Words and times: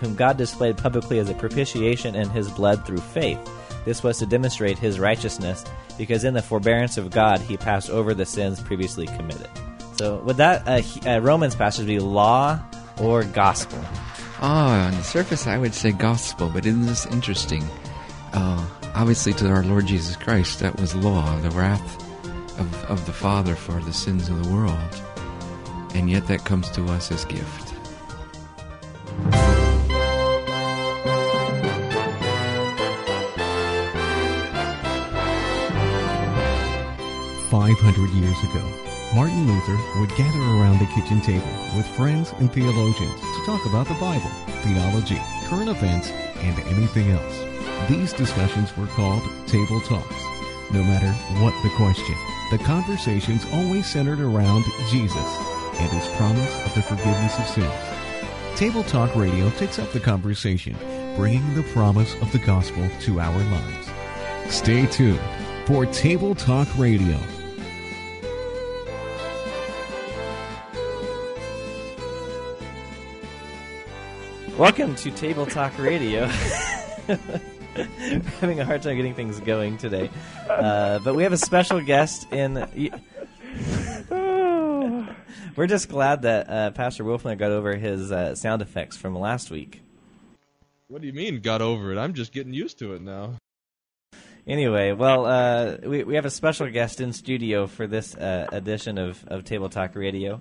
whom 0.00 0.14
God 0.14 0.36
displayed 0.36 0.76
publicly 0.76 1.18
as 1.18 1.30
a 1.30 1.34
propitiation 1.34 2.14
in 2.14 2.30
his 2.30 2.50
blood 2.50 2.84
through 2.86 2.98
faith. 2.98 3.38
This 3.84 4.02
was 4.02 4.18
to 4.18 4.26
demonstrate 4.26 4.78
his 4.78 4.98
righteousness, 4.98 5.64
because 5.98 6.24
in 6.24 6.34
the 6.34 6.42
forbearance 6.42 6.96
of 6.96 7.10
God 7.10 7.40
he 7.40 7.56
passed 7.56 7.90
over 7.90 8.14
the 8.14 8.26
sins 8.26 8.60
previously 8.60 9.06
committed. 9.06 9.48
So, 9.96 10.16
would 10.20 10.38
that 10.38 10.66
uh, 10.66 10.82
uh, 11.08 11.20
Romans 11.20 11.54
passage 11.54 11.86
be 11.86 11.98
law 11.98 12.58
or 13.00 13.22
gospel? 13.24 13.78
Oh, 14.40 14.46
on 14.46 14.92
the 14.92 15.02
surface, 15.02 15.46
I 15.46 15.58
would 15.58 15.74
say 15.74 15.92
gospel, 15.92 16.50
but 16.52 16.66
isn't 16.66 16.86
this 16.86 17.06
interesting? 17.06 17.64
Uh, 18.32 18.66
obviously, 18.94 19.32
to 19.34 19.48
our 19.48 19.62
Lord 19.62 19.86
Jesus 19.86 20.16
Christ, 20.16 20.58
that 20.60 20.78
was 20.80 20.94
law, 20.96 21.38
the 21.40 21.50
wrath 21.50 22.02
of, 22.58 22.84
of 22.86 23.06
the 23.06 23.12
Father 23.12 23.54
for 23.54 23.80
the 23.80 23.92
sins 23.92 24.28
of 24.28 24.42
the 24.42 24.52
world. 24.52 25.02
And 25.94 26.10
yet, 26.10 26.26
that 26.26 26.44
comes 26.44 26.68
to 26.72 26.84
us 26.86 27.12
as 27.12 27.24
gift. 27.24 27.63
500 37.54 38.10
years 38.10 38.42
ago, 38.42 38.68
Martin 39.14 39.46
Luther 39.46 39.78
would 40.00 40.08
gather 40.16 40.40
around 40.40 40.80
the 40.80 40.86
kitchen 40.86 41.20
table 41.20 41.46
with 41.76 41.86
friends 41.86 42.34
and 42.40 42.52
theologians 42.52 43.20
to 43.20 43.46
talk 43.46 43.64
about 43.64 43.86
the 43.86 43.94
Bible, 43.94 44.28
theology, 44.62 45.20
current 45.44 45.68
events, 45.68 46.10
and 46.10 46.58
anything 46.66 47.12
else. 47.12 47.88
These 47.88 48.12
discussions 48.12 48.76
were 48.76 48.88
called 48.88 49.22
table 49.46 49.80
talks. 49.82 50.16
No 50.72 50.82
matter 50.82 51.12
what 51.40 51.54
the 51.62 51.70
question, 51.76 52.16
the 52.50 52.58
conversations 52.58 53.46
always 53.52 53.86
centered 53.86 54.18
around 54.18 54.64
Jesus 54.90 55.38
and 55.78 55.92
his 55.92 56.08
promise 56.16 56.52
of 56.66 56.74
the 56.74 56.82
forgiveness 56.82 57.38
of 57.38 57.46
sins. 57.46 58.58
Table 58.58 58.82
Talk 58.82 59.14
Radio 59.14 59.48
takes 59.50 59.78
up 59.78 59.92
the 59.92 60.00
conversation, 60.00 60.76
bringing 61.14 61.54
the 61.54 61.62
promise 61.72 62.14
of 62.14 62.32
the 62.32 62.40
gospel 62.40 62.88
to 63.02 63.20
our 63.20 63.38
lives. 63.38 63.88
Stay 64.52 64.86
tuned 64.86 65.20
for 65.66 65.86
Table 65.86 66.34
Talk 66.34 66.66
Radio. 66.76 67.16
Welcome 74.58 74.94
to 74.96 75.10
Table 75.10 75.46
Talk 75.46 75.76
Radio. 75.80 76.30
We're 77.08 77.16
having 78.38 78.60
a 78.60 78.64
hard 78.64 78.82
time 78.82 78.94
getting 78.94 79.12
things 79.12 79.40
going 79.40 79.78
today, 79.78 80.10
uh, 80.48 81.00
but 81.00 81.16
we 81.16 81.24
have 81.24 81.32
a 81.32 81.36
special 81.36 81.80
guest 81.80 82.32
in. 82.32 82.54
We're 85.56 85.66
just 85.66 85.88
glad 85.88 86.22
that 86.22 86.48
uh, 86.48 86.70
Pastor 86.70 87.02
Wolfman 87.02 87.36
got 87.36 87.50
over 87.50 87.74
his 87.74 88.12
uh, 88.12 88.36
sound 88.36 88.62
effects 88.62 88.96
from 88.96 89.18
last 89.18 89.50
week. 89.50 89.82
What 90.86 91.00
do 91.00 91.08
you 91.08 91.12
mean 91.12 91.40
got 91.40 91.60
over 91.60 91.92
it? 91.92 91.98
I'm 91.98 92.14
just 92.14 92.32
getting 92.32 92.54
used 92.54 92.78
to 92.78 92.94
it 92.94 93.02
now. 93.02 93.34
Anyway, 94.46 94.92
well, 94.92 95.24
uh, 95.24 95.78
we, 95.84 96.04
we 96.04 96.16
have 96.16 96.26
a 96.26 96.30
special 96.30 96.68
guest 96.68 97.00
in 97.00 97.14
studio 97.14 97.66
for 97.66 97.86
this 97.86 98.14
uh, 98.14 98.46
edition 98.52 98.98
of, 98.98 99.24
of 99.26 99.42
Table 99.44 99.70
Talk 99.70 99.94
Radio. 99.94 100.38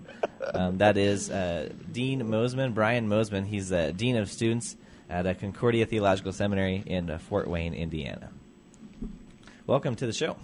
Um, 0.53 0.79
that 0.79 0.97
is 0.97 1.29
uh, 1.29 1.69
Dean 1.89 2.21
Mosman, 2.23 2.73
Brian 2.73 3.07
Mosman. 3.07 3.45
He's 3.45 3.71
uh, 3.71 3.93
Dean 3.95 4.17
of 4.17 4.29
Students 4.29 4.75
at 5.09 5.25
uh, 5.25 5.33
Concordia 5.35 5.85
Theological 5.85 6.33
Seminary 6.33 6.83
in 6.85 7.09
uh, 7.09 7.17
Fort 7.17 7.47
Wayne, 7.47 7.73
Indiana. 7.73 8.29
Welcome 9.67 9.95
to 9.95 10.05
the 10.05 10.11
show. 10.11 10.35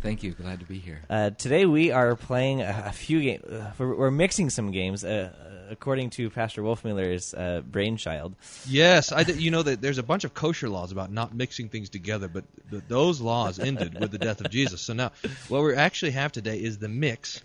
Thank 0.00 0.22
you. 0.22 0.32
Glad 0.32 0.60
to 0.60 0.66
be 0.66 0.78
here. 0.78 1.02
Uh, 1.10 1.30
today 1.30 1.66
we 1.66 1.90
are 1.90 2.16
playing 2.16 2.62
a, 2.62 2.84
a 2.86 2.92
few 2.92 3.20
games. 3.20 3.44
Uh, 3.44 3.72
we're, 3.76 3.94
we're 3.94 4.10
mixing 4.10 4.48
some 4.48 4.70
games, 4.70 5.04
according 5.72 6.10
to 6.10 6.30
Pastor 6.30 6.62
Wolfmueller's 6.62 7.34
uh, 7.34 7.62
brainchild. 7.68 8.34
Yes, 8.68 9.10
I. 9.10 9.22
You 9.22 9.50
know 9.50 9.62
that 9.62 9.80
there's 9.80 9.98
a 9.98 10.02
bunch 10.02 10.24
of 10.24 10.34
kosher 10.34 10.68
laws 10.68 10.92
about 10.92 11.10
not 11.10 11.34
mixing 11.34 11.68
things 11.68 11.88
together, 11.88 12.28
but 12.28 12.44
th- 12.70 12.84
those 12.86 13.20
laws 13.20 13.58
ended 13.58 13.98
with 13.98 14.10
the 14.12 14.18
death 14.18 14.40
of 14.40 14.50
Jesus. 14.50 14.80
So 14.82 14.92
now, 14.92 15.10
what 15.48 15.62
we 15.64 15.74
actually 15.74 16.12
have 16.12 16.30
today 16.30 16.58
is 16.58 16.78
the 16.78 16.88
mix. 16.88 17.42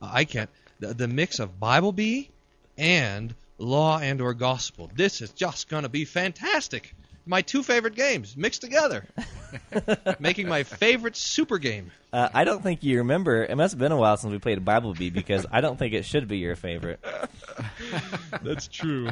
Uh, 0.00 0.10
I 0.12 0.24
can't. 0.24 0.50
The, 0.78 0.94
the 0.94 1.08
mix 1.08 1.40
of 1.40 1.58
Bible 1.58 1.92
bee 1.92 2.30
and 2.78 3.34
law 3.58 3.98
and 3.98 4.20
or 4.20 4.34
gospel. 4.34 4.90
This 4.94 5.20
is 5.20 5.30
just 5.30 5.68
going 5.68 5.82
to 5.82 5.88
be 5.88 6.04
fantastic. 6.04 6.94
My 7.26 7.42
two 7.42 7.62
favorite 7.62 7.94
games 7.94 8.36
mixed 8.36 8.60
together, 8.60 9.04
making 10.18 10.48
my 10.48 10.62
favorite 10.62 11.16
super 11.16 11.58
game. 11.58 11.92
Uh, 12.12 12.28
I 12.34 12.44
don't 12.44 12.62
think 12.62 12.82
you 12.82 12.98
remember. 12.98 13.44
It 13.44 13.56
must 13.56 13.72
have 13.72 13.78
been 13.78 13.92
a 13.92 13.96
while 13.96 14.16
since 14.16 14.32
we 14.32 14.38
played 14.38 14.64
Bible 14.64 14.94
Bee 14.94 15.10
because 15.10 15.46
I 15.50 15.60
don't 15.60 15.78
think 15.78 15.94
it 15.94 16.04
should 16.04 16.26
be 16.28 16.38
your 16.38 16.56
favorite. 16.56 16.98
That's 18.42 18.66
true. 18.68 19.10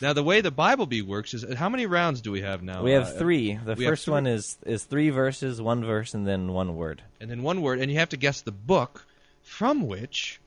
Now 0.00 0.12
the 0.12 0.22
way 0.22 0.42
the 0.42 0.50
Bible 0.50 0.84
bee 0.86 1.00
works 1.02 1.32
is 1.32 1.54
how 1.54 1.70
many 1.70 1.86
rounds 1.86 2.20
do 2.20 2.30
we 2.30 2.42
have 2.42 2.62
now? 2.62 2.82
We 2.82 2.92
have 2.92 3.04
Uh, 3.08 3.12
three. 3.18 3.56
The 3.56 3.74
we 3.74 3.86
first 3.86 4.04
three. 4.04 4.12
one 4.12 4.26
is 4.26 4.58
is 4.66 4.84
three 4.84 5.08
verses, 5.10 5.60
one 5.60 5.82
verse, 5.84 6.12
and 6.12 6.26
then 6.26 6.52
one 6.52 6.76
word. 6.76 7.02
and 7.20 7.30
then 7.30 7.42
one 7.42 7.62
word, 7.62 7.80
and 7.80 7.90
you 7.90 7.98
have 7.98 8.10
to 8.10 8.18
guess 8.18 8.42
the 8.42 8.52
book 8.52 9.06
from 9.42 9.86
which 9.86 10.38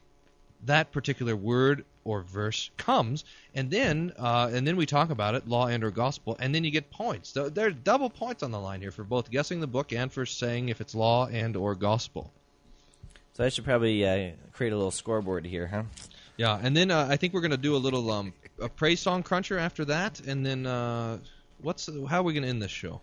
that 0.65 0.91
particular 0.91 1.35
word 1.35 1.83
or 2.05 2.21
verse 2.21 2.69
comes, 2.77 3.25
and 3.55 3.69
then 3.69 4.13
uh, 4.17 4.49
and 4.51 4.67
then 4.67 4.75
we 4.75 4.85
talk 4.85 5.09
about 5.09 5.35
it, 5.35 5.47
law 5.47 5.67
and 5.67 5.83
or 5.83 5.91
gospel, 5.91 6.35
and 6.39 6.53
then 6.53 6.63
you 6.63 6.71
get 6.71 6.91
points. 6.91 7.29
So 7.29 7.49
there's 7.49 7.73
double 7.73 8.09
points 8.09 8.43
on 8.43 8.51
the 8.51 8.59
line 8.59 8.81
here 8.81 8.91
for 8.91 9.03
both 9.03 9.31
guessing 9.31 9.59
the 9.59 9.67
book 9.67 9.93
and 9.93 10.11
for 10.11 10.25
saying 10.25 10.69
if 10.69 10.81
it's 10.81 10.95
law 10.95 11.27
and 11.27 11.55
or 11.55 11.75
gospel. 11.75 12.31
So 13.33 13.43
I 13.43 13.49
should 13.49 13.65
probably 13.65 14.05
uh, 14.05 14.31
create 14.51 14.73
a 14.73 14.75
little 14.75 14.91
scoreboard 14.91 15.45
here, 15.45 15.67
huh? 15.67 15.83
Yeah, 16.37 16.59
and 16.61 16.75
then 16.75 16.91
uh, 16.91 17.07
I 17.09 17.17
think 17.17 17.33
we're 17.33 17.41
going 17.41 17.51
to 17.51 17.57
do 17.57 17.75
a 17.75 17.77
little 17.77 18.11
um, 18.11 18.33
a 18.59 18.69
praise 18.69 18.99
song 18.99 19.23
cruncher 19.23 19.57
after 19.57 19.85
that, 19.85 20.19
and 20.21 20.45
then 20.45 20.65
uh, 20.65 21.17
what's 21.61 21.89
how 22.07 22.19
are 22.19 22.23
we 22.23 22.33
going 22.33 22.43
to 22.43 22.49
end 22.49 22.61
this 22.61 22.71
show? 22.71 23.01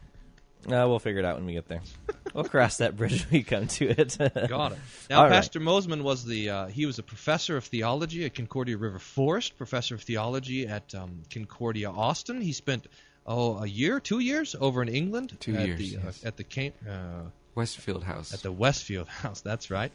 Uh, 0.67 0.87
we'll 0.87 0.99
figure 0.99 1.21
it 1.21 1.25
out 1.25 1.37
when 1.37 1.47
we 1.47 1.55
get 1.55 1.67
there. 1.69 1.81
we'll 2.35 2.45
cross 2.45 2.79
that 2.79 2.97
bridge 2.97 3.23
when 3.25 3.41
we 3.41 3.43
come 3.43 3.67
to 3.67 3.89
it. 3.89 4.17
Got 4.19 4.73
it. 4.73 4.79
Now, 5.11 5.17
All 5.19 5.23
right. 5.25 5.33
Pastor 5.33 5.59
Mosman 5.59 6.03
was 6.03 6.25
the 6.25 6.51
uh, 6.51 6.67
he 6.67 6.87
was 6.87 6.99
a 6.99 7.03
professor 7.03 7.57
of 7.57 7.65
theology 7.65 8.25
at 8.25 8.35
Concordia 8.35 8.77
River 8.77 8.99
Forest, 8.99 9.57
professor 9.57 9.95
of 9.95 10.03
theology 10.03 10.67
at 10.69 10.95
um, 10.95 11.23
Concordia 11.33 11.91
Austin. 11.91 12.41
He 12.41 12.53
spent 12.53 12.87
oh 13.27 13.59
a 13.59 13.67
year, 13.67 13.99
two 14.01 14.21
years 14.21 14.55
over 14.61 14.83
in 14.83 14.89
England. 14.89 15.37
Two 15.41 15.57
at 15.57 15.67
years, 15.67 15.79
the, 15.79 15.85
yes. 16.05 16.25
uh, 16.25 16.29
at 16.29 16.37
the 16.37 16.45
Cam- 16.45 16.73
uh, 16.89 17.23
Westfield 17.55 18.05
House. 18.05 18.33
at 18.33 18.43
the 18.43 18.53
Westfield 18.53 19.09
House. 19.23 19.41
That's 19.41 19.71
right, 19.71 19.91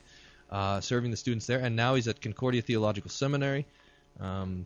uh, 0.50 0.82
serving 0.82 1.12
the 1.12 1.18
students 1.18 1.46
there, 1.46 1.60
and 1.60 1.76
now 1.76 1.96
he's 1.96 2.08
at 2.08 2.20
Concordia 2.22 2.62
Theological 2.62 3.10
Seminary. 3.12 3.66
Um, 4.20 4.66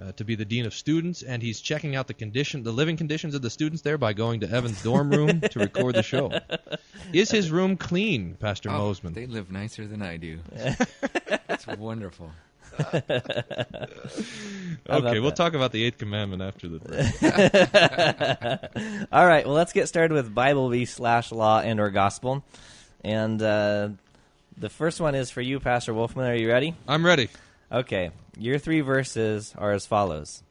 uh, 0.00 0.12
to 0.12 0.24
be 0.24 0.34
the 0.34 0.44
dean 0.44 0.66
of 0.66 0.74
students, 0.74 1.22
and 1.22 1.42
he's 1.42 1.60
checking 1.60 1.94
out 1.94 2.06
the 2.06 2.14
condition, 2.14 2.62
the 2.62 2.72
living 2.72 2.96
conditions 2.96 3.34
of 3.34 3.42
the 3.42 3.50
students 3.50 3.82
there 3.82 3.98
by 3.98 4.12
going 4.12 4.40
to 4.40 4.50
Evan's 4.50 4.82
dorm 4.82 5.10
room 5.10 5.40
to 5.40 5.58
record 5.58 5.94
the 5.94 6.02
show. 6.02 6.32
Is 7.12 7.30
his 7.30 7.50
room 7.50 7.76
clean, 7.76 8.34
Pastor 8.34 8.70
oh, 8.70 8.92
Mosman? 8.92 9.14
They 9.14 9.26
live 9.26 9.50
nicer 9.50 9.86
than 9.86 10.02
I 10.02 10.16
do. 10.16 10.38
it's 11.48 11.66
wonderful. 11.66 12.30
Okay, 14.88 15.20
we'll 15.20 15.30
that? 15.30 15.36
talk 15.36 15.54
about 15.54 15.72
the 15.72 15.84
eighth 15.84 15.98
commandment 15.98 16.42
after 16.42 16.68
the 16.68 16.78
break. 16.78 19.08
All 19.12 19.26
right. 19.26 19.44
Well, 19.44 19.54
let's 19.54 19.72
get 19.72 19.88
started 19.88 20.14
with 20.14 20.34
Bible 20.34 20.70
Bee 20.70 20.84
slash 20.84 21.32
law 21.32 21.60
and 21.60 21.78
or 21.78 21.90
gospel, 21.90 22.44
and 23.04 23.40
uh, 23.40 23.90
the 24.56 24.68
first 24.68 25.00
one 25.00 25.14
is 25.14 25.30
for 25.30 25.40
you, 25.40 25.60
Pastor 25.60 25.94
Wolfman. 25.94 26.30
Are 26.30 26.34
you 26.34 26.48
ready? 26.48 26.74
I'm 26.88 27.04
ready. 27.04 27.28
Okay. 27.70 28.10
Your 28.38 28.58
three 28.58 28.80
verses 28.80 29.54
are 29.58 29.72
as 29.72 29.86
follows. 29.86 30.42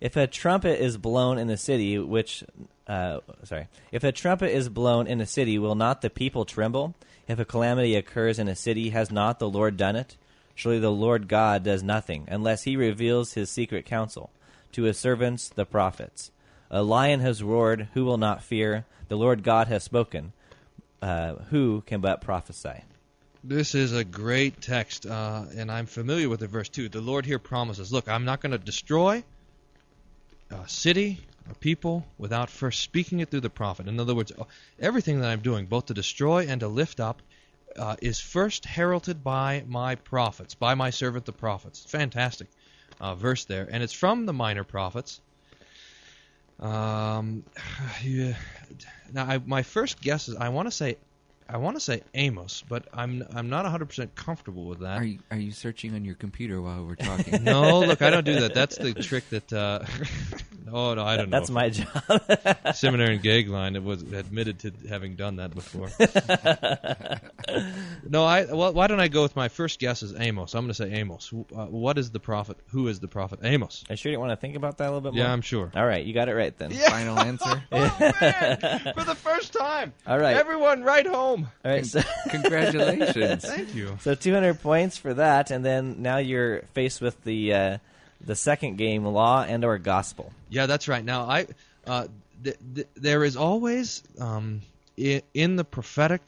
If 0.00 0.16
a 0.16 0.26
trumpet 0.26 0.80
is 0.80 0.96
blown 0.96 1.38
in 1.38 1.48
the 1.48 1.56
city, 1.56 1.98
which, 1.98 2.44
uh, 2.86 3.18
sorry, 3.44 3.66
if 3.90 4.04
a 4.04 4.12
trumpet 4.12 4.54
is 4.54 4.68
blown 4.68 5.06
in 5.06 5.20
a 5.20 5.26
city, 5.26 5.58
will 5.58 5.74
not 5.74 6.02
the 6.02 6.10
people 6.10 6.44
tremble? 6.44 6.94
If 7.26 7.38
a 7.38 7.44
calamity 7.44 7.96
occurs 7.96 8.38
in 8.38 8.48
a 8.48 8.54
city, 8.54 8.90
has 8.90 9.10
not 9.10 9.38
the 9.38 9.48
Lord 9.48 9.76
done 9.76 9.96
it? 9.96 10.16
Surely 10.54 10.78
the 10.78 10.90
Lord 10.90 11.28
God 11.28 11.64
does 11.64 11.82
nothing, 11.82 12.26
unless 12.28 12.62
he 12.62 12.76
reveals 12.76 13.32
his 13.32 13.50
secret 13.50 13.84
counsel 13.84 14.30
to 14.72 14.84
his 14.84 14.98
servants, 14.98 15.48
the 15.48 15.64
prophets. 15.64 16.30
A 16.70 16.82
lion 16.82 17.20
has 17.20 17.42
roared, 17.42 17.88
who 17.94 18.04
will 18.04 18.18
not 18.18 18.42
fear? 18.42 18.86
The 19.08 19.16
Lord 19.16 19.42
God 19.42 19.68
has 19.68 19.82
spoken, 19.82 20.32
uh, 21.00 21.34
who 21.50 21.82
can 21.86 22.00
but 22.00 22.20
prophesy? 22.20 22.84
This 23.48 23.74
is 23.74 23.94
a 23.94 24.04
great 24.04 24.60
text, 24.60 25.06
uh, 25.06 25.46
and 25.56 25.72
I'm 25.72 25.86
familiar 25.86 26.28
with 26.28 26.40
the 26.40 26.46
verse 26.46 26.68
too. 26.68 26.90
The 26.90 27.00
Lord 27.00 27.24
here 27.24 27.38
promises, 27.38 27.90
"Look, 27.90 28.06
I'm 28.06 28.26
not 28.26 28.42
going 28.42 28.52
to 28.52 28.58
destroy 28.58 29.24
a 30.50 30.68
city 30.68 31.26
or 31.48 31.54
people 31.54 32.06
without 32.18 32.50
first 32.50 32.80
speaking 32.80 33.20
it 33.20 33.30
through 33.30 33.40
the 33.40 33.48
prophet." 33.48 33.88
In 33.88 33.98
other 33.98 34.14
words, 34.14 34.32
everything 34.78 35.20
that 35.20 35.30
I'm 35.30 35.40
doing, 35.40 35.64
both 35.64 35.86
to 35.86 35.94
destroy 35.94 36.46
and 36.46 36.60
to 36.60 36.68
lift 36.68 37.00
up, 37.00 37.22
uh, 37.74 37.96
is 38.02 38.20
first 38.20 38.66
heralded 38.66 39.24
by 39.24 39.64
my 39.66 39.94
prophets, 39.94 40.54
by 40.54 40.74
my 40.74 40.90
servant 40.90 41.24
the 41.24 41.32
prophets. 41.32 41.86
Fantastic 41.88 42.48
uh, 43.00 43.14
verse 43.14 43.46
there, 43.46 43.66
and 43.70 43.82
it's 43.82 43.94
from 43.94 44.26
the 44.26 44.34
minor 44.34 44.64
prophets. 44.64 45.22
Um, 46.60 47.44
yeah. 48.04 48.34
Now, 49.10 49.24
I, 49.24 49.38
my 49.38 49.62
first 49.62 50.02
guess 50.02 50.28
is 50.28 50.36
I 50.36 50.50
want 50.50 50.66
to 50.66 50.70
say, 50.70 50.98
I 51.50 51.56
want 51.56 51.76
to 51.76 51.80
say 51.80 52.02
Amos, 52.14 52.62
but 52.68 52.86
I'm 52.92 53.24
I'm 53.34 53.48
not 53.48 53.64
100% 53.64 54.14
comfortable 54.14 54.66
with 54.66 54.80
that. 54.80 55.00
Are 55.00 55.04
you, 55.04 55.18
are 55.30 55.38
you 55.38 55.50
searching 55.50 55.94
on 55.94 56.04
your 56.04 56.14
computer 56.14 56.60
while 56.60 56.84
we're 56.84 56.94
talking? 56.94 57.42
no, 57.42 57.80
look, 57.80 58.02
I 58.02 58.10
don't 58.10 58.24
do 58.24 58.40
that. 58.40 58.52
That's 58.58 58.76
the 58.76 58.92
trick 58.92 59.28
that 59.30 59.50
uh, 59.52 59.80
Oh 60.72 60.94
no, 60.94 61.04
I 61.04 61.16
don't 61.16 61.30
know. 61.30 61.38
That's 61.38 61.50
my 61.50 61.70
job. 61.70 61.88
Seminary 62.74 63.14
and 63.14 63.22
Goeglein. 63.22 63.76
it 63.76 63.82
was 63.82 64.02
admitted 64.02 64.60
to 64.60 64.72
having 64.88 65.16
done 65.16 65.36
that 65.36 65.54
before. 65.54 65.90
no, 68.08 68.24
I. 68.24 68.44
Well, 68.44 68.72
why 68.72 68.86
don't 68.86 69.00
I 69.00 69.08
go 69.08 69.22
with 69.22 69.36
my 69.36 69.48
first 69.48 69.78
guess 69.78 70.02
is 70.02 70.14
Amos? 70.18 70.54
I'm 70.54 70.62
going 70.62 70.68
to 70.68 70.74
say 70.74 70.92
Amos. 70.92 71.32
Uh, 71.32 71.66
what 71.66 71.98
is 71.98 72.10
the 72.10 72.20
prophet? 72.20 72.56
Who 72.68 72.88
is 72.88 73.00
the 73.00 73.08
prophet? 73.08 73.40
Amos. 73.42 73.84
I 73.88 73.94
sure 73.94 74.10
didn't 74.10 74.20
want 74.20 74.32
to 74.32 74.36
think 74.36 74.56
about 74.56 74.78
that 74.78 74.84
a 74.84 74.90
little 74.90 75.00
bit 75.00 75.14
more. 75.14 75.24
Yeah, 75.24 75.32
I'm 75.32 75.42
sure. 75.42 75.70
All 75.74 75.86
right, 75.86 76.04
you 76.04 76.14
got 76.14 76.28
it 76.28 76.34
right 76.34 76.56
then. 76.58 76.70
Final 76.70 77.18
answer. 77.18 77.62
Oh, 77.70 78.12
man! 78.20 78.58
For 78.94 79.04
the 79.04 79.14
first 79.14 79.52
time. 79.52 79.92
All 80.06 80.18
right. 80.18 80.36
Everyone, 80.36 80.82
right 80.82 81.06
home. 81.06 81.48
All 81.64 81.70
right. 81.70 81.86
So, 81.86 82.00
Congratulations. 82.30 83.44
Thank 83.44 83.74
you. 83.74 83.96
so 84.00 84.14
200 84.14 84.60
points 84.60 84.96
for 84.96 85.14
that, 85.14 85.50
and 85.50 85.64
then 85.64 86.02
now 86.02 86.18
you're 86.18 86.62
faced 86.74 87.00
with 87.00 87.22
the 87.24 87.54
uh, 87.54 87.78
the 88.20 88.34
second 88.34 88.78
game, 88.78 89.04
law 89.04 89.44
and 89.46 89.64
or 89.64 89.78
gospel. 89.78 90.32
Yeah, 90.48 90.66
that's 90.66 90.88
right. 90.88 91.04
Now, 91.04 91.22
I 91.22 91.46
uh, 91.86 92.06
th- 92.42 92.56
th- 92.74 92.88
there 92.94 93.24
is 93.24 93.36
always 93.36 94.02
um, 94.20 94.62
in, 94.96 95.22
in 95.34 95.56
the 95.56 95.64
prophetic 95.64 96.22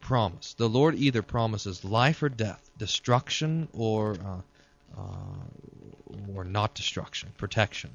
promise, 0.00 0.54
the 0.54 0.68
Lord 0.68 0.94
either 0.94 1.22
promises 1.22 1.84
life 1.84 2.22
or 2.22 2.28
death, 2.28 2.70
destruction 2.78 3.68
or 3.72 4.12
uh, 4.12 5.00
uh, 5.00 6.32
or 6.34 6.44
not 6.44 6.74
destruction, 6.74 7.32
protection. 7.36 7.90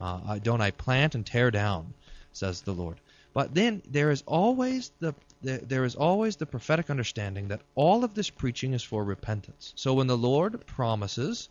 Uh, 0.00 0.20
I, 0.26 0.38
don't 0.38 0.60
I 0.60 0.72
plant 0.72 1.14
and 1.14 1.24
tear 1.24 1.50
down, 1.50 1.94
says 2.32 2.60
the 2.62 2.74
Lord. 2.74 2.98
But 3.32 3.54
then 3.54 3.82
there 3.90 4.10
is 4.10 4.22
always 4.26 4.92
the 5.00 5.14
there 5.42 5.84
is 5.84 5.94
always 5.94 6.36
the 6.36 6.46
prophetic 6.46 6.88
understanding 6.88 7.48
that 7.48 7.60
all 7.74 8.02
of 8.02 8.14
this 8.14 8.30
preaching 8.30 8.72
is 8.72 8.82
for 8.82 9.04
repentance. 9.04 9.72
So 9.76 9.92
when 9.92 10.06
the 10.06 10.16
Lord 10.16 10.66
promises 10.66 11.48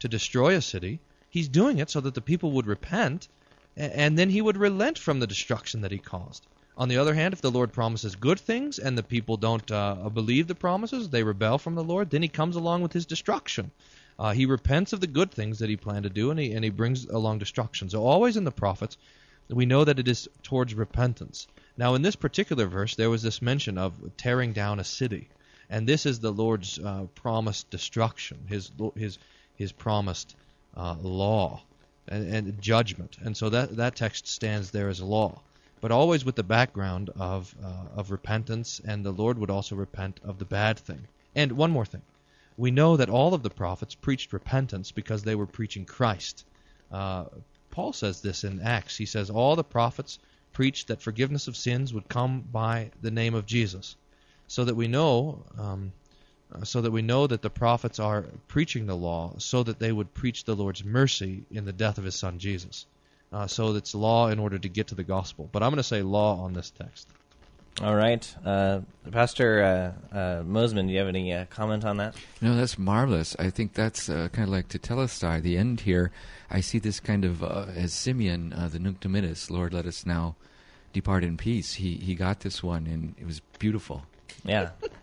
to 0.00 0.08
destroy 0.08 0.54
a 0.54 0.60
city, 0.60 1.00
he's 1.34 1.48
doing 1.48 1.78
it 1.78 1.90
so 1.90 2.00
that 2.00 2.14
the 2.14 2.20
people 2.20 2.52
would 2.52 2.68
repent, 2.68 3.26
and 3.76 4.16
then 4.16 4.30
he 4.30 4.40
would 4.40 4.56
relent 4.56 4.96
from 4.96 5.18
the 5.18 5.26
destruction 5.26 5.80
that 5.80 5.90
he 5.90 5.98
caused. 5.98 6.46
On 6.76 6.88
the 6.88 6.98
other 6.98 7.12
hand, 7.12 7.34
if 7.34 7.40
the 7.40 7.50
Lord 7.50 7.72
promises 7.72 8.14
good 8.14 8.38
things 8.38 8.78
and 8.78 8.96
the 8.96 9.02
people 9.02 9.36
don't 9.36 9.68
uh, 9.72 10.08
believe 10.10 10.46
the 10.46 10.54
promises, 10.54 11.08
they 11.08 11.24
rebel 11.24 11.58
from 11.58 11.74
the 11.74 11.82
Lord, 11.82 12.10
then 12.10 12.22
he 12.22 12.28
comes 12.28 12.54
along 12.54 12.82
with 12.82 12.92
his 12.92 13.04
destruction. 13.04 13.72
Uh, 14.16 14.32
he 14.32 14.46
repents 14.46 14.92
of 14.92 15.00
the 15.00 15.08
good 15.08 15.32
things 15.32 15.58
that 15.58 15.68
he 15.68 15.76
planned 15.76 16.04
to 16.04 16.08
do, 16.20 16.30
and 16.30 16.38
he, 16.38 16.52
and 16.52 16.62
he 16.62 16.70
brings 16.70 17.04
along 17.06 17.40
destruction. 17.40 17.90
So 17.90 18.04
always 18.04 18.36
in 18.36 18.44
the 18.44 18.52
prophets, 18.52 18.96
we 19.48 19.66
know 19.66 19.82
that 19.84 19.98
it 19.98 20.06
is 20.06 20.28
towards 20.44 20.72
repentance. 20.74 21.48
Now, 21.76 21.96
in 21.96 22.02
this 22.02 22.14
particular 22.14 22.66
verse, 22.66 22.94
there 22.94 23.10
was 23.10 23.22
this 23.22 23.42
mention 23.42 23.76
of 23.76 23.92
tearing 24.16 24.52
down 24.52 24.78
a 24.78 24.84
city, 24.84 25.28
and 25.68 25.84
this 25.84 26.06
is 26.06 26.20
the 26.20 26.32
Lord's 26.32 26.78
uh, 26.78 27.06
promised 27.16 27.70
destruction, 27.70 28.38
his 28.48 28.70
his 28.94 29.18
his 29.56 29.72
promised 29.72 30.36
uh, 30.76 30.96
law 31.00 31.62
and, 32.08 32.34
and 32.34 32.60
judgment, 32.60 33.16
and 33.22 33.36
so 33.36 33.50
that 33.50 33.76
that 33.76 33.96
text 33.96 34.26
stands 34.26 34.70
there 34.70 34.88
as 34.88 35.00
law, 35.00 35.40
but 35.80 35.90
always 35.90 36.24
with 36.24 36.36
the 36.36 36.42
background 36.42 37.10
of 37.18 37.54
uh, 37.64 37.98
of 38.00 38.10
repentance, 38.10 38.80
and 38.84 39.04
the 39.04 39.12
Lord 39.12 39.38
would 39.38 39.50
also 39.50 39.76
repent 39.76 40.20
of 40.24 40.38
the 40.38 40.44
bad 40.44 40.78
thing. 40.78 41.06
And 41.34 41.52
one 41.52 41.70
more 41.70 41.86
thing, 41.86 42.02
we 42.56 42.70
know 42.70 42.96
that 42.96 43.10
all 43.10 43.34
of 43.34 43.42
the 43.42 43.50
prophets 43.50 43.94
preached 43.94 44.32
repentance 44.32 44.92
because 44.92 45.22
they 45.22 45.34
were 45.34 45.46
preaching 45.46 45.84
Christ. 45.84 46.44
Uh, 46.92 47.24
Paul 47.70 47.92
says 47.92 48.20
this 48.20 48.44
in 48.44 48.60
Acts. 48.60 48.96
He 48.96 49.06
says 49.06 49.30
all 49.30 49.56
the 49.56 49.64
prophets 49.64 50.18
preached 50.52 50.88
that 50.88 51.02
forgiveness 51.02 51.48
of 51.48 51.56
sins 51.56 51.92
would 51.92 52.08
come 52.08 52.40
by 52.40 52.90
the 53.02 53.10
name 53.10 53.34
of 53.34 53.46
Jesus, 53.46 53.96
so 54.46 54.64
that 54.64 54.76
we 54.76 54.86
know, 54.86 55.42
um, 55.58 55.92
so 56.62 56.80
that 56.80 56.90
we 56.90 57.02
know 57.02 57.26
that 57.26 57.42
the 57.42 57.50
prophets 57.50 57.98
are 57.98 58.24
preaching 58.48 58.86
the 58.86 58.96
law, 58.96 59.32
so 59.38 59.62
that 59.62 59.78
they 59.78 59.92
would 59.92 60.14
preach 60.14 60.44
the 60.44 60.54
Lord's 60.54 60.84
mercy 60.84 61.44
in 61.50 61.64
the 61.64 61.72
death 61.72 61.98
of 61.98 62.04
His 62.04 62.14
Son 62.14 62.38
Jesus. 62.38 62.86
Uh, 63.32 63.46
so 63.46 63.74
it's 63.74 63.94
law 63.94 64.28
in 64.28 64.38
order 64.38 64.58
to 64.58 64.68
get 64.68 64.86
to 64.88 64.94
the 64.94 65.02
gospel. 65.02 65.48
But 65.50 65.62
I'm 65.62 65.70
going 65.70 65.78
to 65.78 65.82
say 65.82 66.02
law 66.02 66.40
on 66.40 66.52
this 66.52 66.70
text. 66.70 67.08
All 67.82 67.96
right, 67.96 68.34
uh, 68.44 68.82
Pastor 69.10 69.94
uh, 70.12 70.16
uh, 70.16 70.42
Mosman, 70.44 70.86
do 70.86 70.92
you 70.92 71.00
have 71.00 71.08
any 71.08 71.32
uh, 71.32 71.46
comment 71.46 71.84
on 71.84 71.96
that? 71.96 72.14
No, 72.40 72.54
that's 72.54 72.78
marvelous. 72.78 73.34
I 73.36 73.50
think 73.50 73.72
that's 73.72 74.08
uh, 74.08 74.28
kind 74.30 74.46
of 74.46 74.54
like 74.54 74.68
Tetelestai, 74.68 75.42
the 75.42 75.56
end 75.56 75.80
here. 75.80 76.12
I 76.48 76.60
see 76.60 76.78
this 76.78 77.00
kind 77.00 77.24
of 77.24 77.42
uh, 77.42 77.66
as 77.74 77.92
Simeon, 77.92 78.52
uh, 78.52 78.68
the 78.68 78.78
Nunc 78.78 79.00
Dimittis, 79.00 79.50
Lord, 79.50 79.74
let 79.74 79.86
us 79.86 80.06
now 80.06 80.36
depart 80.92 81.24
in 81.24 81.36
peace. 81.36 81.74
He 81.74 81.96
he 81.96 82.14
got 82.14 82.40
this 82.40 82.62
one, 82.62 82.86
and 82.86 83.16
it 83.18 83.26
was 83.26 83.40
beautiful. 83.58 84.02
Yeah. 84.44 84.70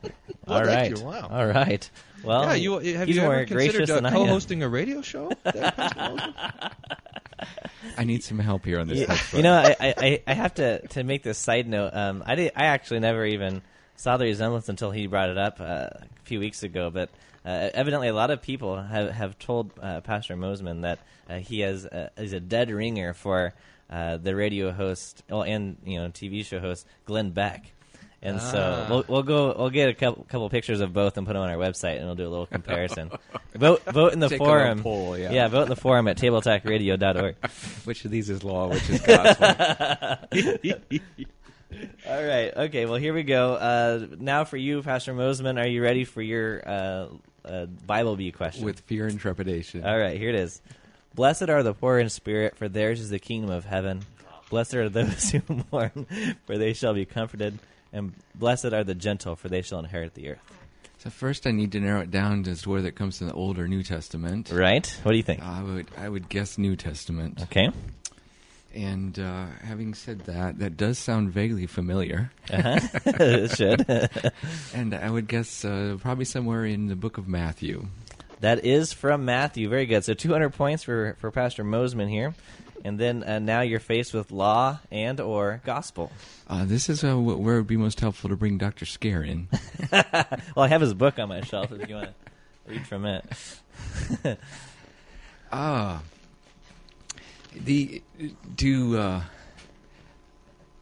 Well, 0.48 0.60
All 0.60 0.66
thank 0.66 0.98
you. 0.98 1.04
Wow. 1.04 1.28
All 1.32 1.46
right. 1.46 1.90
Well, 2.24 2.46
yeah, 2.46 2.54
you 2.54 2.96
have 2.96 3.08
he's 3.08 3.16
you 3.16 3.24
more 3.24 3.36
ever 3.36 3.46
considered 3.46 3.72
gracious 3.74 3.90
uh, 3.90 3.96
than 3.96 4.06
I 4.06 4.10
am. 4.10 4.16
co-hosting 4.16 4.64
a 4.64 4.70
radio 4.70 5.02
show? 5.02 5.32
there, 5.44 5.72
Pastor 5.72 6.00
Moses? 6.00 6.34
I 7.98 8.04
need 8.04 8.24
some 8.24 8.40
help 8.40 8.66
here 8.66 8.80
on 8.80 8.88
this. 8.88 9.00
you, 9.00 9.38
you 9.38 9.44
know, 9.44 9.54
I, 9.54 9.76
I, 9.80 10.24
I 10.28 10.34
have 10.34 10.54
to, 10.56 10.86
to 10.90 11.04
make 11.04 11.24
this 11.24 11.38
side 11.38 11.68
note. 11.68 11.94
Um, 11.94 12.24
I 12.26 12.36
did, 12.36 12.52
I 12.56 12.66
actually 12.66 13.00
never 13.00 13.26
even 13.26 13.62
saw 13.96 14.18
the 14.18 14.26
resemblance 14.26 14.70
until 14.70 14.92
he 14.92 15.08
brought 15.08 15.30
it 15.30 15.38
up 15.38 15.60
uh, 15.60 15.64
a 15.64 16.08
few 16.24 16.40
weeks 16.40 16.64
ago. 16.64 16.90
But 16.90 17.10
uh, 17.46 17.70
evidently, 17.74 18.08
a 18.08 18.14
lot 18.14 18.32
of 18.32 18.42
people 18.42 18.82
have 18.82 19.12
have 19.12 19.40
told 19.40 19.72
uh, 19.82 20.02
Pastor 20.02 20.36
Mosman 20.36 20.82
that 20.82 21.00
uh, 21.30 21.38
he 21.38 21.62
has 21.62 21.86
uh, 21.86 22.10
is 22.18 22.34
a 22.34 22.40
dead 22.40 22.70
ringer 22.70 23.14
for 23.14 23.54
uh, 23.90 24.18
the 24.18 24.36
radio 24.36 24.72
host 24.72 25.24
well, 25.30 25.44
and 25.44 25.78
you 25.86 26.00
know 26.00 26.10
TV 26.10 26.46
show 26.46 26.60
host 26.60 26.86
Glenn 27.06 27.32
Beck. 27.32 27.72
And 28.24 28.40
so 28.40 28.60
Ah. 28.60 28.88
we'll, 28.90 29.06
we'll 29.08 29.24
go. 29.24 29.56
We'll 29.58 29.72
get 29.72 29.90
a 29.90 29.96
couple, 29.96 30.24
couple 30.26 30.48
pictures 30.52 30.80
of 30.80 30.94
both 30.94 31.18
and 31.18 31.26
put 31.26 31.34
them 31.34 31.42
on 31.42 31.50
our 31.50 31.56
website, 31.58 31.98
and 31.98 32.06
we'll 32.06 32.14
do 32.16 32.28
a 32.28 32.30
little 32.30 32.46
comparison. 32.46 33.10
vote, 33.56 33.82
vote 33.86 34.14
in 34.14 34.20
the 34.20 34.30
Take 34.30 34.38
forum. 34.38 34.84
poll, 34.84 35.18
yeah. 35.18 35.48
vote 35.48 35.64
in 35.64 35.70
the 35.70 35.76
forum 35.76 36.08
at 36.08 36.18
tabletalkradio.org. 36.18 37.36
which 37.86 38.06
of 38.06 38.12
these 38.12 38.30
is 38.30 38.44
law, 38.44 38.68
which 38.68 38.88
is 38.92 39.02
gospel? 39.02 39.48
All 42.08 42.24
right. 42.24 42.54
Okay. 42.56 42.86
Well, 42.86 42.96
here 42.98 43.14
we 43.14 43.24
go. 43.24 43.54
Uh, 43.56 44.06
now, 44.20 44.44
for 44.44 44.58
you, 44.58 44.84
Pastor 44.84 45.14
Mosman, 45.14 45.60
are 45.60 45.68
you 45.68 45.82
ready 45.82 46.04
for 46.04 46.22
your 46.22 46.62
uh, 46.68 47.08
uh, 47.46 47.66
Bible 47.66 48.16
Bee 48.18 48.32
question? 48.32 48.66
With 48.66 48.82
fear 48.82 49.08
and 49.08 49.20
trepidation. 49.20 49.86
All 49.86 49.98
right. 49.98 50.18
Here 50.18 50.30
it 50.30 50.36
is. 50.36 50.62
Blessed 51.16 51.50
are 51.50 51.64
the 51.64 51.74
poor 51.74 51.98
in 51.98 52.10
spirit, 52.10 52.56
for 52.58 52.70
theirs 52.70 53.00
is 53.00 53.10
the 53.10 53.20
kingdom 53.20 53.50
of 53.50 53.66
heaven. 53.66 54.02
Blessed 54.50 54.76
are 54.76 54.90
those 54.90 55.32
who 55.32 55.42
mourn, 55.72 56.06
for 56.46 56.58
they 56.58 56.74
shall 56.74 56.94
be 56.94 57.06
comforted. 57.06 57.58
And 57.94 58.14
blessed 58.36 58.66
are 58.66 58.84
the 58.84 58.96
gentle, 58.96 59.36
for 59.36 59.50
they 59.50 59.62
shall 59.62 59.80
inherit 59.80 60.14
the 60.14 60.30
earth. 60.30 60.52
So 61.00 61.10
first, 61.10 61.48
I 61.48 61.52
need 61.52 61.72
to 61.72 61.80
narrow 61.80 62.02
it 62.02 62.12
down 62.12 62.48
as 62.48 62.62
to 62.62 62.70
whether 62.70 62.88
it 62.88 62.96
comes 62.96 63.18
from 63.18 63.28
the 63.28 63.34
Old 63.34 63.58
or 63.58 63.68
New 63.68 63.82
Testament. 63.84 64.52
Right? 64.54 64.86
What 65.04 65.12
do 65.14 65.18
you 65.18 65.24
think? 65.24 65.42
I 65.42 65.64
would 65.64 65.88
I 65.98 66.08
would 66.08 66.30
guess 66.30 66.58
New 66.58 66.76
Testament. 66.76 67.42
Okay. 67.44 67.70
And 68.74 69.20
uh, 69.20 69.48
having 69.64 69.94
said 69.94 70.20
that, 70.22 70.60
that 70.60 70.78
does 70.78 70.98
sound 70.98 71.32
vaguely 71.34 71.66
familiar. 71.66 72.32
Uh-huh. 72.50 72.80
it 73.06 73.52
should. 73.52 74.32
And 74.74 74.94
I 74.94 75.10
would 75.10 75.28
guess 75.28 75.66
uh, 75.66 75.98
probably 76.00 76.24
somewhere 76.26 76.64
in 76.66 76.88
the 76.88 76.96
book 76.96 77.18
of 77.18 77.28
Matthew. 77.28 77.88
that 78.40 78.64
is 78.64 78.94
from 78.94 79.26
Matthew. 79.26 79.68
Very 79.68 79.86
good. 79.88 80.06
So 80.06 80.14
200 80.14 80.52
points 80.52 80.84
for, 80.84 81.18
for 81.20 81.32
Pastor 81.32 81.64
Mosman 81.66 82.10
here. 82.10 82.34
And 82.84 83.00
then 83.00 83.24
uh, 83.24 83.40
now 83.40 83.62
you're 83.62 83.80
faced 83.80 84.14
with 84.14 84.32
law 84.32 84.80
and 84.92 85.20
or 85.20 85.62
gospel. 85.66 86.12
Uh, 86.48 86.66
this 86.66 86.90
is 86.90 87.04
uh, 87.04 87.14
wh- 87.16 87.40
where 87.40 87.56
it 87.56 87.60
would 87.60 87.68
be 87.68 87.78
most 87.78 88.00
helpful 88.00 88.30
to 88.30 88.36
bring 88.36 88.58
Dr. 88.58 88.86
Scaer 88.86 89.24
in. 89.24 89.48
Well, 90.56 90.66
I 90.66 90.68
have 90.68 90.82
his 90.82 90.94
book 90.94 91.20
on 91.20 91.30
my 91.30 91.42
shelf 91.42 91.72
if 91.72 91.88
you 91.88 91.96
want 91.96 92.08
to 92.08 92.14
read 92.72 92.86
from 92.88 93.06
it. 93.06 93.24
Ah, 95.52 96.02
the 97.54 98.02
do 98.56 98.98
uh, 98.98 99.22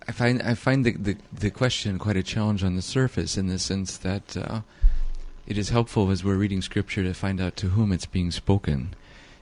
I 0.07 0.11
find 0.11 0.41
I 0.43 0.53
find 0.53 0.85
the, 0.85 0.91
the 0.91 1.17
the 1.33 1.49
question 1.49 1.97
quite 1.97 2.17
a 2.17 2.23
challenge 2.23 2.63
on 2.63 2.75
the 2.75 2.81
surface 2.83 3.35
in 3.37 3.47
the 3.47 3.57
sense 3.57 3.97
that 3.97 4.37
uh, 4.37 4.61
it 5.47 5.57
is 5.57 5.69
helpful 5.69 6.11
as 6.11 6.23
we're 6.23 6.35
reading 6.35 6.61
scripture 6.61 7.03
to 7.03 7.13
find 7.15 7.41
out 7.41 7.55
to 7.57 7.69
whom 7.69 7.91
it's 7.91 8.05
being 8.05 8.29
spoken, 8.29 8.93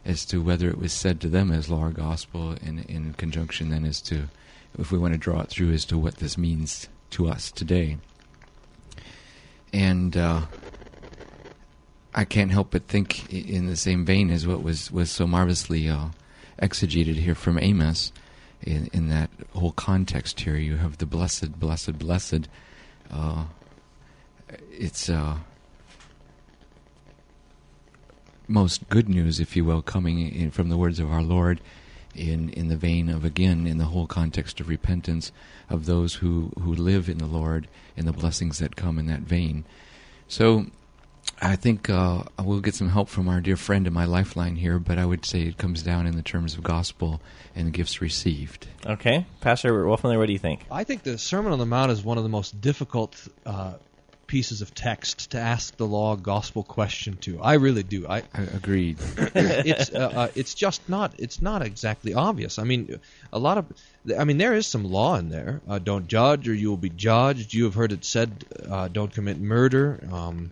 as 0.08 0.26
to 0.26 0.42
whether 0.42 0.68
it 0.70 0.80
was 0.80 0.94
said 0.94 1.22
to 1.22 1.30
them 1.30 1.52
as 1.52 1.70
law 1.70 1.86
or 1.86 1.92
gospel, 1.92 2.54
in 2.54 2.80
in 2.80 3.14
conjunction 3.14 3.70
then 3.70 3.86
as 3.86 4.02
to 4.02 4.30
if 4.80 4.92
we 4.92 4.98
want 4.98 5.14
to 5.14 5.20
draw 5.20 5.42
it 5.42 5.50
through 5.50 5.72
as 5.74 5.86
to 5.86 5.98
what 5.98 6.16
this 6.16 6.38
means 6.38 6.88
to 7.12 7.28
us 7.28 7.52
today. 7.52 7.98
And 9.74 10.16
uh, 10.16 10.42
I 12.14 12.26
can't 12.26 12.52
help 12.52 12.72
but 12.72 12.88
think 12.88 13.32
in 13.32 13.68
the 13.68 13.76
same 13.76 14.06
vein 14.06 14.32
as 14.32 14.48
what 14.48 14.64
was, 14.64 14.92
was 14.92 15.12
so 15.12 15.28
marvelously 15.28 15.90
uh, 15.90 16.08
exegeted 16.62 17.16
here 17.16 17.36
from 17.36 17.60
Amos. 17.60 18.12
In, 18.64 18.90
in 18.92 19.10
that 19.10 19.30
whole 19.54 19.72
context 19.74 20.40
here, 20.40 20.56
you 20.56 20.78
have 20.78 20.98
the 20.98 21.06
blessed, 21.06 21.60
blessed, 21.60 22.00
blessed. 22.00 22.48
Uh, 23.12 23.46
it's 24.72 25.10
uh, 25.10 25.38
most 28.48 28.88
good 28.90 29.10
news, 29.10 29.40
if 29.40 29.56
you 29.56 29.66
will, 29.66 29.82
coming 29.82 30.20
in 30.20 30.52
from 30.52 30.70
the 30.70 30.78
words 30.78 31.00
of 31.00 31.12
our 31.12 31.22
Lord 31.22 31.62
in, 32.16 32.50
in 32.50 32.68
the 32.68 32.78
vein 32.78 33.10
of, 33.10 33.24
again, 33.24 33.68
in 33.68 33.78
the 33.78 33.86
whole 33.86 34.08
context 34.08 34.60
of 34.60 34.70
repentance 34.70 35.32
of 35.70 35.86
those 35.86 36.16
who, 36.16 36.52
who 36.60 36.74
live 36.74 37.10
in 37.10 37.18
the 37.18 37.26
Lord 37.26 37.68
and 37.96 38.08
the 38.08 38.14
blessings 38.14 38.60
that 38.60 38.76
come 38.76 38.98
in 38.98 39.08
that 39.08 39.22
vein. 39.22 39.66
So, 40.28 40.68
I 41.42 41.56
think 41.56 41.90
uh, 41.90 42.24
we'll 42.42 42.62
get 42.62 42.74
some 42.74 42.90
help 42.90 43.10
from 43.10 43.28
our 43.28 43.42
dear 43.42 43.58
friend 43.58 43.86
in 43.86 43.94
my 43.94 44.06
lifeline 44.06 44.56
here, 44.56 44.80
but 44.80 44.98
I 44.98 45.06
would 45.06 45.26
say 45.26 45.42
it 45.42 45.58
comes 45.58 45.84
down 45.84 46.08
in 46.08 46.16
the 46.16 46.24
terms 46.24 46.56
of 46.56 46.64
gospel 46.64 47.22
and 47.56 47.72
gifts 47.72 48.02
received. 48.02 48.68
Okay, 48.86 49.26
Pastor 49.42 49.72
Wolfmueller, 49.72 50.18
what 50.18 50.28
do 50.28 50.34
you 50.34 50.40
think? 50.40 50.66
I 50.72 50.84
think 50.84 51.04
the 51.04 51.18
Sermon 51.18 51.52
on 51.52 51.60
the 51.60 51.66
Mount 51.66 51.92
is 51.92 52.04
one 52.04 52.18
of 52.18 52.24
the 52.24 52.30
most 52.30 52.60
difficult 52.60 53.28
uh, 53.46 53.74
pieces 54.28 54.62
of 54.62 54.76
text 54.76 55.32
to 55.32 55.40
ask 55.40 55.76
the 55.78 55.88
law 55.88 56.16
gospel 56.16 56.64
question 56.64 57.16
to. 57.18 57.42
I 57.42 57.56
really 57.56 57.84
do. 57.84 58.08
I, 58.08 58.24
I 58.34 58.42
agreed. 58.42 58.98
it's 59.18 59.92
uh, 59.94 60.12
uh, 60.14 60.28
it's 60.36 60.54
just 60.54 60.88
not 60.88 61.14
it's 61.18 61.42
not 61.42 61.62
exactly 61.62 62.14
obvious. 62.14 62.60
I 62.60 62.64
mean, 62.64 63.00
a 63.34 63.40
lot 63.40 63.58
of 63.58 63.66
I 64.18 64.26
mean 64.26 64.38
there 64.38 64.54
is 64.54 64.68
some 64.68 64.84
law 64.84 65.16
in 65.16 65.30
there. 65.30 65.62
Uh, 65.68 65.80
don't 65.80 66.08
judge, 66.08 66.48
or 66.48 66.54
you 66.54 66.70
will 66.70 66.78
be 66.78 66.90
judged. 66.90 67.54
You 67.54 67.64
have 67.66 67.74
heard 67.74 67.92
it 67.92 68.06
said, 68.06 68.46
uh, 68.70 68.88
don't 68.90 69.14
commit 69.14 69.40
murder. 69.40 70.00
Um, 70.12 70.52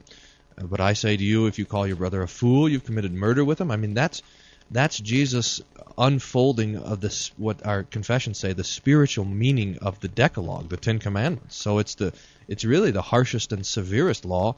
but 0.57 0.79
I 0.79 0.93
say 0.93 1.17
to 1.17 1.23
you, 1.23 1.47
if 1.47 1.59
you 1.59 1.65
call 1.65 1.85
your 1.85 1.97
brother 1.97 2.21
a 2.21 2.27
fool, 2.27 2.69
you've 2.69 2.85
committed 2.85 3.13
murder 3.13 3.43
with 3.43 3.59
him. 3.59 3.71
I 3.71 3.75
mean, 3.75 3.93
that's 3.93 4.23
that's 4.71 4.97
Jesus 4.97 5.61
unfolding 5.97 6.77
of 6.77 6.99
this 6.99 7.31
what 7.37 7.65
our 7.65 7.83
confessions 7.83 8.37
say 8.37 8.53
the 8.53 8.63
spiritual 8.63 9.25
meaning 9.25 9.77
of 9.81 9.99
the 9.99 10.07
Decalogue, 10.07 10.69
the 10.69 10.77
Ten 10.77 10.99
Commandments. 10.99 11.55
So 11.55 11.79
it's 11.79 11.95
the 11.95 12.13
it's 12.47 12.65
really 12.65 12.91
the 12.91 13.01
harshest 13.01 13.51
and 13.51 13.65
severest 13.65 14.25
law 14.25 14.55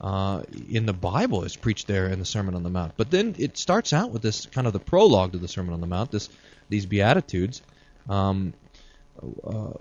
uh, 0.00 0.42
in 0.70 0.86
the 0.86 0.92
Bible 0.92 1.44
is 1.44 1.56
preached 1.56 1.86
there 1.86 2.08
in 2.08 2.18
the 2.18 2.24
Sermon 2.24 2.54
on 2.54 2.62
the 2.62 2.70
Mount. 2.70 2.92
But 2.96 3.10
then 3.10 3.34
it 3.38 3.58
starts 3.58 3.92
out 3.92 4.10
with 4.10 4.22
this 4.22 4.46
kind 4.46 4.66
of 4.66 4.72
the 4.72 4.78
prologue 4.78 5.32
to 5.32 5.38
the 5.38 5.48
Sermon 5.48 5.74
on 5.74 5.80
the 5.80 5.86
Mount, 5.86 6.10
this 6.10 6.28
these 6.68 6.86
beatitudes. 6.86 7.62
Um, 8.08 8.54
uh, 9.42 9.72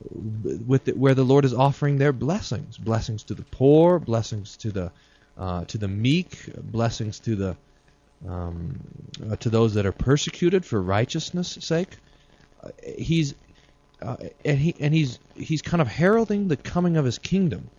with 0.66 0.86
the, 0.86 0.94
where 0.94 1.14
the 1.14 1.24
Lord 1.24 1.46
is 1.46 1.54
offering 1.54 2.00
their 2.00 2.12
blessings, 2.12 2.76
blessings 2.76 3.24
to 3.26 3.36
the 3.36 3.44
poor, 3.44 4.00
blessings 4.00 4.58
to 4.58 4.72
the 4.72 4.92
uh, 5.38 5.66
to 5.66 5.78
the 5.78 5.88
meek, 5.88 6.50
blessings 6.58 7.20
to 7.20 7.36
the 7.36 7.58
um, 8.28 8.80
uh, 9.30 9.36
to 9.36 9.50
those 9.50 9.76
that 9.76 9.86
are 9.86 9.92
persecuted 9.92 10.66
for 10.66 10.82
righteousness' 10.82 11.60
sake. 11.62 11.90
Uh, 12.64 12.70
he's 12.98 13.36
uh, 14.02 14.18
and 14.46 14.60
he 14.60 14.76
and 14.80 14.94
he's 14.94 15.20
he's 15.36 15.62
kind 15.62 15.82
of 15.82 15.88
heralding 15.88 16.48
the 16.48 16.58
coming 16.58 16.98
of 16.98 17.06
his 17.06 17.18
kingdom. 17.18 17.70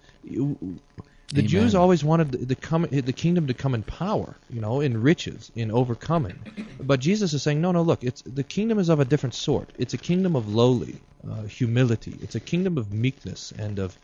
the 1.32 1.42
Amen. 1.44 1.48
Jews 1.48 1.74
always 1.74 2.02
wanted 2.04 2.32
the, 2.32 2.38
the 2.38 2.54
come 2.56 2.82
the 2.90 3.12
kingdom 3.12 3.46
to 3.46 3.54
come 3.54 3.74
in 3.74 3.82
power, 3.82 4.36
you 4.50 4.60
know, 4.60 4.80
in 4.80 5.00
riches, 5.00 5.52
in 5.54 5.70
overcoming. 5.70 6.38
But 6.80 7.00
Jesus 7.00 7.34
is 7.34 7.42
saying, 7.42 7.60
no, 7.60 7.72
no, 7.72 7.82
look, 7.82 8.02
it's 8.02 8.22
the 8.22 8.42
kingdom 8.42 8.78
is 8.78 8.88
of 8.88 9.00
a 9.00 9.04
different 9.04 9.34
sort. 9.34 9.70
It's 9.78 9.94
a 9.94 9.98
kingdom 9.98 10.36
of 10.36 10.52
lowly 10.54 11.00
uh, 11.28 11.42
humility. 11.42 12.16
It's 12.22 12.34
a 12.34 12.40
kingdom 12.40 12.78
of 12.78 12.92
meekness 12.92 13.52
and 13.58 13.78
of 13.78 13.96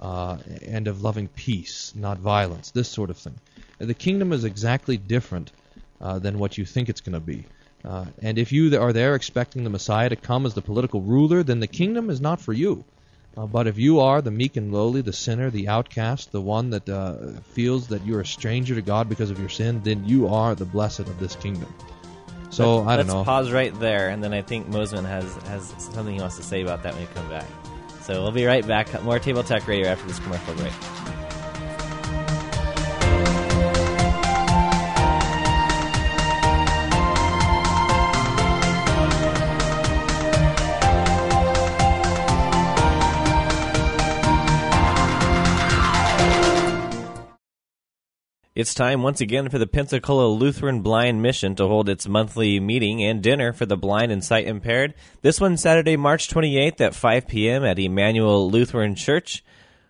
uh, 0.00 0.38
and 0.66 0.88
of 0.88 1.02
loving 1.02 1.28
peace, 1.28 1.92
not 1.94 2.18
violence, 2.18 2.70
this 2.72 2.88
sort 2.88 3.10
of 3.10 3.16
thing. 3.16 3.36
The 3.78 3.94
kingdom 3.94 4.32
is 4.32 4.44
exactly 4.44 4.96
different 4.96 5.52
uh, 6.00 6.18
than 6.18 6.38
what 6.38 6.58
you 6.58 6.64
think 6.64 6.88
it's 6.88 7.00
going 7.00 7.14
to 7.14 7.20
be. 7.20 7.44
Uh, 7.84 8.06
and 8.22 8.38
if 8.38 8.52
you 8.52 8.80
are 8.80 8.92
there 8.92 9.14
expecting 9.14 9.64
the 9.64 9.70
Messiah 9.70 10.08
to 10.08 10.16
come 10.16 10.46
as 10.46 10.54
the 10.54 10.62
political 10.62 11.02
ruler, 11.02 11.42
then 11.42 11.60
the 11.60 11.66
kingdom 11.66 12.08
is 12.08 12.20
not 12.20 12.40
for 12.40 12.52
you. 12.52 12.84
Uh, 13.36 13.46
but 13.46 13.66
if 13.66 13.78
you 13.78 14.00
are 14.00 14.22
the 14.22 14.30
meek 14.30 14.56
and 14.56 14.72
lowly, 14.72 15.00
the 15.00 15.12
sinner, 15.12 15.50
the 15.50 15.68
outcast, 15.68 16.30
the 16.30 16.40
one 16.40 16.70
that 16.70 16.88
uh, 16.88 17.16
feels 17.52 17.88
that 17.88 18.06
you're 18.06 18.20
a 18.20 18.26
stranger 18.26 18.74
to 18.76 18.82
God 18.82 19.08
because 19.08 19.30
of 19.30 19.40
your 19.40 19.48
sin, 19.48 19.82
then 19.82 20.04
you 20.04 20.28
are 20.28 20.54
the 20.54 20.64
blessed 20.64 21.00
of 21.00 21.18
this 21.18 21.34
kingdom. 21.34 21.72
So 22.50 22.76
let's, 22.76 22.88
I 22.88 22.96
don't 22.96 23.06
let's 23.06 23.14
know. 23.14 23.24
pause 23.24 23.50
right 23.50 23.78
there, 23.80 24.08
and 24.10 24.22
then 24.22 24.32
I 24.32 24.42
think 24.42 24.68
Mosman 24.68 25.04
has 25.04 25.34
has 25.48 25.74
something 25.78 26.14
he 26.14 26.20
wants 26.20 26.36
to 26.36 26.44
say 26.44 26.62
about 26.62 26.84
that 26.84 26.94
when 26.94 27.02
we 27.02 27.08
come 27.12 27.28
back. 27.28 27.46
So 28.02 28.22
we'll 28.22 28.30
be 28.30 28.44
right 28.44 28.64
back. 28.64 29.02
More 29.02 29.18
Table 29.18 29.42
Talk 29.42 29.66
Radio 29.66 29.88
after 29.88 30.06
this 30.06 30.20
commercial 30.20 30.54
break. 30.54 31.23
It's 48.54 48.72
time 48.72 49.02
once 49.02 49.20
again 49.20 49.48
for 49.48 49.58
the 49.58 49.66
Pensacola 49.66 50.28
Lutheran 50.28 50.80
Blind 50.80 51.20
Mission 51.20 51.56
to 51.56 51.66
hold 51.66 51.88
its 51.88 52.06
monthly 52.06 52.60
meeting 52.60 53.02
and 53.02 53.20
dinner 53.20 53.52
for 53.52 53.66
the 53.66 53.76
blind 53.76 54.12
and 54.12 54.22
sight 54.22 54.46
impaired. 54.46 54.94
This 55.22 55.40
one 55.40 55.56
Saturday, 55.56 55.96
March 55.96 56.28
28th 56.28 56.80
at 56.80 56.94
5 56.94 57.26
p.m. 57.26 57.64
at 57.64 57.80
Emmanuel 57.80 58.48
Lutheran 58.48 58.94
Church, 58.94 59.42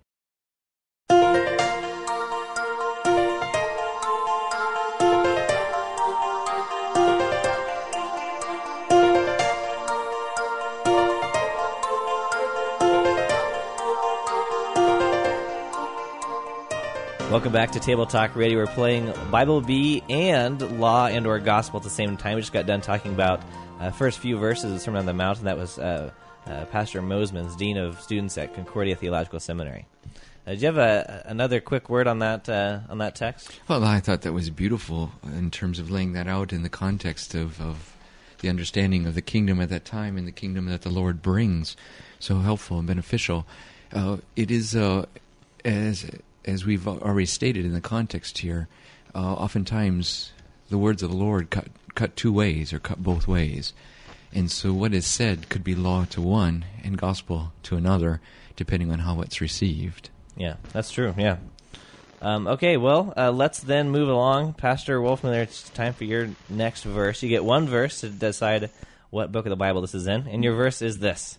Welcome 17.34 17.50
back 17.50 17.72
to 17.72 17.80
Table 17.80 18.06
Talk 18.06 18.36
Radio. 18.36 18.60
We're 18.60 18.68
playing 18.68 19.12
Bible 19.32 19.60
Bee 19.60 20.04
and 20.08 20.78
Law 20.78 21.08
and 21.08 21.26
or 21.26 21.40
Gospel 21.40 21.78
at 21.78 21.82
the 21.82 21.90
same 21.90 22.16
time. 22.16 22.36
We 22.36 22.42
just 22.42 22.52
got 22.52 22.64
done 22.64 22.80
talking 22.80 23.12
about 23.12 23.42
uh, 23.80 23.90
first 23.90 24.20
few 24.20 24.38
verses 24.38 24.72
of 24.72 24.80
Sermon 24.80 25.00
on 25.00 25.06
the 25.06 25.14
Mount, 25.14 25.38
and 25.38 25.48
that 25.48 25.58
was 25.58 25.76
uh, 25.76 26.12
uh, 26.46 26.64
Pastor 26.66 27.02
Mosman's 27.02 27.56
Dean 27.56 27.76
of 27.76 28.00
Students 28.00 28.38
at 28.38 28.54
Concordia 28.54 28.94
Theological 28.94 29.40
Seminary. 29.40 29.84
Uh, 30.46 30.54
do 30.54 30.60
you 30.60 30.66
have 30.66 30.76
a, 30.76 31.24
another 31.26 31.60
quick 31.60 31.90
word 31.90 32.06
on 32.06 32.20
that 32.20 32.48
uh, 32.48 32.78
on 32.88 32.98
that 32.98 33.16
text? 33.16 33.50
Well, 33.66 33.82
I 33.82 33.98
thought 33.98 34.20
that 34.20 34.32
was 34.32 34.48
beautiful 34.50 35.10
in 35.24 35.50
terms 35.50 35.80
of 35.80 35.90
laying 35.90 36.12
that 36.12 36.28
out 36.28 36.52
in 36.52 36.62
the 36.62 36.68
context 36.68 37.34
of, 37.34 37.60
of 37.60 37.96
the 38.42 38.48
understanding 38.48 39.06
of 39.06 39.16
the 39.16 39.22
kingdom 39.22 39.60
at 39.60 39.70
that 39.70 39.84
time 39.84 40.16
and 40.16 40.28
the 40.28 40.32
kingdom 40.32 40.66
that 40.66 40.82
the 40.82 40.88
Lord 40.88 41.20
brings. 41.20 41.76
So 42.20 42.38
helpful 42.38 42.78
and 42.78 42.86
beneficial. 42.86 43.44
Uh, 43.92 44.18
it 44.36 44.52
is 44.52 44.76
as 45.64 46.08
as 46.44 46.64
we've 46.64 46.86
already 46.86 47.26
stated 47.26 47.64
in 47.64 47.72
the 47.72 47.80
context 47.80 48.38
here. 48.38 48.68
Uh, 49.14 49.34
oftentimes, 49.34 50.32
the 50.70 50.78
words 50.78 51.02
of 51.02 51.10
the 51.10 51.16
Lord 51.16 51.50
cut 51.50 51.68
cut 51.94 52.16
two 52.16 52.32
ways 52.32 52.72
or 52.72 52.78
cut 52.80 53.02
both 53.02 53.28
ways, 53.28 53.72
and 54.32 54.50
so 54.50 54.72
what 54.72 54.92
is 54.92 55.06
said 55.06 55.48
could 55.48 55.62
be 55.62 55.74
law 55.74 56.04
to 56.06 56.20
one 56.20 56.64
and 56.82 56.98
gospel 56.98 57.52
to 57.64 57.76
another, 57.76 58.20
depending 58.56 58.90
on 58.90 59.00
how 59.00 59.20
it's 59.20 59.40
received. 59.40 60.10
Yeah, 60.36 60.56
that's 60.72 60.90
true. 60.90 61.14
Yeah. 61.16 61.36
Um, 62.20 62.46
okay, 62.48 62.76
well, 62.78 63.12
uh, 63.16 63.30
let's 63.30 63.60
then 63.60 63.90
move 63.90 64.08
along. 64.08 64.54
Pastor 64.54 65.00
Wolfman, 65.00 65.34
it's 65.34 65.68
time 65.70 65.92
for 65.92 66.04
your 66.04 66.30
next 66.48 66.82
verse. 66.82 67.22
You 67.22 67.28
get 67.28 67.44
one 67.44 67.68
verse 67.68 68.00
to 68.00 68.08
decide 68.08 68.70
what 69.10 69.30
book 69.30 69.46
of 69.46 69.50
the 69.50 69.56
Bible 69.56 69.82
this 69.82 69.94
is 69.94 70.06
in, 70.06 70.26
and 70.26 70.42
your 70.42 70.54
verse 70.54 70.82
is 70.82 70.98
this 70.98 71.38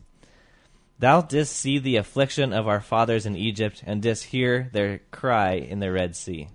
Thou 0.99 1.21
didst 1.21 1.55
see 1.55 1.77
the 1.77 1.97
affliction 1.97 2.53
of 2.53 2.67
our 2.67 2.79
fathers 2.79 3.25
in 3.25 3.35
Egypt, 3.35 3.83
and 3.85 4.01
didst 4.01 4.25
hear 4.25 4.69
their 4.71 4.99
cry 5.11 5.53
in 5.53 5.79
the 5.79 5.91
Red 5.91 6.15
Sea. 6.15 6.47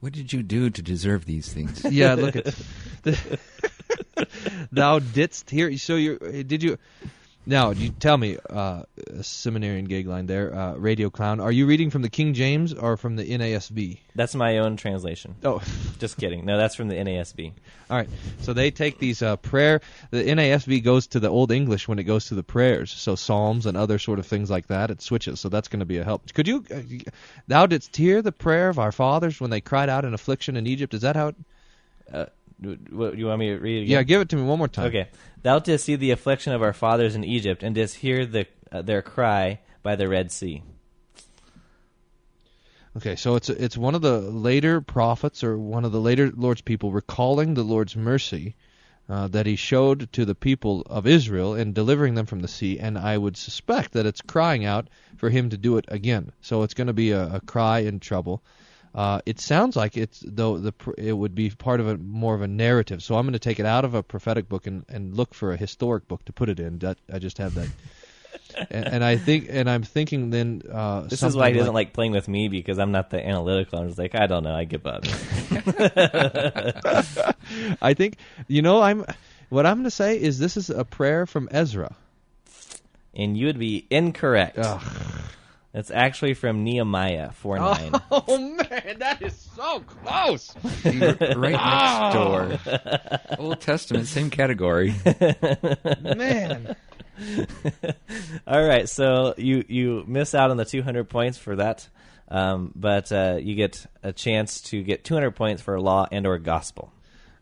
What 0.00 0.12
did 0.12 0.32
you 0.32 0.42
do 0.42 0.70
to 0.70 0.82
deserve 0.82 1.26
these 1.26 1.52
things? 1.52 1.84
yeah, 1.90 2.14
look 2.14 2.36
at 2.36 2.54
the, 3.02 3.38
thou 4.72 4.98
didst 4.98 5.50
hear. 5.50 5.76
So 5.76 5.96
you 5.96 6.18
did 6.18 6.62
you? 6.62 6.78
Now, 7.46 7.70
you 7.70 7.88
tell 7.88 8.18
me, 8.18 8.36
uh, 8.50 8.82
seminarian 9.22 9.88
Goeglein 9.88 10.26
there, 10.26 10.54
uh, 10.54 10.74
radio 10.74 11.08
clown. 11.08 11.40
Are 11.40 11.50
you 11.50 11.66
reading 11.66 11.88
from 11.90 12.02
the 12.02 12.10
King 12.10 12.34
James 12.34 12.74
or 12.74 12.96
from 12.98 13.16
the 13.16 13.24
NASB? 13.24 13.98
That's 14.14 14.34
my 14.34 14.58
own 14.58 14.76
translation. 14.76 15.34
Oh, 15.42 15.62
Just 15.98 16.18
kidding. 16.18 16.44
No, 16.44 16.58
that's 16.58 16.74
from 16.74 16.88
the 16.88 16.96
NASB. 16.96 17.52
all 17.88 17.96
right. 17.96 18.08
So 18.42 18.52
they 18.52 18.70
take 18.70 18.98
these 18.98 19.22
uh, 19.22 19.36
prayer. 19.36 19.80
The 20.10 20.22
NASB 20.22 20.84
goes 20.84 21.06
to 21.08 21.18
the 21.20 21.28
Old 21.28 21.50
English 21.50 21.88
when 21.88 21.98
it 21.98 22.04
goes 22.04 22.26
to 22.26 22.34
the 22.34 22.42
prayers. 22.42 22.90
So 22.92 23.14
Psalms 23.14 23.64
and 23.66 23.76
other 23.76 23.98
sort 23.98 24.18
of 24.18 24.26
things 24.26 24.50
like 24.50 24.66
that. 24.68 24.90
It 24.90 25.00
switches. 25.00 25.40
So 25.40 25.48
that's 25.48 25.68
going 25.68 25.80
to 25.80 25.86
be 25.86 25.96
a 25.98 26.04
help. 26.04 26.32
Could 26.34 26.46
you? 26.46 26.64
Uh, 26.72 26.82
thou 27.48 27.66
didst 27.66 27.96
hear 27.96 28.20
the 28.22 28.32
prayer 28.32 28.68
of 28.68 28.78
our 28.78 28.92
fathers 28.92 29.40
when 29.40 29.50
they 29.50 29.60
cried 29.62 29.88
out 29.88 30.04
in 30.04 30.12
affliction 30.14 30.56
in 30.56 30.66
Egypt. 30.66 30.92
Is 30.94 31.00
that 31.02 31.16
how? 31.16 31.28
It, 31.28 31.36
Uh, 32.12 32.26
what, 32.90 33.16
you 33.16 33.26
want 33.26 33.40
me 33.40 33.48
to 33.48 33.58
read 33.58 33.78
it 33.78 33.82
again? 33.82 33.90
yeah, 33.90 34.02
give 34.02 34.20
it 34.20 34.28
to 34.30 34.36
me 34.36 34.42
one 34.42 34.58
more 34.58 34.68
time. 34.68 34.86
Okay. 34.86 35.08
Thou 35.42 35.58
didst 35.58 35.86
see 35.86 35.96
the 35.96 36.10
affliction 36.10 36.52
of 36.52 36.62
our 36.62 36.72
fathers 36.72 37.14
in 37.14 37.24
Egypt, 37.24 37.62
and 37.62 37.74
didst 37.74 37.96
hear 37.96 38.26
the, 38.26 38.46
uh, 38.70 38.82
their 38.82 39.02
cry 39.02 39.60
by 39.82 39.96
the 39.96 40.08
Red 40.08 40.30
Sea. 40.30 40.62
Okay, 42.96 43.14
so 43.14 43.36
it's 43.36 43.48
it's 43.48 43.78
one 43.78 43.94
of 43.94 44.02
the 44.02 44.20
later 44.20 44.80
prophets 44.80 45.44
or 45.44 45.56
one 45.56 45.84
of 45.84 45.92
the 45.92 46.00
later 46.00 46.32
Lord's 46.34 46.60
people 46.60 46.90
recalling 46.90 47.54
the 47.54 47.62
Lord's 47.62 47.94
mercy 47.94 48.56
uh, 49.08 49.28
that 49.28 49.46
He 49.46 49.54
showed 49.54 50.12
to 50.12 50.24
the 50.24 50.34
people 50.34 50.82
of 50.90 51.06
Israel 51.06 51.54
in 51.54 51.72
delivering 51.72 52.16
them 52.16 52.26
from 52.26 52.40
the 52.40 52.48
sea, 52.48 52.80
and 52.80 52.98
I 52.98 53.16
would 53.16 53.36
suspect 53.36 53.92
that 53.92 54.06
it's 54.06 54.20
crying 54.20 54.64
out 54.64 54.88
for 55.16 55.30
Him 55.30 55.50
to 55.50 55.56
do 55.56 55.76
it 55.76 55.84
again. 55.86 56.32
So 56.40 56.64
it's 56.64 56.74
going 56.74 56.88
to 56.88 56.92
be 56.92 57.12
a, 57.12 57.36
a 57.36 57.40
cry 57.40 57.80
in 57.80 58.00
trouble. 58.00 58.42
Uh, 58.94 59.20
it 59.24 59.38
sounds 59.38 59.76
like 59.76 59.96
it's 59.96 60.22
though 60.26 60.58
the 60.58 60.72
it 60.98 61.12
would 61.12 61.34
be 61.34 61.50
part 61.50 61.78
of 61.80 61.86
a 61.86 61.96
more 61.96 62.34
of 62.34 62.42
a 62.42 62.48
narrative. 62.48 63.02
So 63.02 63.16
I'm 63.16 63.24
going 63.24 63.34
to 63.34 63.38
take 63.38 63.60
it 63.60 63.66
out 63.66 63.84
of 63.84 63.94
a 63.94 64.02
prophetic 64.02 64.48
book 64.48 64.66
and, 64.66 64.84
and 64.88 65.16
look 65.16 65.32
for 65.34 65.52
a 65.52 65.56
historic 65.56 66.08
book 66.08 66.24
to 66.24 66.32
put 66.32 66.48
it 66.48 66.58
in. 66.58 66.78
That 66.80 66.98
I 67.12 67.18
just 67.20 67.38
have 67.38 67.54
that. 67.54 67.68
and, 68.70 68.88
and 68.94 69.04
I 69.04 69.16
think, 69.16 69.46
and 69.48 69.70
I'm 69.70 69.84
thinking 69.84 70.30
then. 70.30 70.62
Uh, 70.70 71.02
This 71.02 71.22
is 71.22 71.36
why 71.36 71.52
he 71.52 71.58
doesn't 71.58 71.74
like 71.74 71.92
playing 71.92 72.12
with 72.12 72.26
me 72.26 72.48
because 72.48 72.80
I'm 72.80 72.90
not 72.90 73.10
the 73.10 73.24
analytical. 73.24 73.78
I'm 73.78 73.86
just 73.86 73.98
like, 73.98 74.16
I 74.16 74.26
don't 74.26 74.42
know. 74.42 74.54
I 74.54 74.64
give 74.64 74.84
up. 74.86 75.04
I 77.82 77.94
think 77.94 78.16
you 78.48 78.62
know 78.62 78.82
I'm. 78.82 79.04
What 79.50 79.66
I'm 79.66 79.76
going 79.78 79.84
to 79.84 79.90
say 79.90 80.20
is 80.20 80.38
this 80.38 80.56
is 80.56 80.70
a 80.70 80.84
prayer 80.84 81.26
from 81.26 81.48
Ezra. 81.50 81.94
and 83.14 83.36
you 83.36 83.46
would 83.46 83.58
be 83.58 83.84
incorrect. 83.90 84.58
Ugh. 84.58 84.82
It's 85.72 85.90
actually 85.90 86.34
from 86.34 86.64
Nehemiah 86.64 87.30
4 87.32 87.58
9. 87.58 87.92
Oh 88.10 88.38
man, 88.38 88.96
that 88.98 89.22
is 89.22 89.36
so 89.54 89.80
close. 89.80 90.52
You're 90.84 91.14
right 91.36 91.52
next 91.52 92.14
door. 92.68 93.38
Old 93.38 93.60
Testament, 93.60 94.06
same 94.08 94.30
category. 94.30 94.94
Man, 96.02 96.74
All 98.46 98.64
right, 98.64 98.88
so 98.88 99.34
you 99.36 99.64
you 99.68 100.04
miss 100.06 100.34
out 100.34 100.50
on 100.50 100.56
the 100.56 100.64
200 100.64 101.08
points 101.08 101.38
for 101.38 101.56
that, 101.56 101.88
um, 102.28 102.72
but 102.74 103.12
uh, 103.12 103.38
you 103.40 103.54
get 103.54 103.86
a 104.02 104.12
chance 104.12 104.60
to 104.62 104.82
get 104.82 105.04
200 105.04 105.32
points 105.32 105.62
for 105.62 105.78
law 105.80 106.06
and 106.10 106.26
or 106.26 106.38
gospel. 106.38 106.92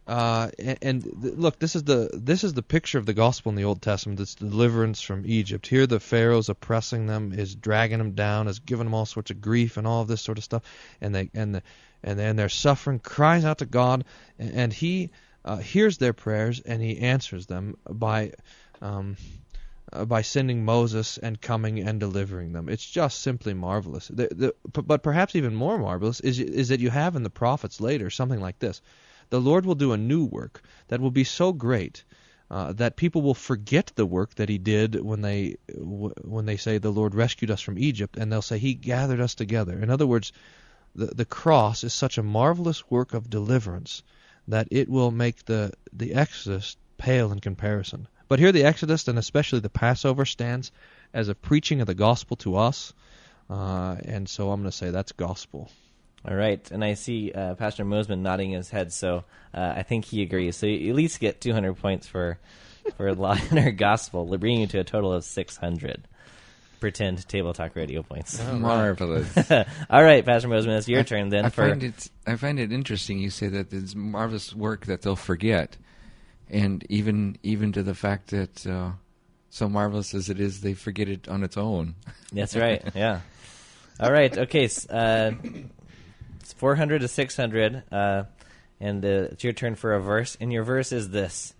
Uh, 0.08 0.50
and, 0.58 0.78
and 0.80 1.38
look, 1.38 1.58
this 1.58 1.76
is 1.76 1.84
the 1.84 2.08
this 2.14 2.42
is 2.42 2.54
the 2.54 2.62
picture 2.62 2.96
of 2.96 3.04
the 3.04 3.12
gospel 3.12 3.50
in 3.50 3.56
the 3.56 3.64
Old 3.64 3.82
Testament. 3.82 4.18
It's 4.18 4.34
deliverance 4.34 5.02
from 5.02 5.24
Egypt. 5.26 5.66
Here, 5.66 5.86
the 5.86 6.00
Pharaoh's 6.00 6.48
oppressing 6.48 7.06
them, 7.06 7.34
is 7.34 7.54
dragging 7.54 7.98
them 7.98 8.12
down, 8.12 8.48
is 8.48 8.58
giving 8.58 8.86
them 8.86 8.94
all 8.94 9.04
sorts 9.04 9.30
of 9.30 9.42
grief 9.42 9.76
and 9.76 9.86
all 9.86 10.00
of 10.00 10.08
this 10.08 10.22
sort 10.22 10.38
of 10.38 10.44
stuff, 10.44 10.62
and 11.02 11.14
they 11.14 11.30
and 11.34 11.56
the 11.56 11.62
and 12.02 12.18
and 12.18 12.38
they're 12.38 12.48
suffering, 12.48 13.00
cries 13.00 13.44
out 13.44 13.58
to 13.58 13.66
God, 13.66 14.06
and, 14.38 14.54
and 14.54 14.72
He 14.72 15.10
uh, 15.44 15.58
hears 15.58 15.98
their 15.98 16.14
prayers 16.14 16.60
and 16.60 16.80
He 16.82 16.98
answers 16.98 17.46
them 17.46 17.76
by. 17.88 18.32
Um, 18.80 19.16
uh, 19.90 20.04
by 20.04 20.20
sending 20.20 20.66
Moses 20.66 21.16
and 21.16 21.40
coming 21.40 21.80
and 21.80 21.98
delivering 21.98 22.52
them. 22.52 22.68
It's 22.68 22.84
just 22.84 23.20
simply 23.20 23.54
marvelous. 23.54 24.08
The, 24.08 24.28
the, 24.30 24.54
p- 24.70 24.82
but 24.82 25.02
perhaps 25.02 25.34
even 25.34 25.54
more 25.54 25.78
marvelous 25.78 26.20
is 26.20 26.38
is 26.38 26.68
that 26.68 26.80
you 26.80 26.90
have 26.90 27.16
in 27.16 27.22
the 27.22 27.30
prophets 27.30 27.80
later 27.80 28.10
something 28.10 28.38
like 28.38 28.58
this: 28.58 28.82
the 29.30 29.40
Lord 29.40 29.66
will 29.66 29.74
do 29.74 29.92
a 29.92 29.96
new 29.96 30.24
work 30.24 30.62
that 30.88 31.00
will 31.00 31.10
be 31.10 31.24
so 31.24 31.52
great 31.52 32.04
uh, 32.50 32.72
that 32.74 32.96
people 32.96 33.22
will 33.22 33.34
forget 33.34 33.92
the 33.94 34.06
work 34.06 34.34
that 34.36 34.48
He 34.48 34.58
did 34.58 34.94
when 35.00 35.20
they 35.20 35.56
w- 35.74 36.14
when 36.22 36.46
they 36.46 36.56
say 36.56 36.78
the 36.78 36.90
Lord 36.90 37.14
rescued 37.14 37.50
us 37.50 37.60
from 37.60 37.78
Egypt, 37.78 38.16
and 38.16 38.32
they'll 38.32 38.42
say 38.42 38.58
He 38.58 38.74
gathered 38.74 39.20
us 39.20 39.34
together. 39.34 39.78
In 39.78 39.90
other 39.90 40.06
words, 40.06 40.32
the 40.94 41.06
the 41.06 41.24
cross 41.26 41.84
is 41.84 41.92
such 41.92 42.16
a 42.16 42.22
marvelous 42.22 42.90
work 42.90 43.12
of 43.12 43.28
deliverance 43.28 44.02
that 44.48 44.68
it 44.70 44.88
will 44.88 45.10
make 45.10 45.44
the 45.44 45.72
the 45.92 46.14
Exodus 46.14 46.76
pale 46.96 47.32
in 47.32 47.40
comparison. 47.40 48.08
But 48.28 48.38
here 48.38 48.52
the 48.52 48.64
Exodus 48.64 49.08
and 49.08 49.18
especially 49.18 49.60
the 49.60 49.70
Passover 49.70 50.24
stands 50.24 50.72
as 51.12 51.28
a 51.28 51.34
preaching 51.34 51.80
of 51.80 51.86
the 51.86 51.94
gospel 51.94 52.36
to 52.38 52.56
us, 52.56 52.92
uh, 53.50 53.96
and 54.04 54.28
so 54.28 54.50
I'm 54.50 54.60
going 54.60 54.70
to 54.70 54.76
say 54.76 54.90
that's 54.90 55.12
gospel. 55.12 55.70
All 56.26 56.34
right, 56.34 56.68
and 56.70 56.84
I 56.84 56.94
see 56.94 57.32
uh, 57.32 57.54
Pastor 57.54 57.84
Mosman 57.84 58.20
nodding 58.20 58.50
his 58.50 58.70
head, 58.70 58.92
so 58.92 59.24
uh, 59.54 59.74
I 59.76 59.82
think 59.82 60.04
he 60.04 60.22
agrees. 60.22 60.56
So 60.56 60.66
you 60.66 60.90
at 60.90 60.96
least 60.96 61.20
get 61.20 61.40
200 61.40 61.74
points 61.74 62.06
for 62.08 62.38
for 62.96 63.14
law 63.14 63.36
and 63.50 63.58
our 63.58 63.70
gospel, 63.70 64.26
bringing 64.38 64.62
you 64.62 64.66
to 64.68 64.80
a 64.80 64.84
total 64.84 65.12
of 65.12 65.24
600 65.24 66.08
pretend 66.80 67.26
table 67.28 67.52
talk 67.52 67.74
radio 67.76 68.02
points. 68.02 68.42
Marvelous. 68.52 69.50
All 69.90 70.02
right, 70.02 70.24
Pastor 70.24 70.48
Mosman, 70.48 70.78
it's 70.78 70.88
your 70.88 71.00
I- 71.00 71.04
turn 71.04 71.28
then. 71.28 71.46
I 71.46 71.48
for 71.50 71.68
find 71.68 71.82
it 71.82 72.10
I 72.26 72.36
find 72.36 72.58
it 72.58 72.72
interesting. 72.72 73.18
You 73.18 73.30
say 73.30 73.48
that 73.48 73.72
it's 73.72 73.94
marvelous 73.94 74.54
work 74.54 74.86
that 74.86 75.02
they'll 75.02 75.16
forget, 75.16 75.76
and 76.48 76.84
even 76.88 77.36
even 77.42 77.72
to 77.72 77.82
the 77.82 77.94
fact 77.94 78.30
that 78.30 78.66
uh, 78.66 78.92
so 79.50 79.68
marvelous 79.68 80.14
as 80.14 80.28
it 80.28 80.40
is, 80.40 80.60
they 80.60 80.74
forget 80.74 81.08
it 81.08 81.28
on 81.28 81.42
its 81.42 81.56
own. 81.56 81.94
That's 82.32 82.56
right. 82.56 82.82
Yeah. 82.94 83.20
All 84.00 84.12
right. 84.12 84.36
Okay. 84.36 84.68
Uh, 84.88 85.32
it's 86.48 86.58
400 86.58 87.02
to 87.02 87.08
600, 87.08 87.82
uh, 87.92 88.22
and 88.80 89.04
uh, 89.04 89.28
it's 89.32 89.44
your 89.44 89.52
turn 89.52 89.74
for 89.74 89.92
a 89.92 90.00
verse. 90.00 90.34
And 90.40 90.50
your 90.50 90.64
verse 90.64 90.92
is 90.92 91.10
this: 91.10 91.52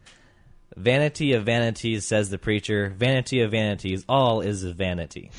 "Vanity 0.77 1.35
of 1.35 1.45
vanities," 1.45 2.07
says 2.07 2.31
the 2.31 2.39
preacher. 2.39 2.95
"Vanity 2.97 3.43
of 3.43 3.51
vanities, 3.51 4.07
all 4.09 4.41
is 4.41 4.65
vanity." 4.65 5.31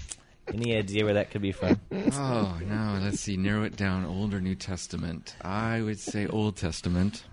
Any 0.48 0.76
idea 0.76 1.04
where 1.04 1.16
that 1.16 1.32
could 1.32 1.42
be 1.42 1.52
from? 1.52 1.80
oh 2.14 2.60
no, 2.64 3.00
let's 3.02 3.22
see. 3.22 3.38
Narrow 3.38 3.64
it 3.64 3.76
down. 3.76 4.06
Old 4.06 4.36
or 4.36 4.42
New 4.42 4.54
Testament? 4.54 5.36
I 5.42 5.82
would 5.82 6.00
say 6.00 6.28
Old 6.28 6.56
Testament. 6.56 7.24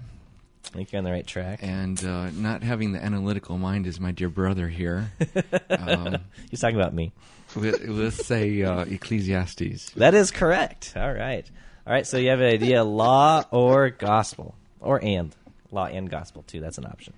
I 0.65 0.69
think 0.71 0.93
you're 0.93 0.99
on 0.99 1.05
the 1.05 1.13
right 1.13 1.27
track. 1.27 1.61
And 1.63 2.03
uh, 2.03 2.31
not 2.31 2.63
having 2.63 2.93
the 2.93 3.05
analytical 3.05 3.59
mind 3.59 3.87
is 3.87 4.01
my 4.01 4.11
dear 4.11 4.31
brother 4.31 4.69
here. 4.69 5.13
um, 5.71 6.17
He's 6.51 6.61
talking 6.61 6.77
about 6.77 6.95
me. 6.95 7.13
we'll, 7.55 7.79
we'll 7.87 8.11
say 8.11 8.63
uh, 8.63 8.85
Ecclesiastes. 8.85 9.91
That 9.91 10.15
is 10.15 10.31
correct. 10.31 10.95
All 10.97 11.13
right. 11.13 11.49
All 11.87 11.93
right. 11.93 12.07
So 12.07 12.17
you 12.19 12.31
have 12.31 12.41
an 12.41 12.53
idea: 12.53 12.83
law 12.85 13.45
or 13.51 13.91
gospel, 13.91 14.55
or 14.81 15.03
and 15.03 15.35
law 15.71 15.87
and 15.87 16.11
gospel 16.11 16.43
too. 16.43 16.61
That's 16.61 16.79
an 16.79 16.87
option. 16.87 17.13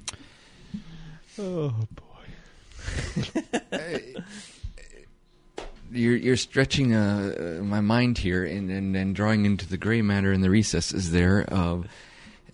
Oh 1.38 1.74
boy. 1.94 2.04
You're 5.90 6.16
you're 6.16 6.37
stretching 6.37 6.94
uh, 6.94 7.59
uh, 7.61 7.62
my 7.62 7.81
mind 7.81 8.18
here 8.18 8.44
and, 8.44 8.70
and 8.70 8.94
and 8.94 9.14
drawing 9.14 9.46
into 9.46 9.66
the 9.66 9.78
gray 9.78 10.02
matter 10.02 10.35
in 10.35 10.42
the 10.42 10.50
recesses 10.50 11.12
there. 11.12 11.46
Uh, 11.50 11.85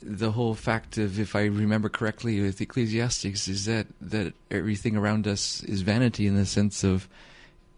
the 0.01 0.31
whole 0.31 0.55
fact 0.55 0.99
of, 0.99 1.19
if 1.19 1.35
I 1.35 1.47
remember 1.47 1.89
correctly, 1.89 2.41
with 2.41 2.61
Ecclesiastics 2.61 3.49
is 3.49 3.65
that 3.65 3.89
that 4.03 4.35
everything 4.53 4.97
around 4.97 5.27
us 5.27 5.65
is 5.65 5.83
vanity 5.83 6.29
in 6.29 6.37
the 6.37 6.47
sense 6.47 6.85
of 6.85 7.09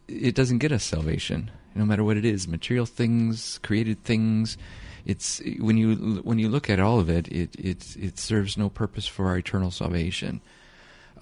it 0.09 0.35
doesn't 0.35 0.59
get 0.59 0.73
us 0.73 0.85
salvation, 0.85 1.51
no 1.77 1.85
matter 1.85 2.03
what 2.03 2.17
it 2.17 2.25
is, 2.25 2.49
material 2.49 2.87
things, 2.87 3.59
created 3.63 4.03
things. 4.05 4.57
It's 5.05 5.41
when 5.61 5.77
you 5.77 6.21
when 6.25 6.39
you 6.39 6.49
look 6.49 6.69
at 6.69 6.81
all 6.81 6.99
of 6.99 7.09
it, 7.09 7.29
it 7.29 7.55
it 7.57 7.97
it 7.97 8.19
serves 8.19 8.57
no 8.57 8.69
purpose 8.69 9.07
for 9.07 9.29
our 9.29 9.39
eternal 9.39 9.71
salvation. 9.71 10.41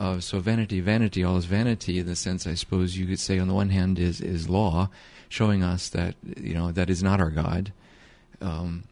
Uh, 0.01 0.19
so 0.19 0.41
vanity, 0.41 0.81
vanity, 0.81 1.23
all 1.23 1.37
is 1.37 1.45
vanity. 1.45 1.99
In 1.99 2.07
the 2.07 2.17
sense, 2.17 2.47
I 2.47 2.55
suppose 2.55 2.97
you 2.97 3.07
could 3.07 3.21
say, 3.21 3.39
on 3.39 3.49
the 3.49 3.55
one 3.55 3.69
hand, 3.69 3.99
is 3.99 4.21
is 4.21 4.49
law, 4.49 4.89
showing 5.29 5.63
us 5.63 5.89
that 5.91 6.15
you 6.37 6.55
know 6.55 6.73
that 6.73 6.89
is 6.89 7.03
not 7.03 7.21
our 7.21 7.31
God. 7.31 7.73
Um, 8.41 8.85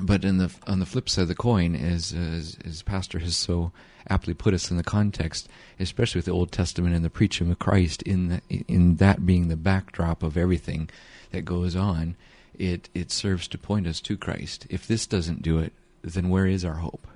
but 0.00 0.24
in 0.24 0.38
the 0.38 0.52
on 0.66 0.78
the 0.78 0.86
flip 0.86 1.08
side 1.08 1.22
of 1.22 1.28
the 1.28 1.34
coin, 1.34 1.74
as, 1.74 2.12
as 2.12 2.56
as 2.64 2.82
Pastor 2.82 3.18
has 3.18 3.36
so 3.36 3.72
aptly 4.08 4.34
put 4.34 4.54
us 4.54 4.70
in 4.70 4.76
the 4.76 4.82
context, 4.82 5.48
especially 5.78 6.18
with 6.18 6.26
the 6.26 6.32
Old 6.32 6.50
Testament 6.50 6.94
and 6.94 7.04
the 7.04 7.10
preaching 7.10 7.50
of 7.50 7.58
Christ, 7.58 8.02
in 8.02 8.28
the, 8.28 8.64
in 8.68 8.96
that 8.96 9.24
being 9.26 9.48
the 9.48 9.56
backdrop 9.56 10.22
of 10.22 10.36
everything 10.36 10.90
that 11.30 11.44
goes 11.44 11.76
on, 11.76 12.16
it 12.58 12.88
it 12.94 13.10
serves 13.10 13.48
to 13.48 13.58
point 13.58 13.86
us 13.86 14.00
to 14.02 14.16
Christ. 14.16 14.66
If 14.70 14.86
this 14.86 15.06
doesn't 15.06 15.42
do 15.42 15.58
it, 15.58 15.72
then 16.02 16.28
where 16.28 16.46
is 16.46 16.64
our 16.64 16.74
hope? 16.74 17.06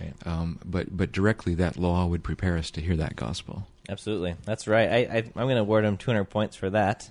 Right. 0.00 0.14
Um, 0.24 0.58
but 0.64 0.96
but 0.96 1.12
directly, 1.12 1.54
that 1.54 1.76
law 1.76 2.06
would 2.06 2.22
prepare 2.22 2.56
us 2.56 2.70
to 2.72 2.80
hear 2.80 2.96
that 2.96 3.16
gospel. 3.16 3.66
Absolutely, 3.88 4.36
that's 4.44 4.66
right. 4.66 4.88
I, 4.88 4.96
I 4.96 5.16
I'm 5.18 5.32
going 5.34 5.56
to 5.56 5.60
award 5.60 5.84
him 5.84 5.96
200 5.96 6.24
points 6.24 6.56
for 6.56 6.70
that. 6.70 7.10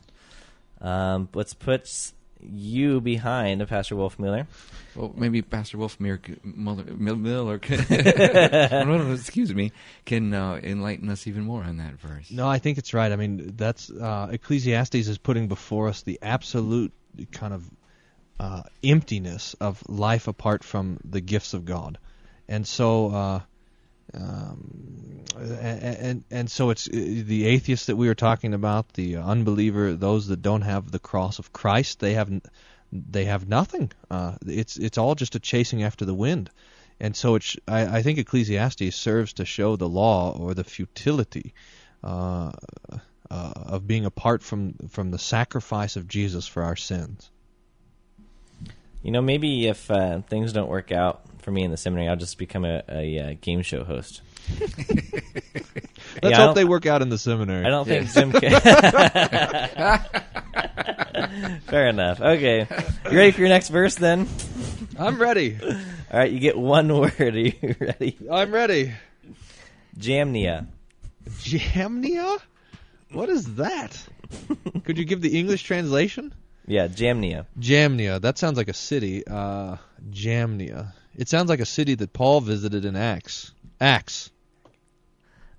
Um, 0.80 1.30
let's 1.34 1.54
put 1.54 2.12
you 2.43 3.01
behind 3.01 3.67
Pastor 3.67 3.95
Wolfmueller. 3.95 4.47
Well, 4.95 5.13
maybe 5.15 5.41
Pastor 5.41 5.77
Wolfmere 5.77 6.25
c- 6.25 6.38
Muller, 6.43 6.84
Miller, 6.84 7.60
can, 7.60 7.86
no, 7.89 8.84
no, 8.84 8.97
no, 8.97 9.13
excuse 9.13 9.54
me, 9.54 9.71
can 10.06 10.34
uh, 10.34 10.60
enlighten 10.63 11.10
us 11.10 11.27
even 11.27 11.43
more 11.43 11.63
on 11.63 11.77
that 11.77 11.93
verse. 11.99 12.30
No, 12.32 12.47
I 12.47 12.60
think 12.60 12.77
it's 12.77 12.93
right. 12.93 13.12
I 13.12 13.15
mean, 13.15 13.54
that's 13.56 13.89
uh, 13.89 14.30
Ecclesiastes 14.32 14.95
is 14.95 15.17
putting 15.17 15.47
before 15.47 15.88
us 15.88 16.01
the 16.01 16.19
absolute 16.21 16.91
kind 17.32 17.54
of 17.54 17.69
uh, 18.39 18.63
emptiness 18.84 19.56
of 19.62 19.82
life 19.88 20.27
apart 20.27 20.63
from 20.63 20.99
the 21.06 21.21
gifts 21.21 21.54
of 21.54 21.65
God, 21.65 21.97
and 22.47 22.67
so 22.67 23.12
uh, 23.12 23.39
um, 24.13 25.24
and, 25.39 25.84
and 25.84 26.24
and 26.30 26.52
so 26.52 26.69
it's 26.69 26.88
uh, 26.88 26.91
the 26.91 27.45
atheists 27.47 27.86
that 27.88 27.95
we 27.95 28.08
were 28.08 28.15
talking 28.15 28.54
about, 28.54 28.93
the 28.93 29.17
unbeliever, 29.17 29.93
those 29.93 30.28
that 30.28 30.41
don't 30.41 30.63
have 30.63 30.91
the 30.91 31.00
cross 31.00 31.39
of 31.39 31.54
Christ, 31.54 32.00
they 32.00 32.13
have 32.13 32.30
they 32.91 33.26
have 33.26 33.47
nothing. 33.47 33.91
Uh, 34.10 34.36
it's 34.45 34.78
it's 34.78 34.97
all 34.97 35.15
just 35.15 35.36
a 35.36 35.39
chasing 35.39 35.84
after 35.84 36.06
the 36.06 36.13
wind. 36.13 36.50
And 37.00 37.15
so 37.15 37.34
it's, 37.34 37.58
I, 37.67 37.97
I 37.97 38.02
think 38.04 38.19
Ecclesiastes 38.19 38.95
serves 38.95 39.34
to 39.34 39.45
show 39.45 39.76
the 39.76 39.89
law 39.89 40.38
or 40.38 40.54
the 40.54 40.63
futility 40.63 41.56
uh, 42.04 42.52
uh, 43.32 43.54
of 43.56 43.88
being 43.88 44.06
apart 44.06 44.43
from 44.43 44.74
from 44.89 45.10
the 45.10 45.17
sacrifice 45.17 45.95
of 45.95 46.08
Jesus 46.08 46.45
for 46.45 46.62
our 46.62 46.76
sins. 46.76 47.31
You 49.04 49.12
know, 49.12 49.22
maybe 49.22 49.68
if 49.68 49.90
uh, 49.90 50.22
things 50.22 50.54
don't 50.54 50.70
work 50.70 50.92
out 50.92 51.22
for 51.40 51.52
me 51.52 51.64
in 51.64 51.72
the 51.72 51.78
seminary, 51.78 52.08
I'll 52.08 52.16
just 52.16 52.38
become 52.38 52.66
a, 52.66 52.84
a, 52.88 53.20
uh 53.20 53.36
game 53.42 53.64
show 53.64 53.84
host. 53.84 54.22
Let's 56.22 56.24
Yeah, 56.24 56.38
hope 56.38 56.56
they 56.56 56.66
work 56.66 56.86
out 56.86 57.02
in 57.02 57.10
the 57.10 57.18
seminary. 57.18 57.66
I 57.66 57.70
don't 57.70 57.88
think 57.88 58.08
Zim 58.10 58.32
can. 58.32 58.52
Fair 61.68 61.88
enough. 61.88 62.22
Okay. 62.22 62.68
You 63.10 63.18
ready 63.18 63.32
for 63.32 63.40
your 63.40 63.50
next 63.50 63.70
verse 63.70 63.96
then? 63.96 64.28
I'm 65.00 65.20
ready. 65.20 65.58
All 65.62 66.20
right, 66.20 66.32
you 66.32 66.40
get 66.40 66.58
one 66.58 66.96
word. 67.00 67.20
Are 67.20 67.30
you 67.40 67.54
ready? 67.80 68.18
I'm 68.30 68.54
ready. 68.54 68.94
Jamnia. 69.98 70.68
Jamnia? 71.28 72.40
What 73.12 73.30
is 73.30 73.56
that? 73.56 74.02
Could 74.84 74.98
you 74.98 75.06
give 75.06 75.22
the 75.22 75.38
English 75.38 75.64
translation? 75.64 76.34
Yeah, 76.67 76.88
Jamnia. 76.88 77.45
Jamnia. 77.60 78.21
That 78.21 78.38
sounds 78.38 78.58
like 78.58 78.69
a 78.69 78.74
city. 78.74 79.26
Uh, 79.26 79.78
Jamnia. 80.10 80.93
It 81.15 81.28
sounds 81.28 81.50
like 81.50 81.60
a 81.60 81.65
city 81.65 81.95
that 81.95 82.13
Paul 82.13 82.41
visited 82.41 82.86
in 82.86 82.95
Acts. 82.95 83.52
Acts. 83.80 84.30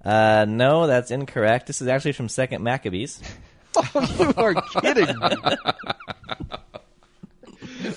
Uh, 0.05 0.47
no, 0.49 0.87
that's 0.87 1.11
incorrect. 1.11 1.67
This 1.67 1.81
is 1.83 1.89
actually 1.89 2.13
from 2.13 2.29
Second 2.29 2.63
Maccabees. 2.63 3.21
you 3.95 4.33
are 4.37 4.55
kidding 4.81 5.07
me. 5.07 5.57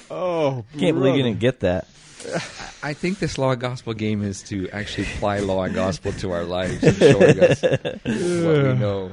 oh, 0.09 0.63
Can't 0.77 0.95
believe 0.97 1.15
you 1.15 1.23
didn't 1.23 1.39
get 1.39 1.61
that. 1.61 1.87
I 2.83 2.93
think 2.93 3.19
this 3.19 3.37
law 3.37 3.51
and 3.51 3.61
gospel 3.61 3.93
game 3.93 4.23
is 4.23 4.43
to 4.43 4.69
actually 4.69 5.07
apply 5.07 5.39
law 5.39 5.63
and 5.63 5.73
gospel 5.73 6.11
to 6.13 6.31
our 6.31 6.43
lives 6.43 6.83
and 6.83 6.95
showing 6.97 7.39
us 7.39 7.61
what 7.61 7.83
we 8.05 8.73
know. 8.73 9.11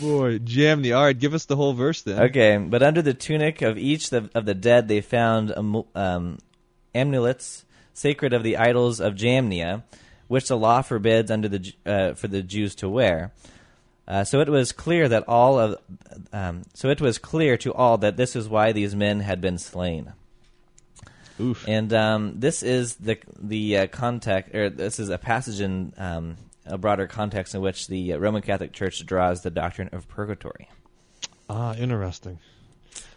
boy, 0.00 0.38
Jamnia. 0.38 0.96
All 0.96 1.04
right, 1.04 1.18
give 1.18 1.34
us 1.34 1.46
the 1.46 1.56
whole 1.56 1.72
verse 1.72 2.02
then. 2.02 2.20
Okay, 2.24 2.56
but 2.58 2.82
under 2.82 3.02
the 3.02 3.14
tunic 3.14 3.62
of 3.62 3.78
each 3.78 4.12
of 4.12 4.30
of 4.34 4.44
the 4.44 4.54
dead, 4.54 4.88
they 4.88 5.00
found 5.00 5.52
um, 5.94 6.38
amulets 6.94 7.64
sacred 7.92 8.32
of 8.32 8.42
the 8.42 8.56
idols 8.56 9.00
of 9.00 9.14
Jamnia, 9.14 9.82
which 10.28 10.48
the 10.48 10.56
law 10.56 10.82
forbids 10.82 11.30
under 11.30 11.48
the 11.48 11.72
uh, 11.86 12.14
for 12.14 12.28
the 12.28 12.42
Jews 12.42 12.74
to 12.76 12.88
wear. 12.88 13.32
Uh, 14.06 14.22
so 14.22 14.40
it 14.40 14.48
was 14.48 14.72
clear 14.72 15.08
that 15.08 15.24
all 15.26 15.58
of, 15.58 15.78
um, 16.30 16.62
so 16.74 16.90
it 16.90 17.00
was 17.00 17.16
clear 17.16 17.56
to 17.56 17.72
all 17.72 17.96
that 17.98 18.18
this 18.18 18.36
is 18.36 18.48
why 18.48 18.70
these 18.70 18.94
men 18.94 19.20
had 19.20 19.40
been 19.40 19.56
slain. 19.56 20.12
Oof. 21.40 21.66
And 21.66 21.92
um, 21.92 22.38
this 22.38 22.62
is 22.62 22.94
the 22.96 23.18
the 23.40 23.78
uh, 23.78 23.86
context, 23.88 24.54
or 24.54 24.70
this 24.70 25.00
is 25.00 25.08
a 25.08 25.18
passage 25.18 25.60
in 25.60 25.92
um, 25.96 26.36
a 26.66 26.78
broader 26.78 27.06
context 27.06 27.54
in 27.54 27.60
which 27.60 27.88
the 27.88 28.12
uh, 28.12 28.18
Roman 28.18 28.42
Catholic 28.42 28.72
Church 28.72 29.04
draws 29.04 29.42
the 29.42 29.50
doctrine 29.50 29.90
of 29.92 30.08
purgatory. 30.08 30.68
Ah, 31.48 31.74
interesting. 31.74 32.38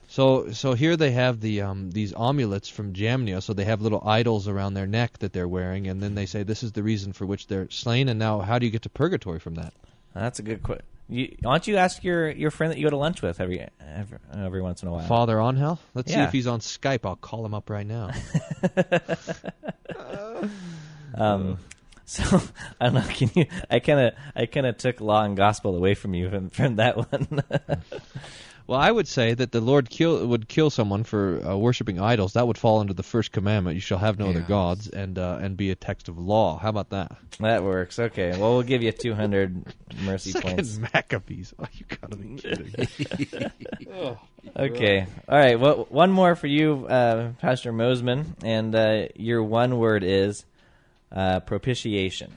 So, 0.09 0.51
so 0.51 0.73
here 0.73 0.95
they 0.95 1.11
have 1.11 1.41
the 1.41 1.61
um, 1.61 1.91
these 1.91 2.13
amulets 2.13 2.69
from 2.69 2.93
Jamnia. 2.93 3.43
So 3.43 3.53
they 3.53 3.65
have 3.65 3.81
little 3.81 4.01
idols 4.05 4.47
around 4.47 4.73
their 4.73 4.87
neck 4.87 5.19
that 5.19 5.33
they're 5.33 5.47
wearing, 5.47 5.87
and 5.87 6.01
then 6.01 6.15
they 6.15 6.25
say 6.25 6.43
this 6.43 6.63
is 6.63 6.71
the 6.71 6.83
reason 6.83 7.13
for 7.13 7.25
which 7.25 7.47
they're 7.47 7.69
slain. 7.69 8.09
And 8.09 8.17
now, 8.17 8.39
how 8.39 8.57
do 8.57 8.65
you 8.65 8.71
get 8.71 8.83
to 8.83 8.89
purgatory 8.89 9.39
from 9.39 9.55
that? 9.55 9.73
That's 10.19 10.39
a 10.39 10.43
good 10.43 10.63
question. 10.63 10.85
Why 11.09 11.27
don't 11.41 11.65
you 11.67 11.77
ask 11.77 12.03
your, 12.03 12.29
your 12.29 12.51
friend 12.51 12.71
that 12.73 12.77
you 12.77 12.83
go 12.85 12.89
to 12.89 12.97
lunch 12.97 13.21
with 13.21 13.39
every 13.39 13.65
every, 13.79 14.17
every 14.35 14.61
once 14.61 14.81
in 14.83 14.89
a 14.89 14.91
while? 14.91 15.07
Father 15.07 15.39
on 15.39 15.55
hell. 15.55 15.79
Let's 15.93 16.11
see 16.11 16.17
Yeah. 16.17 16.25
if 16.27 16.33
he's 16.33 16.47
on 16.47 16.59
Skype. 16.59 17.05
I'll 17.05 17.15
call 17.15 17.45
him 17.45 17.53
up 17.53 17.69
right 17.69 17.87
now. 17.87 18.11
Um, 21.15 21.57
so 22.05 22.23
I 22.81 22.85
don't 22.89 22.95
know. 22.95 23.01
Can 23.09 23.31
you? 23.33 23.45
I 23.71 23.79
kind 23.79 23.99
of 23.99 24.13
I 24.35 24.45
kind 24.45 24.65
of 24.67 24.77
took 24.77 25.01
law 25.01 25.23
and 25.23 25.35
gospel 25.35 25.75
away 25.75 25.95
from 25.95 26.13
you 26.13 26.29
from, 26.29 26.49
from 26.49 26.75
that 26.75 26.95
one. 26.97 27.41
well, 28.67 28.79
I 28.79 28.91
would 28.91 29.07
say 29.07 29.33
that 29.33 29.51
the 29.51 29.61
Lord 29.61 29.89
kill 29.89 30.27
would 30.27 30.47
kill 30.47 30.69
someone 30.69 31.03
for 31.05 31.41
uh, 31.45 31.55
worshiping 31.55 31.99
idols. 31.99 32.33
That 32.33 32.47
would 32.47 32.57
fall 32.57 32.79
under 32.79 32.93
the 32.93 33.03
first 33.03 33.31
commandment: 33.31 33.75
"You 33.75 33.81
shall 33.81 33.97
have 33.97 34.19
no 34.19 34.29
other 34.29 34.41
gods," 34.41 34.89
and 34.89 35.17
uh, 35.17 35.39
and 35.41 35.55
be 35.55 35.71
a 35.71 35.75
text 35.75 36.09
of 36.09 36.17
law. 36.17 36.57
How 36.59 36.69
about 36.69 36.89
that? 36.89 37.15
that 37.39 37.63
works. 37.63 37.97
Okay. 37.97 38.31
Well, 38.31 38.53
we'll 38.53 38.63
give 38.63 38.83
you 38.83 38.91
two 38.91 39.13
hundred 39.13 39.63
mercy 40.03 40.33
points. 40.33 40.71
Second 40.71 40.89
Maccabees. 40.93 41.53
Oh, 41.57 41.65
you 41.71 41.85
gotta 41.87 42.15
be 42.17 42.35
kidding. 42.35 42.73
Me. 42.77 44.17
Okay. 44.55 45.05
All 45.27 45.37
right. 45.37 45.59
Well, 45.59 45.87
one 45.89 46.09
more 46.11 46.35
for 46.35 46.47
you, 46.47 46.87
uh, 46.87 47.31
Pastor 47.41 47.73
Mosman, 47.73 48.25
and 48.43 48.73
uh, 48.73 49.07
your 49.15 49.43
one 49.43 49.77
word 49.77 50.03
is 50.03 50.45
uh, 51.11 51.41
propitiation. 51.41 52.31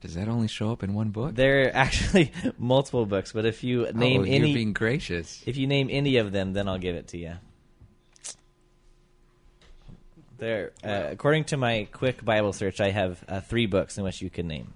Does 0.00 0.14
that 0.14 0.28
only 0.28 0.48
show 0.48 0.72
up 0.72 0.82
in 0.82 0.94
one 0.94 1.10
book? 1.10 1.34
There 1.34 1.66
are 1.66 1.70
actually 1.74 2.32
multiple 2.58 3.04
books, 3.04 3.32
but 3.32 3.44
if 3.44 3.62
you 3.62 3.90
name 3.92 4.22
oh, 4.22 4.24
any, 4.24 4.48
you're 4.48 4.56
being 4.56 4.72
gracious. 4.72 5.42
if 5.46 5.56
you 5.56 5.66
name 5.66 5.88
any 5.90 6.16
of 6.16 6.32
them, 6.32 6.54
then 6.54 6.68
I'll 6.68 6.78
give 6.78 6.96
it 6.96 7.08
to 7.08 7.18
you. 7.18 7.34
There, 10.38 10.72
uh, 10.82 11.08
according 11.10 11.44
to 11.44 11.58
my 11.58 11.86
quick 11.92 12.24
Bible 12.24 12.54
search, 12.54 12.80
I 12.80 12.90
have 12.90 13.22
uh, 13.28 13.40
three 13.40 13.66
books 13.66 13.98
in 13.98 14.04
which 14.04 14.22
you 14.22 14.30
can 14.30 14.48
name. 14.48 14.72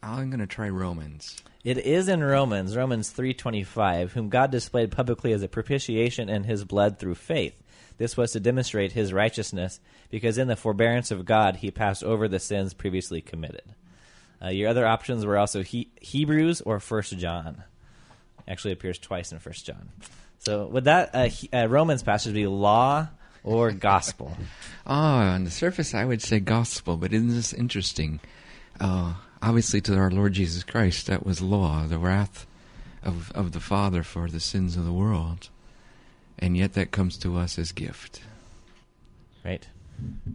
I'm 0.00 0.30
going 0.30 0.40
to 0.40 0.46
try 0.46 0.68
Romans. 0.68 1.36
It 1.64 1.78
is 1.78 2.08
in 2.08 2.22
Romans, 2.22 2.76
Romans 2.76 3.12
3:25, 3.12 4.12
whom 4.12 4.28
God 4.28 4.50
displayed 4.50 4.92
publicly 4.92 5.32
as 5.32 5.42
a 5.42 5.48
propitiation 5.48 6.28
in 6.28 6.44
his 6.44 6.64
blood 6.64 6.98
through 6.98 7.16
faith. 7.16 7.60
This 7.98 8.16
was 8.16 8.32
to 8.32 8.40
demonstrate 8.40 8.92
his 8.92 9.12
righteousness, 9.12 9.80
because 10.10 10.38
in 10.38 10.48
the 10.48 10.56
forbearance 10.56 11.10
of 11.10 11.24
God 11.24 11.56
he 11.56 11.70
passed 11.70 12.02
over 12.04 12.28
the 12.28 12.38
sins 12.38 12.72
previously 12.72 13.20
committed. 13.20 13.74
Uh, 14.40 14.48
your 14.48 14.68
other 14.68 14.86
options 14.86 15.26
were 15.26 15.36
also 15.36 15.62
he- 15.62 15.90
Hebrews 16.00 16.60
or 16.60 16.78
First 16.80 17.18
John. 17.18 17.64
Actually 18.46 18.72
appears 18.72 18.98
twice 18.98 19.32
in 19.32 19.40
First 19.40 19.66
John. 19.66 19.90
So 20.38 20.66
would 20.68 20.84
that 20.84 21.10
uh, 21.12 21.24
he- 21.24 21.50
uh, 21.52 21.66
Romans 21.66 22.02
passage 22.04 22.34
be 22.34 22.46
law 22.46 23.08
or 23.42 23.72
gospel? 23.72 24.36
Oh, 24.86 24.92
on 24.94 25.44
the 25.44 25.50
surface, 25.50 25.92
I 25.92 26.04
would 26.04 26.22
say 26.22 26.38
gospel, 26.38 26.96
but 26.96 27.12
isn't 27.12 27.28
this 27.28 27.52
interesting? 27.52 28.20
Uh, 28.80 29.14
obviously, 29.42 29.80
to 29.82 29.96
our 29.96 30.10
Lord 30.10 30.34
Jesus 30.34 30.62
Christ, 30.62 31.08
that 31.08 31.26
was 31.26 31.42
law, 31.42 31.86
the 31.86 31.98
wrath 31.98 32.46
of, 33.02 33.32
of 33.32 33.50
the 33.50 33.60
Father 33.60 34.04
for 34.04 34.28
the 34.28 34.40
sins 34.40 34.76
of 34.76 34.84
the 34.84 34.92
world. 34.92 35.48
And 36.38 36.56
yet 36.56 36.74
that 36.74 36.90
comes 36.90 37.18
to 37.18 37.36
us 37.36 37.58
as 37.58 37.72
gift. 37.72 38.20
right? 39.44 39.66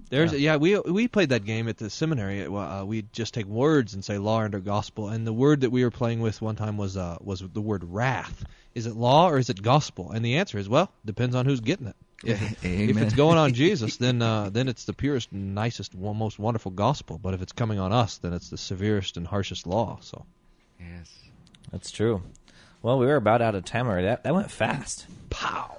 There's 0.10 0.34
Yeah. 0.34 0.40
yeah. 0.40 0.56
we 0.58 0.78
we 0.80 1.08
played 1.08 1.30
that 1.30 1.46
game 1.46 1.70
at 1.70 1.78
the 1.78 1.90
seminary. 1.90 2.46
Uh, 2.46 2.84
we 2.84 3.04
just 3.14 3.34
take 3.34 3.46
words 3.46 3.94
and 3.94 4.04
say 4.04 4.18
law 4.18 4.42
under 4.42 4.60
gospel, 4.60 5.08
and 5.08 5.26
the 5.26 5.32
word 5.32 5.62
that 5.62 5.70
we 5.70 5.84
were 5.84 5.92
playing 5.92 6.20
with 6.20 6.42
one 6.42 6.56
time 6.58 6.76
was 6.76 6.98
uh 6.98 7.18
was 7.22 7.42
the 7.42 7.62
word 7.62 7.84
wrath. 7.86 8.44
Is 8.76 8.88
it 8.88 8.96
law 8.96 9.30
or 9.30 9.38
is 9.38 9.50
it 9.50 9.62
gospel? 9.62 10.12
And 10.12 10.26
the 10.26 10.36
answer 10.36 10.58
is 10.58 10.68
well, 10.68 10.92
depends 11.06 11.36
on 11.36 11.46
who's 11.46 11.62
getting 11.62 11.88
it. 11.88 11.96
If, 12.26 12.42
if 12.66 12.98
it's 12.98 13.14
going 13.14 13.38
on 13.38 13.54
Jesus, 13.64 13.96
then 13.98 14.22
uh, 14.22 14.50
then 14.50 14.68
it's 14.68 14.84
the 14.84 14.94
purest, 14.94 15.32
nicest, 15.32 15.96
most 15.96 16.40
wonderful 16.40 16.72
gospel. 16.72 17.18
But 17.18 17.34
if 17.34 17.42
it's 17.42 17.54
coming 17.54 17.80
on 17.80 17.94
us, 17.94 18.18
then 18.18 18.34
it's 18.34 18.50
the 18.50 18.58
severest 18.58 19.16
and 19.16 19.26
harshest 19.26 19.66
law. 19.66 20.00
So 20.02 20.26
Yes. 20.80 21.10
That's 21.72 21.92
true. 21.92 22.22
Well, 22.82 23.00
we 23.00 23.06
were 23.06 23.16
about 23.16 23.42
out 23.42 23.56
of 23.56 23.64
time 23.64 23.88
already. 23.88 24.08
That, 24.08 24.24
that 24.24 24.36
went 24.36 24.52
fast. 24.52 25.08
pow. 25.30 25.78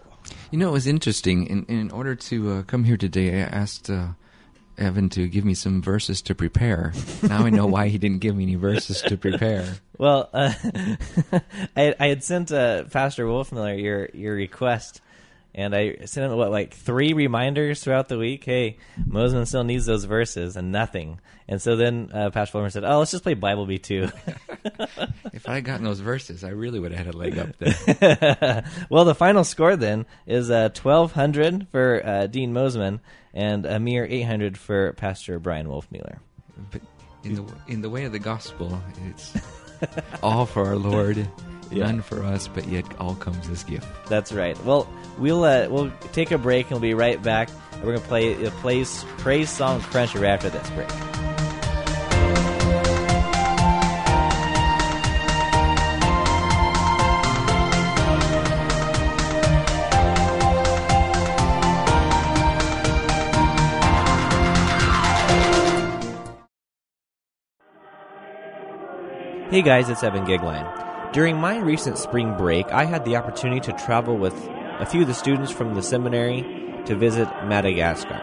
You 0.54 0.60
know, 0.60 0.68
it 0.68 0.72
was 0.74 0.86
interesting. 0.86 1.48
In, 1.48 1.64
in 1.64 1.90
order 1.90 2.14
to 2.14 2.52
uh, 2.52 2.62
come 2.62 2.84
here 2.84 2.96
today, 2.96 3.42
I 3.42 3.46
asked 3.46 3.90
uh, 3.90 4.10
Evan 4.78 5.08
to 5.08 5.26
give 5.26 5.44
me 5.44 5.52
some 5.52 5.82
verses 5.82 6.22
to 6.22 6.34
prepare. 6.36 6.92
now 7.24 7.44
I 7.44 7.50
know 7.50 7.66
why 7.66 7.88
he 7.88 7.98
didn't 7.98 8.20
give 8.20 8.36
me 8.36 8.44
any 8.44 8.54
verses 8.54 9.02
to 9.02 9.16
prepare. 9.16 9.66
Well, 9.98 10.28
uh, 10.32 10.52
I, 11.76 11.94
I 11.98 12.06
had 12.08 12.22
sent 12.22 12.52
uh, 12.52 12.84
Pastor 12.84 13.26
Wolfmueller 13.26 13.80
your 13.80 14.08
your 14.12 14.34
request, 14.34 15.00
and 15.54 15.74
I 15.74 16.04
sent 16.04 16.30
him 16.30 16.36
what 16.36 16.50
like 16.50 16.74
three 16.74 17.12
reminders 17.12 17.82
throughout 17.82 18.08
the 18.08 18.18
week. 18.18 18.44
Hey, 18.44 18.78
Mosman 19.00 19.46
still 19.46 19.64
needs 19.64 19.86
those 19.86 20.04
verses, 20.04 20.56
and 20.56 20.72
nothing. 20.72 21.20
And 21.46 21.60
so 21.60 21.76
then 21.76 22.10
uh, 22.12 22.30
Pastor 22.30 22.58
Wolfmueller 22.58 22.72
said, 22.72 22.84
"Oh, 22.84 22.98
let's 22.98 23.10
just 23.10 23.22
play 23.22 23.34
Bible 23.34 23.66
Bee 23.66 23.78
two. 23.78 24.08
If 25.32 25.48
I 25.48 25.56
had 25.56 25.64
gotten 25.64 25.84
those 25.84 25.98
verses, 25.98 26.44
I 26.44 26.50
really 26.50 26.78
would 26.78 26.92
have 26.92 27.06
had 27.06 27.14
a 27.14 27.18
leg 27.18 27.38
up 27.38 27.56
there. 27.58 28.64
well, 28.88 29.04
the 29.04 29.16
final 29.16 29.42
score 29.42 29.74
then 29.74 30.06
is 30.26 30.48
uh, 30.48 30.68
twelve 30.68 31.12
hundred 31.12 31.66
for 31.72 32.00
uh, 32.06 32.26
Dean 32.28 32.54
Mosman 32.54 33.00
and 33.34 33.66
a 33.66 33.80
mere 33.80 34.06
eight 34.06 34.22
hundred 34.22 34.56
for 34.56 34.92
Pastor 34.92 35.40
Bryan 35.40 35.66
Wolfmueller. 35.66 36.18
But 36.70 36.82
in 37.24 37.34
the 37.34 37.44
in 37.66 37.82
the 37.82 37.90
way 37.90 38.04
of 38.04 38.12
the 38.12 38.20
gospel, 38.20 38.80
it's 39.06 39.36
all 40.22 40.46
for 40.46 40.66
our 40.66 40.76
Lord, 40.76 41.28
Yeah. 41.70 41.86
none 41.86 42.02
for 42.02 42.22
us, 42.22 42.48
but 42.48 42.66
yet 42.68 42.84
all 42.98 43.14
comes 43.16 43.48
as 43.48 43.64
gift. 43.64 43.86
That's 44.08 44.32
right. 44.32 44.62
Well, 44.64 44.88
we'll 45.18 45.44
uh, 45.44 45.68
we'll 45.68 45.90
take 46.12 46.30
a 46.30 46.38
break 46.38 46.66
and 46.66 46.72
we'll 46.72 46.80
be 46.80 46.94
right 46.94 47.22
back. 47.22 47.48
We're 47.82 47.94
gonna 47.94 48.06
play 48.06 48.44
a 48.44 48.50
praise 48.50 49.04
praise 49.18 49.50
song 49.50 49.80
cruncher 49.80 50.20
right 50.20 50.30
after 50.30 50.50
this 50.50 50.70
break. 50.70 50.90
Hey 69.50 69.62
guys, 69.62 69.88
it's 69.88 70.02
Evan 70.02 70.24
Goeglein. 70.26 70.83
During 71.14 71.36
my 71.36 71.58
recent 71.58 71.96
spring 71.96 72.34
break, 72.36 72.66
I 72.72 72.86
had 72.86 73.04
the 73.04 73.14
opportunity 73.14 73.60
to 73.60 73.84
travel 73.84 74.16
with 74.16 74.34
a 74.80 74.84
few 74.84 75.02
of 75.02 75.06
the 75.06 75.14
students 75.14 75.52
from 75.52 75.76
the 75.76 75.80
seminary 75.80 76.42
to 76.86 76.96
visit 76.96 77.28
Madagascar. 77.44 78.20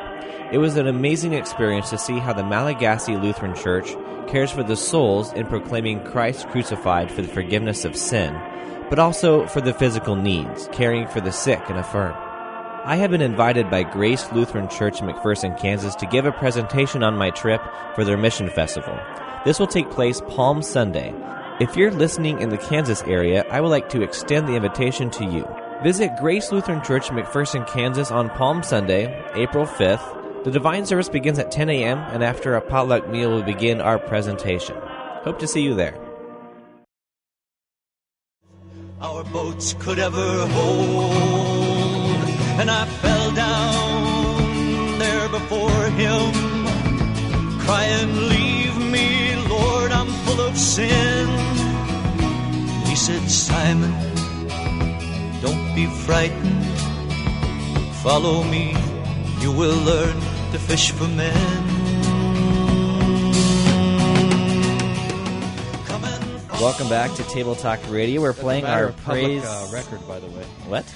It 0.51 0.57
was 0.57 0.75
an 0.75 0.87
amazing 0.87 1.31
experience 1.31 1.89
to 1.91 1.97
see 1.97 2.19
how 2.19 2.33
the 2.33 2.43
Malagasy 2.43 3.15
Lutheran 3.15 3.55
Church 3.55 3.95
cares 4.27 4.51
for 4.51 4.63
the 4.63 4.75
souls 4.75 5.31
in 5.31 5.47
proclaiming 5.47 6.03
Christ 6.03 6.49
crucified 6.49 7.09
for 7.09 7.21
the 7.21 7.29
forgiveness 7.29 7.85
of 7.85 7.95
sin, 7.95 8.37
but 8.89 8.99
also 8.99 9.47
for 9.47 9.61
the 9.61 9.73
physical 9.73 10.17
needs, 10.17 10.67
caring 10.73 11.07
for 11.07 11.21
the 11.21 11.31
sick 11.31 11.61
and 11.69 11.77
infirm. 11.77 12.13
I 12.83 12.97
have 12.97 13.11
been 13.11 13.21
invited 13.21 13.69
by 13.69 13.83
Grace 13.83 14.29
Lutheran 14.33 14.67
Church 14.67 14.99
in 14.99 15.07
McPherson, 15.07 15.57
Kansas 15.57 15.95
to 15.95 16.05
give 16.07 16.25
a 16.25 16.33
presentation 16.33 17.03
on 17.03 17.15
my 17.15 17.29
trip 17.29 17.61
for 17.95 18.03
their 18.03 18.17
mission 18.17 18.49
festival. 18.49 18.99
This 19.45 19.59
will 19.59 19.67
take 19.67 19.89
place 19.91 20.19
Palm 20.27 20.61
Sunday. 20.61 21.15
If 21.61 21.77
you're 21.77 21.91
listening 21.91 22.41
in 22.41 22.49
the 22.49 22.57
Kansas 22.57 23.03
area, 23.03 23.45
I 23.51 23.61
would 23.61 23.69
like 23.69 23.87
to 23.89 24.01
extend 24.01 24.47
the 24.47 24.55
invitation 24.55 25.11
to 25.11 25.25
you. 25.25 25.47
Visit 25.83 26.09
Grace 26.19 26.51
Lutheran 26.51 26.81
Church 26.81 27.09
McPherson, 27.09 27.67
Kansas 27.67 28.09
on 28.09 28.31
Palm 28.31 28.63
Sunday, 28.63 29.23
April 29.35 29.67
5th. 29.67 30.43
The 30.43 30.49
divine 30.49 30.87
service 30.87 31.07
begins 31.07 31.37
at 31.37 31.51
10 31.51 31.69
a.m., 31.69 31.99
and 31.99 32.23
after 32.23 32.55
a 32.55 32.61
potluck 32.61 33.07
meal, 33.07 33.29
will 33.29 33.43
begin 33.43 33.79
our 33.79 33.99
presentation. 33.99 34.75
Hope 35.23 35.37
to 35.37 35.47
see 35.47 35.61
you 35.61 35.75
there. 35.75 35.95
our 38.99 39.23
boats 39.25 39.75
could 39.77 39.99
ever 39.99 40.47
hold. 40.47 41.11
And 42.59 42.71
I 42.71 42.85
fell 42.85 43.31
down 43.33 44.97
there 44.97 45.29
before 45.29 45.85
him, 45.91 46.31
crying, 47.59 48.15
Leave 48.29 48.77
me, 48.77 49.35
Lord, 49.47 49.91
I'm 49.91 50.07
full 50.25 50.41
of 50.41 50.57
sin. 50.57 51.50
He 52.91 52.97
said, 52.97 53.31
Simon, 53.31 53.89
don't 55.39 55.73
be 55.73 55.85
frightened. 55.85 56.65
Follow 58.03 58.43
me, 58.43 58.75
you 59.39 59.49
will 59.53 59.77
learn 59.85 60.13
to 60.51 60.59
fish 60.59 60.91
for 60.91 61.07
men. 61.07 61.33
Come 65.85 66.03
and 66.03 66.49
Welcome 66.59 66.89
back 66.89 67.13
to 67.13 67.23
Table 67.29 67.55
Talk 67.55 67.79
Radio. 67.89 68.19
We're 68.19 68.33
playing 68.33 68.65
our 68.65 68.87
of 68.87 68.97
public, 69.05 69.23
praise. 69.23 69.45
uh, 69.45 69.69
record, 69.71 70.05
by 70.05 70.19
the 70.19 70.27
way. 70.27 70.43
What? 70.67 70.93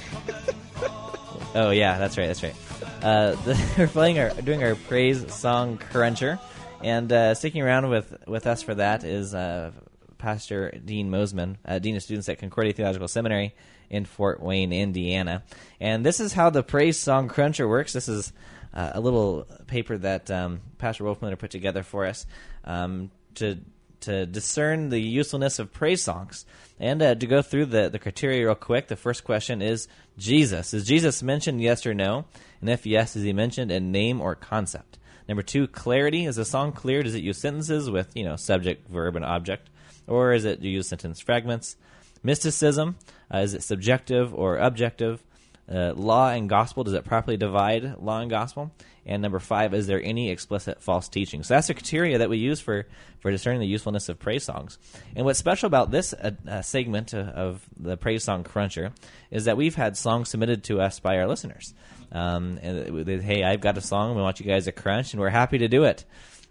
oh 1.56 1.70
yeah, 1.70 1.98
that's 1.98 2.18
right. 2.18 2.28
That's 2.28 2.44
right. 2.44 2.56
Uh, 3.02 3.36
the, 3.46 3.70
we're 3.78 3.88
playing 3.88 4.20
our 4.20 4.32
doing 4.32 4.62
our 4.66 4.76
praise 4.76 5.34
song 5.34 5.78
cruncher, 5.78 6.42
and 6.84 7.10
uh, 7.10 7.36
sticking 7.36 7.62
around 7.62 7.90
with 7.90 8.18
with 8.28 8.48
us 8.48 8.64
for 8.64 8.76
that 8.76 9.06
is 9.06 9.34
uh, 9.34 9.72
Pastor 10.18 10.72
Dean 10.84 11.10
Mosman, 11.10 11.58
uh, 11.66 11.80
Dean 11.80 11.96
of 11.96 12.04
Students 12.04 12.30
at 12.30 12.40
Concordia 12.40 12.74
Theological 12.74 13.08
Seminary 13.08 13.54
in 13.90 14.06
Fort 14.06 14.42
Wayne, 14.42 14.74
Indiana. 14.74 15.44
And 15.80 16.06
this 16.06 16.20
is 16.20 16.34
how 16.34 16.50
the 16.50 16.64
praise 16.64 16.98
song 16.98 17.28
cruncher 17.28 17.68
works. 17.68 17.94
This 17.94 18.10
is 18.10 18.34
uh, 18.74 18.92
a 18.94 19.00
little 19.00 19.48
paper 19.68 19.98
that 19.98 20.30
um, 20.32 20.62
Pastor 20.78 21.04
Wolfmueller 21.04 21.38
put 21.38 21.52
together 21.52 21.84
for 21.84 22.06
us 22.06 22.26
um, 22.64 23.12
to 23.36 23.58
to 24.02 24.26
discern 24.26 24.90
the 24.90 25.00
usefulness 25.00 25.58
of 25.58 25.74
praise 25.74 26.04
songs. 26.04 26.46
And 26.80 27.02
uh, 27.02 27.16
to 27.16 27.26
go 27.26 27.42
through 27.42 27.68
the, 27.68 27.90
the 27.90 27.98
criteria 27.98 28.46
real 28.46 28.54
quick, 28.54 28.88
the 28.88 28.96
first 28.96 29.24
question 29.24 29.62
is 29.62 29.88
Jesus. 30.18 30.74
Is 30.74 30.86
Jesus 30.86 31.24
mentioned, 31.24 31.62
yes 31.62 31.86
or 31.86 31.94
no? 31.94 32.26
And 32.62 32.70
if 32.70 32.86
yes, 32.86 33.16
is 33.16 33.24
he 33.24 33.34
mentioned 33.34 33.72
in 33.72 33.92
name 33.92 34.22
or 34.22 34.36
concept? 34.36 35.00
Number 35.28 35.42
two, 35.42 35.68
clarity. 35.68 36.26
Is 36.26 36.36
the 36.36 36.46
song 36.46 36.72
clear? 36.72 37.02
Does 37.02 37.16
it 37.16 37.24
use 37.24 37.40
sentences 37.40 37.90
with, 37.90 38.16
you 38.16 38.24
know, 38.24 38.36
subject, 38.36 38.88
verb, 38.90 39.16
and 39.16 39.26
object? 39.26 39.70
Or 40.08 40.34
is 40.34 40.46
it 40.46 40.62
do 40.62 40.68
you 40.68 40.76
use 40.76 40.88
sentence 40.88 41.20
fragments? 41.20 41.78
Mysticism. 42.24 42.98
Uh, 43.34 43.40
is 43.40 43.54
it 43.54 43.64
subjective 43.64 44.34
or 44.34 44.58
objective? 44.58 45.24
Uh, 45.72 45.94
law 45.96 46.30
and 46.30 46.48
gospel. 46.48 46.84
Does 46.84 46.94
it 46.94 47.06
properly 47.06 47.38
divide 47.38 47.98
law 48.00 48.20
and 48.20 48.30
gospel? 48.30 48.72
And 49.06 49.22
number 49.22 49.40
five, 49.40 49.74
is 49.76 49.86
there 49.86 50.02
any 50.02 50.32
explicit 50.32 50.82
false 50.82 51.08
teaching? 51.08 51.44
So 51.44 51.54
that's 51.54 51.68
the 51.68 51.76
criteria 51.76 52.18
that 52.18 52.30
we 52.30 52.38
use 52.38 52.60
for, 52.60 52.88
for 53.20 53.30
discerning 53.30 53.62
the 53.62 53.68
usefulness 53.68 54.10
of 54.10 54.18
praise 54.18 54.44
songs. 54.44 54.80
And 55.16 55.26
what's 55.26 55.38
special 55.38 55.68
about 55.68 55.92
this 55.92 56.14
uh, 56.14 56.32
uh, 56.48 56.62
segment 56.64 57.14
uh, 57.14 57.18
of 57.18 57.64
the 57.80 57.98
Praise 57.98 58.24
Song 58.24 58.44
Cruncher 58.44 58.92
is 59.30 59.46
that 59.46 59.58
we've 59.58 59.76
had 59.76 59.96
songs 59.96 60.30
submitted 60.30 60.64
to 60.66 60.82
us 60.82 61.00
by 61.00 61.18
our 61.18 61.28
listeners. 61.28 61.76
Um, 62.12 62.60
and 62.64 63.06
they, 63.06 63.20
hey, 63.20 63.44
I've 63.44 63.62
got 63.62 63.78
a 63.78 63.82
song. 63.82 64.16
We 64.16 64.24
want 64.24 64.40
you 64.40 64.46
guys 64.46 64.66
to 64.66 64.72
crunch, 64.72 65.14
and 65.14 65.22
we're 65.22 65.30
happy 65.30 65.60
to 65.60 65.68
do 65.68 65.84
it. 65.84 66.06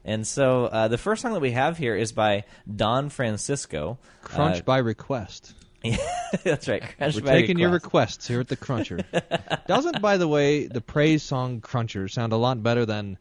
And 0.04 0.26
so 0.26 0.66
uh, 0.66 0.88
the 0.88 0.98
first 0.98 1.22
song 1.22 1.32
that 1.32 1.40
we 1.40 1.52
have 1.52 1.78
here 1.78 1.96
is 1.96 2.12
by 2.12 2.44
Don 2.74 3.08
Francisco. 3.08 3.98
Crunch 4.22 4.58
Uh, 4.58 4.62
by 4.62 4.78
request. 4.78 5.54
that's 6.44 6.68
right. 6.68 6.82
Crunch 6.96 7.16
We're 7.16 7.22
taking 7.22 7.58
your 7.58 7.70
requests 7.70 8.26
here 8.28 8.40
at 8.40 8.48
the 8.48 8.56
Cruncher. 8.56 9.00
Doesn't, 9.66 10.00
by 10.00 10.16
the 10.16 10.28
way, 10.28 10.66
the 10.66 10.80
praise 10.80 11.22
song 11.22 11.60
Cruncher 11.60 12.08
sound 12.08 12.32
a 12.32 12.36
lot 12.36 12.62
better 12.62 12.86
than 12.86 13.18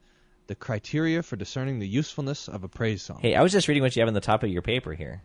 the 0.48 0.56
criteria 0.56 1.24
for 1.24 1.36
discerning 1.36 1.80
the 1.80 1.88
usefulness 1.88 2.48
of 2.48 2.64
a 2.64 2.68
praise 2.68 3.02
song? 3.02 3.20
Hey, 3.22 3.36
I 3.36 3.42
was 3.42 3.52
just 3.52 3.68
reading 3.68 3.84
what 3.84 3.96
you 3.96 4.02
have 4.02 4.08
on 4.08 4.14
the 4.14 4.22
top 4.22 4.44
of 4.44 4.50
your 4.50 4.62
paper 4.62 4.94
here. 4.94 5.22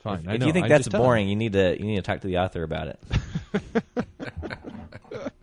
Fine. 0.00 0.20
If, 0.20 0.28
I 0.28 0.34
if 0.34 0.40
know, 0.40 0.46
you 0.46 0.52
think 0.52 0.64
I'm 0.64 0.70
that's 0.70 0.88
boring, 0.88 1.28
you 1.28 1.36
need 1.36 1.54
to 1.54 1.78
you 1.78 1.86
need 1.86 1.96
to 1.96 2.02
talk 2.02 2.20
to 2.20 2.26
the 2.26 2.38
author 2.38 2.62
about 2.62 2.88
it. 2.88 3.00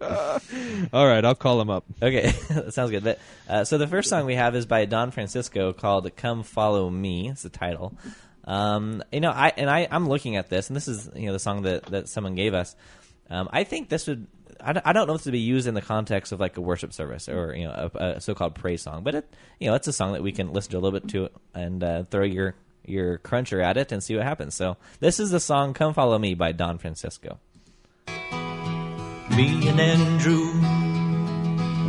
All 0.94 1.08
right, 1.08 1.24
I'll 1.24 1.36
call 1.36 1.62
him 1.62 1.70
up. 1.70 1.86
Okay, 2.02 2.32
that 2.50 2.74
sounds 2.74 2.92
good. 2.92 3.04
But, 3.04 3.20
uh, 3.48 3.64
so 3.64 3.78
the 3.78 3.88
first 3.88 4.10
song 4.10 4.26
we 4.26 4.36
have 4.36 4.56
is 4.56 4.66
by 4.66 4.86
Don 4.86 5.12
Francisco 5.12 5.74
called 5.74 6.16
"Come 6.16 6.44
Follow 6.44 6.90
Me." 6.90 7.30
It's 7.30 7.44
the 7.44 7.50
title. 7.50 7.94
Um, 8.46 9.04
you 9.12 9.22
know, 9.22 9.32
I 9.32 9.54
and 9.56 9.70
I 9.70 9.88
I'm 9.90 10.08
looking 10.08 10.36
at 10.36 10.50
this, 10.50 10.70
and 10.70 10.76
this 10.76 10.88
is 10.88 11.10
you 11.16 11.28
know 11.28 11.34
the 11.34 11.40
song 11.40 11.64
that 11.64 11.86
that 11.88 12.10
someone 12.10 12.36
gave 12.36 12.54
us. 12.54 12.76
Um, 13.30 13.50
I 13.52 13.64
think 13.64 13.90
this 13.90 14.08
would. 14.08 14.28
I 14.66 14.74
don't, 14.74 14.88
I 14.88 14.94
don't 14.94 15.08
know 15.08 15.14
if 15.14 15.22
this 15.22 15.26
would 15.26 15.34
be 15.34 15.40
used 15.40 15.68
in 15.68 15.74
the 15.74 15.82
context 15.82 16.32
of 16.32 16.40
like 16.40 16.58
a 16.58 16.62
worship 16.62 16.94
service 16.94 17.28
or 17.28 17.56
you 17.56 17.66
know 17.66 17.90
a, 17.96 18.06
a 18.06 18.22
so-called 18.22 18.56
praise 18.56 18.82
song, 18.82 19.04
but 19.04 19.16
it 19.16 19.34
you 19.60 19.68
know 19.68 19.76
it's 19.76 19.88
a 19.88 19.94
song 19.94 20.14
that 20.14 20.24
we 20.24 20.32
can 20.32 20.54
listen 20.54 20.72
to 20.72 20.78
a 20.78 20.80
little 20.80 21.00
bit 21.00 21.10
to 21.10 21.30
and 21.54 21.84
uh, 21.84 22.04
throw 22.04 22.24
your 22.24 22.56
your 22.86 23.18
cruncher 23.20 23.62
at 23.62 23.78
it 23.78 23.92
and 23.92 24.04
see 24.04 24.16
what 24.16 24.24
happens. 24.24 24.56
So 24.56 24.78
this 25.00 25.20
is 25.20 25.32
the 25.32 25.40
song 25.40 25.74
"Come 25.74 25.94
Follow 25.94 26.18
Me" 26.20 26.34
by 26.34 26.52
Don 26.52 26.78
Francisco. 26.78 27.40
Me 29.36 29.68
and 29.68 29.80
Andrew, 29.82 30.46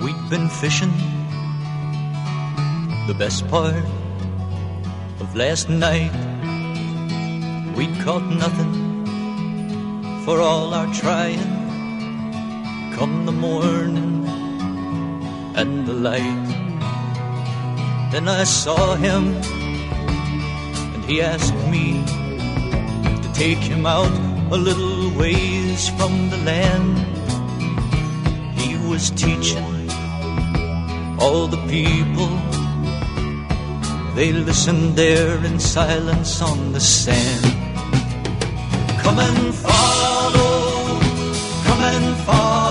we'd 0.03 0.31
been 0.31 0.49
fishing. 0.49 0.95
The 3.07 3.15
best 3.19 3.47
part 3.49 3.85
of 5.21 5.37
last 5.37 5.69
night, 5.69 6.15
we'd 7.77 7.95
caught 8.01 8.25
nothing 8.25 9.05
for 10.25 10.41
all 10.41 10.73
our 10.73 10.91
trying. 10.95 11.45
Come 12.97 13.27
the 13.27 13.33
morning 13.33 14.27
and 15.55 15.87
the 15.87 15.93
light, 15.93 16.47
then 18.11 18.27
I 18.27 18.45
saw 18.45 18.95
him, 18.95 19.37
and 20.95 21.05
he 21.05 21.21
asked 21.21 21.55
me 21.69 22.03
to 23.23 23.31
take 23.35 23.59
him 23.59 23.85
out 23.85 24.17
a 24.51 24.57
little 24.57 25.11
ways 25.19 25.91
from 25.91 26.31
the 26.31 26.39
land 26.39 27.13
was 28.95 29.11
teaching 29.11 29.91
all 31.19 31.49
the 31.49 31.63
people. 31.67 32.31
They 34.15 34.31
listened 34.31 34.95
there 34.95 35.45
in 35.45 35.59
silence 35.59 36.41
on 36.41 36.71
the 36.73 36.79
sand. 36.79 37.45
Come 39.03 39.19
and 39.19 39.53
follow, 39.53 41.01
come 41.67 41.83
and 41.93 42.17
follow, 42.19 42.63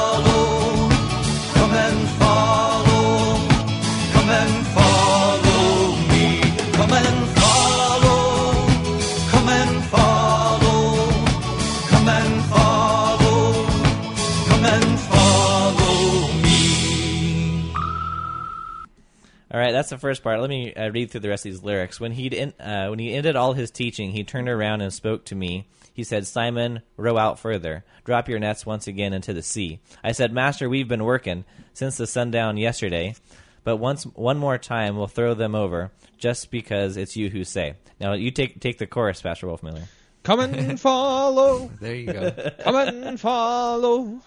that's 19.83 19.89
the 19.89 19.97
first 19.97 20.23
part. 20.23 20.39
Let 20.39 20.49
me 20.49 20.73
uh, 20.73 20.91
read 20.91 21.11
through 21.11 21.19
the 21.19 21.29
rest 21.29 21.45
of 21.45 21.51
these 21.51 21.61
lyrics. 21.61 21.99
When 21.99 22.13
he 22.13 22.37
en- 22.37 22.53
uh, 22.57 22.87
when 22.87 22.99
he 22.99 23.13
ended 23.13 23.35
all 23.35 23.51
his 23.51 23.69
teaching, 23.69 24.11
he 24.11 24.23
turned 24.23 24.47
around 24.47 24.79
and 24.79 24.93
spoke 24.93 25.25
to 25.25 25.35
me. 25.35 25.67
He 25.93 26.05
said, 26.05 26.25
"Simon, 26.25 26.83
row 26.95 27.17
out 27.17 27.37
further. 27.37 27.83
Drop 28.05 28.29
your 28.29 28.39
nets 28.39 28.65
once 28.65 28.87
again 28.87 29.11
into 29.11 29.33
the 29.33 29.43
sea." 29.43 29.79
I 30.01 30.13
said, 30.13 30.31
"Master, 30.31 30.69
we've 30.69 30.87
been 30.87 31.03
working 31.03 31.43
since 31.73 31.97
the 31.97 32.07
sundown 32.07 32.55
yesterday, 32.55 33.15
but 33.65 33.75
once 33.75 34.05
one 34.05 34.37
more 34.37 34.57
time 34.57 34.95
we'll 34.95 35.07
throw 35.07 35.33
them 35.33 35.53
over, 35.53 35.91
just 36.17 36.49
because 36.49 36.95
it's 36.95 37.17
you 37.17 37.29
who 37.29 37.43
say." 37.43 37.73
Now 37.99 38.13
you 38.13 38.31
take 38.31 38.61
take 38.61 38.77
the 38.77 38.87
chorus, 38.87 39.21
Pastor 39.21 39.47
Wolfmueller. 39.47 39.89
Come 40.23 40.39
and 40.39 40.79
follow. 40.79 41.69
There 41.81 41.93
you 41.95 42.13
go. 42.13 42.31
Come 42.63 42.75
and 42.77 43.19
follow. 43.19 44.21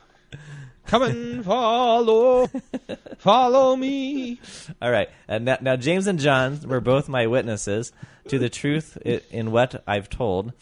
Come 0.87 1.03
and 1.03 1.45
follow, 1.45 2.49
follow 3.19 3.75
me. 3.77 4.41
All 4.81 4.91
right. 4.91 5.09
Uh, 5.29 5.39
now, 5.39 5.59
now, 5.61 5.77
James 5.77 6.07
and 6.07 6.19
John 6.19 6.61
were 6.67 6.81
both 6.81 7.09
my 7.09 7.27
witnesses 7.27 7.93
to 8.29 8.39
the 8.39 8.49
truth 8.49 8.97
i- 9.05 9.21
in 9.31 9.51
what 9.51 9.83
I've 9.87 10.09
told. 10.09 10.53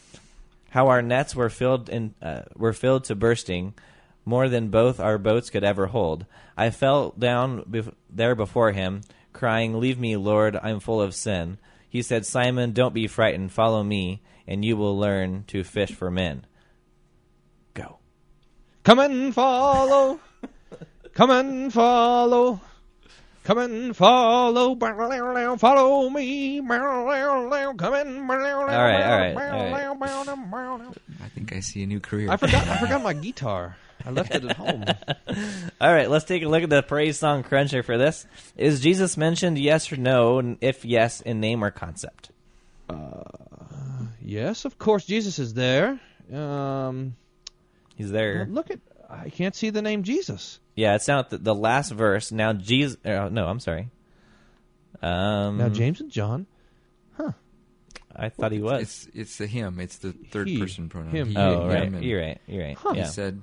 How 0.71 0.87
our 0.87 1.01
nets 1.01 1.35
were 1.35 1.49
filled 1.49 1.89
in 1.89 2.15
uh, 2.21 2.41
were 2.55 2.73
filled 2.73 3.03
to 3.05 3.15
bursting, 3.15 3.75
more 4.25 4.49
than 4.49 4.69
both 4.69 4.99
our 4.99 5.17
boats 5.17 5.49
could 5.49 5.63
ever 5.63 5.85
hold. 5.87 6.25
I 6.57 6.69
fell 6.71 7.11
down 7.17 7.61
bef- 7.63 7.93
there 8.09 8.35
before 8.35 8.71
him, 8.71 9.01
crying, 9.31 9.79
"Leave 9.79 9.99
me, 9.99 10.17
Lord! 10.17 10.57
I'm 10.61 10.79
full 10.79 11.01
of 11.01 11.13
sin." 11.15 11.59
He 11.87 12.01
said, 12.01 12.25
"Simon, 12.25 12.71
don't 12.73 12.93
be 12.93 13.07
frightened. 13.07 13.51
Follow 13.53 13.83
me, 13.83 14.21
and 14.47 14.65
you 14.65 14.75
will 14.75 14.97
learn 14.97 15.43
to 15.47 15.63
fish 15.63 15.91
for 15.91 16.09
men." 16.11 16.45
Go. 18.85 18.91
Come 18.91 18.99
and 18.99 19.33
follow, 19.33 20.19
come 21.15 21.31
and 21.31 21.73
follow, 21.73 22.61
come 23.43 23.57
and 23.57 23.97
follow, 23.97 24.75
follow 25.57 26.09
me. 26.11 26.61
Come 26.61 27.93
and 27.93 28.29
All 28.29 28.37
right, 28.37 29.03
all 29.03 29.17
right, 29.17 29.33
I 31.19 31.29
think 31.29 31.51
I 31.51 31.61
see 31.61 31.81
a 31.81 31.87
new 31.87 31.99
career. 31.99 32.29
I 32.29 32.37
forgot. 32.37 32.67
I 32.67 32.77
forgot 32.77 33.01
my 33.03 33.13
guitar. 33.13 33.75
I 34.05 34.11
left 34.11 34.35
it 34.35 34.45
at 34.45 34.55
home. 34.55 34.85
All 35.81 35.91
right, 35.91 36.07
let's 36.07 36.25
take 36.25 36.43
a 36.43 36.47
look 36.47 36.61
at 36.61 36.69
the 36.69 36.83
praise 36.83 37.17
song 37.17 37.41
cruncher 37.41 37.81
for 37.81 37.97
this. 37.97 38.27
Is 38.55 38.81
Jesus 38.81 39.17
mentioned 39.17 39.57
yes 39.57 39.91
or 39.91 39.97
no? 39.97 40.37
And 40.37 40.59
if 40.61 40.85
yes, 40.85 41.21
in 41.21 41.39
name 41.39 41.63
or 41.63 41.71
concept? 41.71 42.29
Yes, 44.21 44.65
of 44.65 44.77
course, 44.77 45.05
Jesus 45.05 45.39
is 45.39 45.55
there. 45.55 45.99
Um, 46.31 47.15
He's 47.95 48.11
there. 48.11 48.45
look 48.49 48.69
at. 48.71 48.79
I 49.09 49.29
can't 49.29 49.55
see 49.55 49.69
the 49.69 49.81
name 49.81 50.03
Jesus. 50.03 50.59
Yeah, 50.75 50.95
it's 50.95 51.05
down 51.05 51.19
at 51.19 51.29
the, 51.29 51.37
the 51.37 51.55
last 51.55 51.91
verse. 51.91 52.31
Now, 52.31 52.53
Jesus. 52.53 52.97
Uh, 53.05 53.29
no, 53.31 53.47
I'm 53.47 53.59
sorry. 53.59 53.89
Um, 55.01 55.57
Now 55.57 55.69
James 55.69 56.01
and 56.01 56.09
John. 56.09 56.47
Huh. 57.17 57.31
I 58.15 58.29
thought 58.29 58.51
he 58.51 58.59
was. 58.59 58.81
It's 58.81 59.07
it's 59.13 59.37
the 59.37 59.47
him. 59.47 59.79
It's 59.79 59.97
the 59.97 60.11
third 60.13 60.47
He, 60.47 60.59
person 60.59 60.89
pronoun. 60.89 61.11
him. 61.11 61.27
He, 61.29 61.37
oh, 61.37 61.61
him, 61.63 61.67
right. 61.69 61.83
and 61.83 62.03
You're 62.03 62.21
right. 62.21 62.41
You're 62.47 62.63
right. 62.63 62.77
He 62.93 62.97
Yeah. 62.97 63.05
said, 63.05 63.41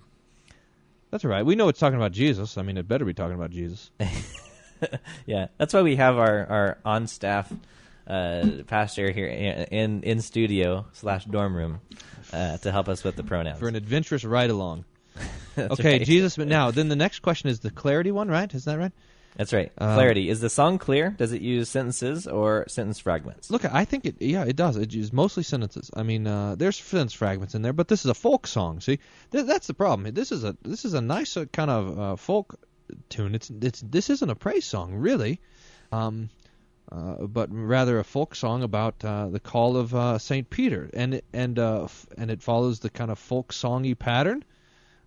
That's 1.10 1.24
right. 1.24 1.44
We 1.44 1.54
know 1.54 1.68
it's 1.68 1.78
talking 1.80 1.96
about 1.98 2.12
Jesus. 2.12 2.58
I 2.58 2.62
mean, 2.62 2.76
it 2.76 2.88
better 2.88 3.04
be 3.04 3.14
talking 3.14 3.34
about 3.36 3.50
Jesus. 3.50 3.90
yeah. 5.26 5.46
That's 5.58 5.72
why 5.74 5.82
we 5.82 5.96
have 5.96 6.16
our, 6.18 6.46
our 6.46 6.78
on 6.84 7.06
staff 7.06 7.52
uh, 8.06 8.46
pastor 8.66 9.10
here 9.10 9.26
in 9.26 10.02
in 10.02 10.20
studio 10.20 10.86
slash 10.92 11.24
dorm 11.24 11.54
room 11.56 11.80
uh, 12.32 12.58
to 12.58 12.72
help 12.72 12.88
us 12.88 13.04
with 13.04 13.16
the 13.16 13.22
pronouns. 13.24 13.58
For 13.58 13.68
an 13.68 13.76
adventurous 13.76 14.24
ride 14.24 14.50
along. 14.50 14.84
Okay, 15.58 15.98
right. 15.98 16.06
Jesus. 16.06 16.36
But 16.36 16.48
now, 16.48 16.70
then 16.70 16.88
the 16.88 16.96
next 16.96 17.20
question 17.20 17.50
is 17.50 17.60
the 17.60 17.70
clarity 17.70 18.10
one, 18.10 18.28
right? 18.28 18.52
Is 18.54 18.64
that 18.64 18.78
right? 18.78 18.92
That's 19.36 19.52
right. 19.52 19.70
Um, 19.76 19.94
Clarity. 19.96 20.30
Is 20.30 20.40
the 20.40 20.48
song 20.48 20.78
clear? 20.78 21.10
Does 21.10 21.32
it 21.32 21.42
use 21.42 21.68
sentences 21.68 22.26
or 22.26 22.64
sentence 22.68 22.98
fragments? 22.98 23.50
Look, 23.50 23.64
I 23.66 23.84
think 23.84 24.06
it. 24.06 24.16
Yeah, 24.20 24.44
it 24.44 24.56
does. 24.56 24.76
It 24.78 24.94
is 24.94 25.12
mostly 25.12 25.42
sentences. 25.42 25.90
I 25.94 26.02
mean, 26.04 26.26
uh, 26.26 26.54
there's 26.56 26.76
sentence 26.76 27.12
fragments 27.12 27.54
in 27.54 27.60
there, 27.60 27.74
but 27.74 27.88
this 27.88 28.00
is 28.04 28.10
a 28.10 28.14
folk 28.14 28.46
song. 28.46 28.80
See, 28.80 28.98
Th- 29.30 29.44
that's 29.44 29.66
the 29.66 29.74
problem. 29.74 30.12
This 30.14 30.32
is 30.32 30.42
a 30.42 30.56
this 30.62 30.86
is 30.86 30.94
a 30.94 31.02
nice 31.02 31.36
uh, 31.36 31.44
kind 31.46 31.70
of 31.70 31.98
uh, 31.98 32.16
folk 32.16 32.58
tune. 33.10 33.34
It's 33.34 33.50
it's 33.50 33.82
this 33.82 34.08
isn't 34.10 34.30
a 34.30 34.34
praise 34.34 34.64
song 34.64 34.94
really, 34.94 35.38
um, 35.92 36.30
uh, 36.94 37.24
but 37.26 37.48
rather 37.52 37.98
a 37.98 38.04
folk 38.04 38.34
song 38.34 38.62
about 38.62 39.02
uh, 39.04 39.28
the 39.28 39.40
call 39.40 39.76
of 39.76 39.94
uh, 39.94 40.18
Saint 40.18 40.50
Peter, 40.50 40.90
and 40.92 41.14
it- 41.14 41.24
and 41.32 41.58
uh, 41.58 41.84
f- 41.84 42.06
and 42.18 42.30
it 42.30 42.42
follows 42.42 42.80
the 42.80 42.90
kind 42.90 43.10
of 43.10 43.18
folk 43.18 43.52
songy 43.52 43.98
pattern. 43.98 44.44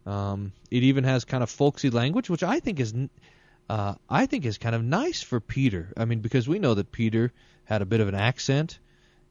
Um, 0.05 0.51
it 0.71 0.83
even 0.83 1.03
has 1.03 1.25
kind 1.25 1.43
of 1.43 1.49
folksy 1.49 1.89
language, 1.89 2.29
which 2.29 2.43
I 2.43 2.59
think 2.59 2.79
is 2.79 2.93
n- 2.93 3.09
uh, 3.69 3.95
I 4.09 4.25
think 4.27 4.45
is 4.45 4.57
kind 4.57 4.75
of 4.75 4.83
nice 4.83 5.21
for 5.21 5.39
Peter. 5.39 5.91
I 5.97 6.05
mean, 6.05 6.19
because 6.19 6.47
we 6.47 6.59
know 6.59 6.73
that 6.75 6.91
Peter 6.91 7.31
had 7.65 7.81
a 7.81 7.85
bit 7.85 7.99
of 8.01 8.07
an 8.07 8.15
accent, 8.15 8.77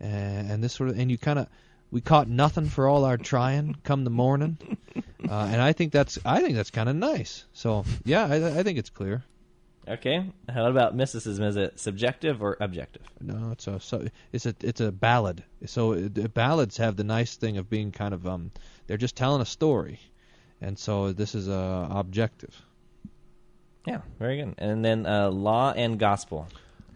and, 0.00 0.50
and 0.50 0.64
this 0.64 0.72
sort 0.74 0.90
of, 0.90 0.98
and 0.98 1.10
you 1.10 1.18
kind 1.18 1.38
of, 1.38 1.46
we 1.92 2.00
caught 2.00 2.28
nothing 2.28 2.68
for 2.68 2.88
all 2.88 3.04
our 3.04 3.16
trying 3.16 3.76
come 3.84 4.02
the 4.04 4.10
morning, 4.10 4.58
uh, 5.28 5.48
and 5.52 5.60
I 5.62 5.72
think 5.72 5.92
that's, 5.92 6.18
I 6.24 6.40
think 6.40 6.56
that's 6.56 6.70
kind 6.72 6.88
of 6.88 6.96
nice. 6.96 7.44
So 7.52 7.84
yeah, 8.04 8.26
I, 8.26 8.58
I 8.58 8.62
think 8.64 8.78
it's 8.78 8.90
clear. 8.90 9.22
Okay. 9.86 10.30
How 10.48 10.66
about 10.66 10.96
mysticism? 10.96 11.44
Is 11.44 11.56
it 11.56 11.78
subjective 11.78 12.42
or 12.42 12.56
objective? 12.60 13.02
No, 13.20 13.50
it's 13.52 13.66
a, 13.66 13.80
so 13.80 14.06
it's 14.32 14.46
a, 14.46 14.54
it's 14.60 14.80
a 14.80 14.90
ballad. 14.90 15.44
So 15.66 15.92
it, 15.92 16.32
ballads 16.32 16.78
have 16.78 16.96
the 16.96 17.04
nice 17.04 17.36
thing 17.36 17.58
of 17.58 17.68
being 17.68 17.92
kind 17.92 18.14
of, 18.14 18.26
um, 18.26 18.50
they're 18.86 18.96
just 18.96 19.16
telling 19.16 19.42
a 19.42 19.46
story, 19.46 20.00
and 20.60 20.78
so 20.78 21.12
this 21.12 21.34
is 21.34 21.48
uh, 21.48 21.88
objective. 21.90 22.60
Yeah, 23.86 24.00
very 24.18 24.38
good. 24.38 24.54
And 24.56 24.82
then 24.84 25.04
uh, 25.04 25.30
law 25.30 25.72
and 25.72 25.98
gospel. 25.98 26.48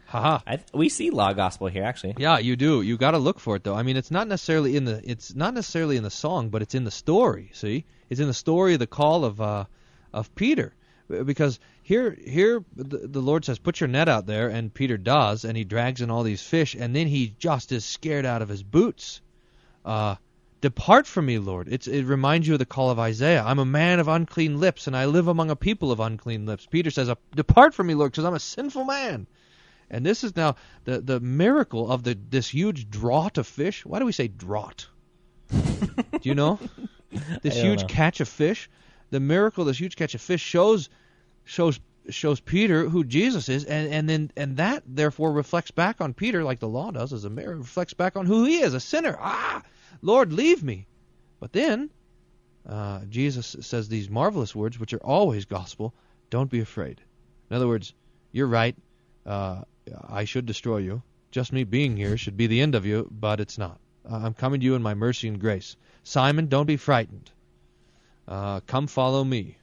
Haha. 0.06 0.38
I 0.46 0.56
th- 0.56 0.68
we 0.72 0.88
see 0.88 1.10
law 1.10 1.34
gospel 1.34 1.66
here 1.66 1.84
actually. 1.84 2.14
Yeah, 2.16 2.38
you 2.38 2.56
do. 2.56 2.80
You 2.80 2.96
got 2.96 3.10
to 3.10 3.18
look 3.18 3.38
for 3.38 3.56
it 3.56 3.64
though. 3.64 3.74
I 3.74 3.82
mean, 3.82 3.98
it's 3.98 4.10
not 4.10 4.26
necessarily 4.26 4.74
in 4.74 4.86
the 4.86 5.02
it's 5.04 5.34
not 5.34 5.52
necessarily 5.52 5.98
in 5.98 6.02
the 6.02 6.10
song, 6.10 6.48
but 6.48 6.62
it's 6.62 6.74
in 6.74 6.84
the 6.84 6.90
story. 6.90 7.50
See, 7.52 7.84
it's 8.08 8.20
in 8.20 8.26
the 8.26 8.32
story 8.32 8.72
of 8.72 8.78
the 8.78 8.86
call 8.86 9.26
of 9.26 9.38
uh, 9.38 9.64
of 10.14 10.34
Peter, 10.34 10.72
because 11.08 11.60
here 11.88 12.14
here 12.22 12.62
the, 12.76 12.98
the 13.08 13.22
Lord 13.22 13.46
says, 13.46 13.58
"Put 13.58 13.80
your 13.80 13.88
net 13.88 14.10
out 14.10 14.26
there," 14.26 14.50
and 14.50 14.74
Peter 14.74 14.98
does, 14.98 15.46
and 15.46 15.56
he 15.56 15.64
drags 15.64 16.02
in 16.02 16.10
all 16.10 16.22
these 16.22 16.42
fish, 16.42 16.74
and 16.74 16.94
then 16.94 17.06
he 17.06 17.34
just 17.38 17.72
is 17.72 17.82
scared 17.82 18.26
out 18.26 18.42
of 18.42 18.50
his 18.50 18.62
boots. 18.62 19.22
Uh, 19.86 20.16
Depart 20.60 21.06
from 21.06 21.24
me, 21.24 21.38
Lord. 21.38 21.66
It's, 21.70 21.86
it 21.86 22.04
reminds 22.04 22.46
you 22.46 22.56
of 22.56 22.58
the 22.58 22.66
call 22.66 22.90
of 22.90 22.98
Isaiah. 22.98 23.42
I'm 23.42 23.58
a 23.58 23.64
man 23.64 24.00
of 24.00 24.08
unclean 24.08 24.60
lips, 24.60 24.86
and 24.86 24.94
I 24.94 25.06
live 25.06 25.28
among 25.28 25.50
a 25.50 25.56
people 25.56 25.90
of 25.90 25.98
unclean 25.98 26.44
lips. 26.44 26.66
Peter 26.66 26.90
says, 26.90 27.10
Depart 27.34 27.72
from 27.72 27.86
me, 27.86 27.94
Lord, 27.94 28.12
because 28.12 28.24
I'm 28.26 28.34
a 28.34 28.40
sinful 28.40 28.84
man. 28.84 29.26
And 29.88 30.04
this 30.04 30.24
is 30.24 30.36
now 30.36 30.56
the 30.84 31.00
the 31.00 31.20
miracle 31.20 31.90
of 31.90 32.02
the 32.02 32.18
this 32.28 32.48
huge 32.48 32.90
draught 32.90 33.38
of 33.38 33.46
fish. 33.46 33.86
Why 33.86 33.98
do 33.98 34.04
we 34.04 34.12
say 34.12 34.28
draught? 34.28 34.88
do 35.50 36.20
you 36.22 36.34
know? 36.34 36.58
This 37.40 37.56
huge 37.56 37.80
know. 37.80 37.86
catch 37.86 38.20
of 38.20 38.28
fish. 38.28 38.68
The 39.08 39.20
miracle, 39.20 39.64
this 39.64 39.80
huge 39.80 39.96
catch 39.96 40.14
of 40.14 40.20
fish 40.20 40.42
shows 40.42 40.90
shows 41.48 41.80
shows 42.10 42.40
Peter 42.40 42.88
who 42.88 43.04
Jesus 43.04 43.48
is, 43.48 43.64
and 43.64 43.92
and 43.92 44.08
then 44.08 44.30
and 44.36 44.58
that 44.58 44.82
therefore 44.86 45.32
reflects 45.32 45.70
back 45.70 46.00
on 46.00 46.14
Peter 46.14 46.44
like 46.44 46.60
the 46.60 46.68
law 46.68 46.90
does 46.90 47.12
as 47.12 47.24
a 47.24 47.30
mirror 47.30 47.56
reflects 47.56 47.94
back 47.94 48.16
on 48.16 48.26
who 48.26 48.44
he 48.44 48.58
is, 48.60 48.74
a 48.74 48.80
sinner. 48.80 49.16
Ah, 49.18 49.62
Lord, 50.02 50.32
leave 50.32 50.62
me. 50.62 50.86
But 51.40 51.52
then 51.52 51.90
uh, 52.66 53.00
Jesus 53.08 53.56
says 53.60 53.88
these 53.88 54.10
marvelous 54.10 54.54
words, 54.54 54.78
which 54.78 54.92
are 54.92 55.04
always 55.04 55.44
gospel. 55.44 55.94
Don't 56.30 56.50
be 56.50 56.60
afraid. 56.60 57.00
In 57.50 57.56
other 57.56 57.68
words, 57.68 57.94
you're 58.32 58.46
right. 58.46 58.76
Uh, 59.24 59.62
I 60.06 60.24
should 60.24 60.46
destroy 60.46 60.78
you. 60.78 61.02
Just 61.30 61.52
me 61.52 61.64
being 61.64 61.96
here 61.96 62.16
should 62.16 62.36
be 62.36 62.46
the 62.46 62.60
end 62.60 62.74
of 62.74 62.86
you, 62.86 63.08
but 63.10 63.40
it's 63.40 63.58
not. 63.58 63.78
Uh, 64.10 64.16
I'm 64.16 64.34
coming 64.34 64.60
to 64.60 64.66
you 64.66 64.74
in 64.74 64.82
my 64.82 64.94
mercy 64.94 65.28
and 65.28 65.40
grace. 65.40 65.76
Simon, 66.02 66.46
don't 66.46 66.66
be 66.66 66.76
frightened. 66.76 67.30
Uh, 68.26 68.60
come 68.60 68.86
follow 68.86 69.24
me. 69.24 69.57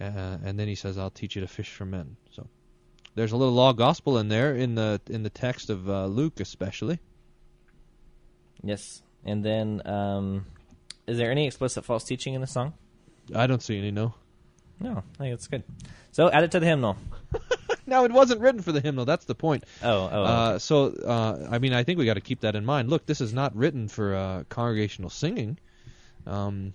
Uh, 0.00 0.38
and 0.44 0.58
then 0.58 0.68
he 0.68 0.74
says, 0.74 0.98
I'll 0.98 1.10
teach 1.10 1.36
you 1.36 1.40
to 1.40 1.48
fish 1.48 1.70
for 1.70 1.84
men. 1.84 2.16
So 2.30 2.46
there's 3.14 3.32
a 3.32 3.36
little 3.36 3.54
law 3.54 3.72
gospel 3.72 4.18
in 4.18 4.28
there 4.28 4.54
in 4.54 4.74
the 4.74 5.00
in 5.08 5.22
the 5.22 5.30
text 5.30 5.70
of 5.70 5.88
uh, 5.88 6.06
Luke, 6.06 6.40
especially. 6.40 6.98
Yes. 8.62 9.02
And 9.24 9.44
then, 9.44 9.82
um, 9.86 10.46
is 11.06 11.18
there 11.18 11.30
any 11.30 11.46
explicit 11.46 11.84
false 11.84 12.04
teaching 12.04 12.34
in 12.34 12.40
the 12.40 12.46
song? 12.46 12.74
I 13.34 13.46
don't 13.46 13.62
see 13.62 13.78
any. 13.78 13.90
No. 13.90 14.14
No, 14.78 15.02
I 15.14 15.18
think 15.18 15.34
it's 15.34 15.46
good. 15.48 15.64
So 16.12 16.30
add 16.30 16.44
it 16.44 16.50
to 16.52 16.60
the 16.60 16.66
hymnal. 16.66 16.96
Now 17.86 18.04
it 18.04 18.10
wasn't 18.10 18.40
written 18.40 18.62
for 18.62 18.72
the 18.72 18.80
hymnal. 18.80 19.04
That's 19.04 19.26
the 19.26 19.34
point. 19.36 19.64
Oh, 19.82 20.10
oh, 20.12 20.24
Uh, 20.24 20.58
so, 20.58 20.86
uh, 20.86 21.46
I 21.50 21.58
mean, 21.58 21.72
I 21.72 21.84
think 21.84 21.98
we 22.00 22.04
got 22.04 22.14
to 22.14 22.20
keep 22.20 22.40
that 22.40 22.56
in 22.56 22.64
mind. 22.64 22.90
Look, 22.90 23.06
this 23.06 23.20
is 23.20 23.32
not 23.32 23.54
written 23.54 23.86
for 23.86 24.14
uh, 24.14 24.44
congregational 24.48 25.08
singing. 25.08 25.56
Um, 26.26 26.72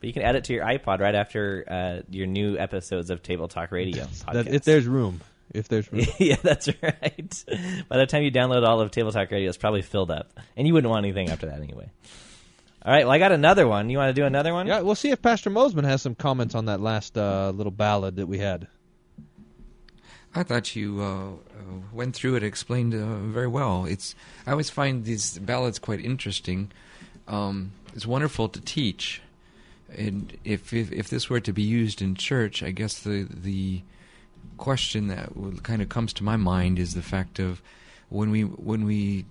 but 0.00 0.06
you 0.06 0.12
can 0.12 0.22
add 0.22 0.34
it 0.34 0.44
to 0.44 0.54
your 0.54 0.64
iPod 0.64 1.00
right 1.00 1.14
after 1.14 1.64
uh, 1.68 2.02
your 2.10 2.26
new 2.26 2.58
episodes 2.58 3.10
of 3.10 3.22
Table 3.22 3.48
Talk 3.48 3.70
Radio. 3.70 4.06
that, 4.32 4.48
if 4.48 4.64
there's 4.64 4.86
room, 4.86 5.20
if 5.52 5.68
there's 5.68 5.90
room. 5.92 6.06
yeah, 6.18 6.36
that's 6.42 6.68
right. 6.82 7.44
By 7.88 7.98
the 7.98 8.06
time 8.06 8.22
you 8.22 8.32
download 8.32 8.66
all 8.66 8.80
of 8.80 8.90
Table 8.90 9.12
Talk 9.12 9.30
Radio, 9.30 9.48
it's 9.48 9.58
probably 9.58 9.82
filled 9.82 10.10
up, 10.10 10.38
and 10.56 10.66
you 10.66 10.72
wouldn't 10.74 10.90
want 10.90 11.04
anything 11.04 11.28
after 11.28 11.46
that 11.46 11.60
anyway. 11.60 11.90
All 12.82 12.92
right, 12.92 13.04
well, 13.04 13.12
I 13.12 13.18
got 13.18 13.32
another 13.32 13.68
one. 13.68 13.90
You 13.90 13.98
want 13.98 14.14
to 14.14 14.18
do 14.18 14.24
another 14.24 14.54
one? 14.54 14.66
yeah, 14.66 14.80
we'll 14.80 14.94
see 14.94 15.10
if 15.10 15.20
Pastor 15.20 15.50
Mosman 15.50 15.84
has 15.84 16.00
some 16.00 16.14
comments 16.14 16.54
on 16.54 16.64
that 16.64 16.80
last 16.80 17.18
uh, 17.18 17.52
little 17.54 17.70
ballad 17.70 18.16
that 18.16 18.26
we 18.26 18.38
had. 18.38 18.68
I 20.34 20.44
thought 20.44 20.76
you 20.76 21.02
uh, 21.02 21.30
uh, 21.32 21.34
went 21.92 22.14
through 22.14 22.36
it, 22.36 22.42
explained 22.42 22.94
uh, 22.94 23.18
very 23.18 23.48
well. 23.48 23.84
It's 23.84 24.14
I 24.46 24.52
always 24.52 24.70
find 24.70 25.04
these 25.04 25.38
ballads 25.38 25.78
quite 25.78 26.02
interesting. 26.02 26.70
Um, 27.28 27.72
it's 27.94 28.06
wonderful 28.06 28.48
to 28.48 28.60
teach, 28.60 29.20
and 29.96 30.36
if, 30.44 30.72
if 30.72 30.92
if 30.92 31.08
this 31.08 31.28
were 31.28 31.40
to 31.40 31.52
be 31.52 31.62
used 31.62 32.02
in 32.02 32.14
church, 32.14 32.62
I 32.62 32.70
guess 32.70 33.00
the 33.00 33.26
the 33.28 33.82
question 34.56 35.08
that 35.08 35.30
kind 35.62 35.82
of 35.82 35.88
comes 35.88 36.12
to 36.14 36.24
my 36.24 36.36
mind 36.36 36.78
is 36.78 36.94
the 36.94 37.02
fact 37.02 37.38
of 37.38 37.62
when 38.08 38.30
we 38.30 38.42
when 38.42 38.84
we 38.84 39.24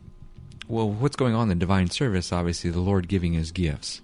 well, 0.67 0.89
what's 0.89 1.15
going 1.15 1.33
on 1.33 1.43
in 1.43 1.49
the 1.49 1.55
divine 1.55 1.89
service? 1.89 2.31
Obviously, 2.31 2.69
the 2.69 2.79
Lord 2.79 3.07
giving 3.07 3.33
His 3.33 3.51
gifts, 3.51 4.01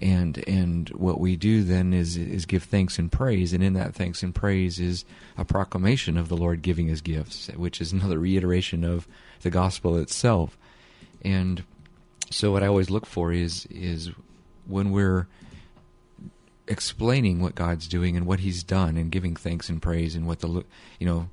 and 0.00 0.42
and 0.48 0.88
what 0.90 1.20
we 1.20 1.36
do 1.36 1.62
then 1.62 1.92
is 1.92 2.16
is 2.16 2.46
give 2.46 2.64
thanks 2.64 2.98
and 2.98 3.12
praise, 3.12 3.52
and 3.52 3.62
in 3.62 3.74
that 3.74 3.94
thanks 3.94 4.22
and 4.22 4.34
praise 4.34 4.80
is 4.80 5.04
a 5.36 5.44
proclamation 5.44 6.16
of 6.16 6.28
the 6.28 6.36
Lord 6.36 6.62
giving 6.62 6.88
His 6.88 7.00
gifts, 7.00 7.48
which 7.48 7.80
is 7.80 7.92
another 7.92 8.18
reiteration 8.18 8.84
of 8.84 9.06
the 9.42 9.50
gospel 9.50 9.96
itself. 9.96 10.56
And 11.22 11.62
so, 12.30 12.52
what 12.52 12.62
I 12.62 12.66
always 12.66 12.90
look 12.90 13.06
for 13.06 13.32
is 13.32 13.66
is 13.66 14.10
when 14.66 14.90
we're 14.90 15.26
explaining 16.68 17.40
what 17.40 17.54
God's 17.54 17.88
doing 17.88 18.16
and 18.16 18.26
what 18.26 18.40
He's 18.40 18.62
done, 18.62 18.96
and 18.96 19.10
giving 19.10 19.34
thanks 19.34 19.68
and 19.68 19.82
praise, 19.82 20.14
and 20.14 20.26
what 20.26 20.40
the 20.40 20.64
you 20.98 21.06
know. 21.06 21.28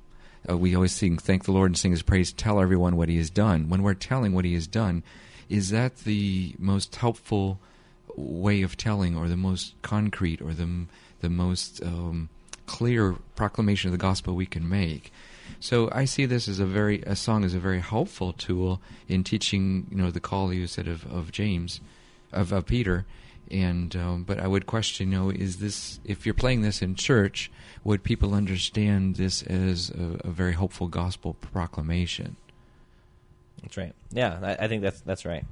Uh, 0.48 0.56
we 0.56 0.76
always 0.76 0.92
sing, 0.92 1.18
thank 1.18 1.44
the 1.44 1.50
Lord 1.50 1.70
and 1.70 1.78
sing 1.78 1.90
His 1.90 2.02
praise. 2.02 2.32
Tell 2.32 2.60
everyone 2.60 2.96
what 2.96 3.08
He 3.08 3.16
has 3.16 3.30
done. 3.30 3.68
When 3.68 3.82
we're 3.82 3.94
telling 3.94 4.32
what 4.32 4.44
He 4.44 4.54
has 4.54 4.68
done, 4.68 5.02
is 5.48 5.70
that 5.70 5.98
the 5.98 6.54
most 6.58 6.94
helpful 6.94 7.58
way 8.14 8.62
of 8.62 8.76
telling, 8.76 9.16
or 9.16 9.28
the 9.28 9.36
most 9.36 9.74
concrete, 9.82 10.40
or 10.40 10.54
the 10.54 10.86
the 11.20 11.30
most 11.30 11.82
um, 11.82 12.28
clear 12.66 13.16
proclamation 13.34 13.88
of 13.88 13.92
the 13.92 13.98
gospel 13.98 14.34
we 14.34 14.46
can 14.46 14.68
make. 14.68 15.12
So 15.60 15.88
I 15.92 16.04
see 16.04 16.26
this 16.26 16.48
as 16.48 16.60
a 16.60 16.66
very 16.66 17.02
a 17.02 17.16
song 17.16 17.44
as 17.44 17.54
a 17.54 17.58
very 17.58 17.80
helpful 17.80 18.32
tool 18.32 18.80
in 19.08 19.24
teaching. 19.24 19.86
You 19.90 19.96
know, 19.96 20.10
the 20.10 20.20
call 20.20 20.52
you 20.52 20.66
said 20.66 20.88
of, 20.88 21.10
of 21.10 21.32
James, 21.32 21.80
of, 22.32 22.52
of 22.52 22.66
Peter, 22.66 23.06
and 23.50 23.94
um, 23.96 24.24
but 24.24 24.38
I 24.38 24.46
would 24.46 24.66
question. 24.66 25.12
You 25.12 25.18
know, 25.18 25.30
is 25.30 25.58
this 25.58 26.00
if 26.04 26.26
you're 26.26 26.34
playing 26.34 26.62
this 26.62 26.82
in 26.82 26.94
church, 26.94 27.50
would 27.84 28.02
people 28.02 28.34
understand 28.34 29.16
this 29.16 29.42
as 29.42 29.90
a, 29.90 30.28
a 30.28 30.30
very 30.30 30.52
hopeful 30.52 30.88
gospel 30.88 31.34
proclamation? 31.34 32.36
That's 33.62 33.76
right. 33.76 33.94
Yeah, 34.10 34.38
I, 34.42 34.64
I 34.64 34.68
think 34.68 34.82
that's 34.82 35.00
that's 35.00 35.24
right. 35.24 35.44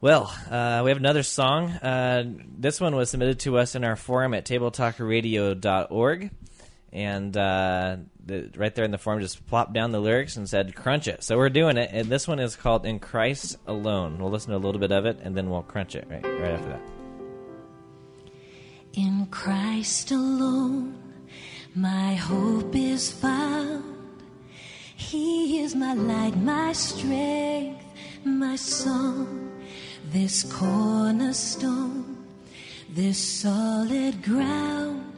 Well, 0.00 0.32
uh, 0.48 0.82
we 0.84 0.90
have 0.90 0.98
another 0.98 1.24
song. 1.24 1.70
Uh, 1.70 2.22
this 2.56 2.80
one 2.80 2.94
was 2.94 3.10
submitted 3.10 3.40
to 3.40 3.58
us 3.58 3.74
in 3.74 3.82
our 3.82 3.96
forum 3.96 4.32
at 4.32 4.44
tabletalkradio.org. 4.44 6.30
And 6.92 7.36
uh, 7.36 7.96
the, 8.24 8.50
right 8.56 8.74
there 8.74 8.84
in 8.84 8.90
the 8.90 8.98
form 8.98 9.20
just 9.20 9.46
plopped 9.46 9.72
down 9.72 9.92
the 9.92 10.00
lyrics 10.00 10.36
and 10.36 10.48
said, 10.48 10.74
crunch 10.74 11.06
it. 11.06 11.22
So 11.22 11.36
we're 11.36 11.50
doing 11.50 11.76
it. 11.76 11.90
And 11.92 12.08
this 12.08 12.26
one 12.26 12.38
is 12.38 12.56
called 12.56 12.86
In 12.86 12.98
Christ 12.98 13.58
Alone. 13.66 14.18
We'll 14.18 14.30
listen 14.30 14.50
to 14.50 14.56
a 14.56 14.58
little 14.58 14.80
bit 14.80 14.92
of 14.92 15.04
it 15.04 15.18
and 15.22 15.36
then 15.36 15.50
we'll 15.50 15.62
crunch 15.62 15.94
it 15.94 16.06
right, 16.08 16.24
right 16.24 16.52
after 16.52 16.68
that. 16.68 16.80
In 18.94 19.26
Christ 19.30 20.10
alone, 20.10 20.98
my 21.74 22.14
hope 22.14 22.74
is 22.74 23.12
found. 23.12 23.84
He 24.96 25.60
is 25.60 25.74
my 25.74 25.94
light, 25.94 26.36
my 26.36 26.72
strength, 26.72 27.84
my 28.24 28.56
song 28.56 29.48
this 30.12 30.42
cornerstone, 30.44 32.16
this 32.88 33.18
solid 33.18 34.22
ground, 34.22 35.17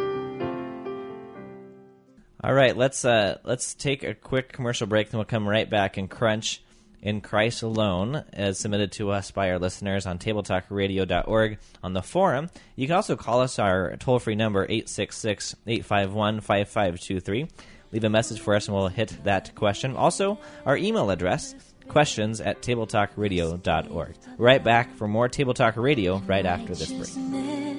All 2.43 2.53
right, 2.53 2.75
let's 2.75 3.05
uh, 3.05 3.37
let's 3.43 3.75
take 3.75 4.03
a 4.03 4.15
quick 4.15 4.51
commercial 4.51 4.87
break, 4.87 5.11
then 5.11 5.19
we'll 5.19 5.25
come 5.25 5.47
right 5.47 5.69
back 5.69 5.97
and 5.97 6.09
crunch 6.09 6.61
in 7.01 7.21
Christ 7.21 7.61
alone, 7.61 8.23
as 8.33 8.59
submitted 8.59 8.91
to 8.93 9.11
us 9.11 9.31
by 9.31 9.51
our 9.51 9.59
listeners 9.59 10.05
on 10.05 10.17
tabletalkradio.org 10.17 11.59
on 11.83 11.93
the 11.93 12.01
forum. 12.01 12.49
You 12.75 12.87
can 12.87 12.95
also 12.95 13.15
call 13.15 13.41
us 13.41 13.59
our 13.59 13.95
toll 13.97 14.19
free 14.19 14.35
number 14.35 14.63
866 14.63 15.55
851 15.67 16.41
5523. 16.41 17.47
Leave 17.91 18.03
a 18.03 18.09
message 18.09 18.39
for 18.39 18.55
us 18.55 18.67
and 18.67 18.75
we'll 18.75 18.87
hit 18.87 19.23
that 19.23 19.53
question. 19.53 19.95
Also, 19.95 20.39
our 20.65 20.77
email 20.77 21.09
address 21.11 21.53
questions 21.87 22.39
at 22.39 22.61
tabletalkradio.org. 22.61 24.15
Right 24.37 24.63
back 24.63 24.95
for 24.95 25.07
more 25.07 25.27
Table 25.27 25.53
Talk 25.53 25.75
Radio 25.77 26.17
right 26.19 26.45
after 26.45 26.73
this 26.73 26.91
break. 26.91 27.77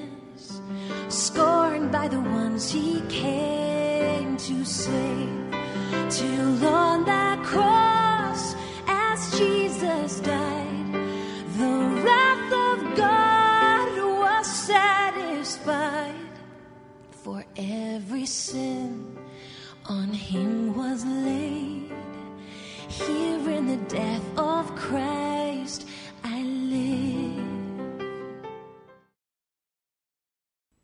Scorned 1.09 1.91
by 1.91 2.07
the 2.07 2.19
ones 2.19 2.71
he 2.71 3.01
came 3.09 3.62
to 4.47 4.65
save, 4.65 5.55
till 6.09 6.65
on 6.65 7.05
that 7.05 7.41
cross, 7.45 8.55
as 8.87 9.39
Jesus 9.39 10.19
died, 10.19 10.93
the 11.57 12.01
wrath 12.03 12.51
of 12.51 12.97
God 12.97 14.19
was 14.19 14.45
satisfied. 14.45 16.15
For 17.11 17.45
every 17.55 18.25
sin 18.25 19.17
on 19.85 20.09
him 20.09 20.75
was 20.75 21.05
laid 21.05 21.89
here 22.89 23.49
in 23.49 23.67
the 23.67 23.77
death 23.87 24.25
of 24.37 24.75
Christ 24.75 25.87
I 26.21 26.41
live. 26.43 28.03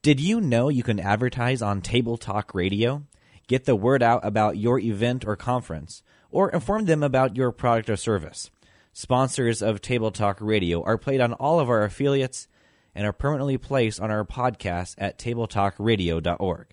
Did 0.02 0.22
you 0.22 0.40
know 0.40 0.70
you 0.70 0.82
can 0.82 1.02
advertise 1.02 1.62
on 1.62 1.82
Table 1.82 2.16
Talk 2.16 2.56
Radio? 2.56 3.04
Get 3.50 3.66
the 3.66 3.76
word 3.76 4.04
out 4.04 4.24
about 4.24 4.58
your 4.58 4.78
event 4.78 5.26
or 5.26 5.36
conference, 5.36 6.04
or 6.30 6.52
inform 6.52 6.86
them 6.86 7.02
about 7.02 7.36
your 7.36 7.52
product 7.52 7.90
or 7.90 7.98
service. 7.98 8.52
Sponsors 8.94 9.64
of 9.64 9.82
Table 9.82 10.12
Talk 10.12 10.38
Radio 10.40 10.84
are 10.84 11.00
played 11.00 11.20
on 11.20 11.34
all 11.34 11.60
of 11.60 11.68
our 11.68 11.84
affiliates 11.84 12.48
and 12.94 13.08
are 13.08 13.12
permanently 13.12 13.58
placed 13.58 14.00
on 14.00 14.12
our 14.12 14.24
podcast 14.24 14.94
at 15.00 15.18
tabletalkradio.org. 15.18 16.68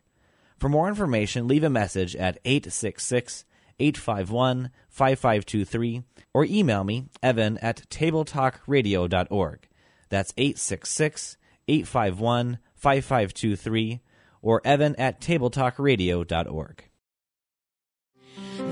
For 0.59 0.69
more 0.69 0.87
information, 0.87 1.49
leave 1.49 1.65
a 1.65 1.71
message 1.71 2.15
at 2.15 2.39
866 2.45 3.47
851 3.79 4.71
5523 4.91 6.03
or 6.35 6.45
email 6.45 6.85
me, 6.85 7.07
evan 7.23 7.57
at 7.59 7.89
tabletalkradio.org. 7.89 9.69
That's 10.11 10.35
866 10.37 11.39
851 11.69 12.59
5523 12.75 14.03
or 14.47 14.63
evan 14.65 14.95
at 14.95 15.21
tabletalkradio.org. 15.21 16.85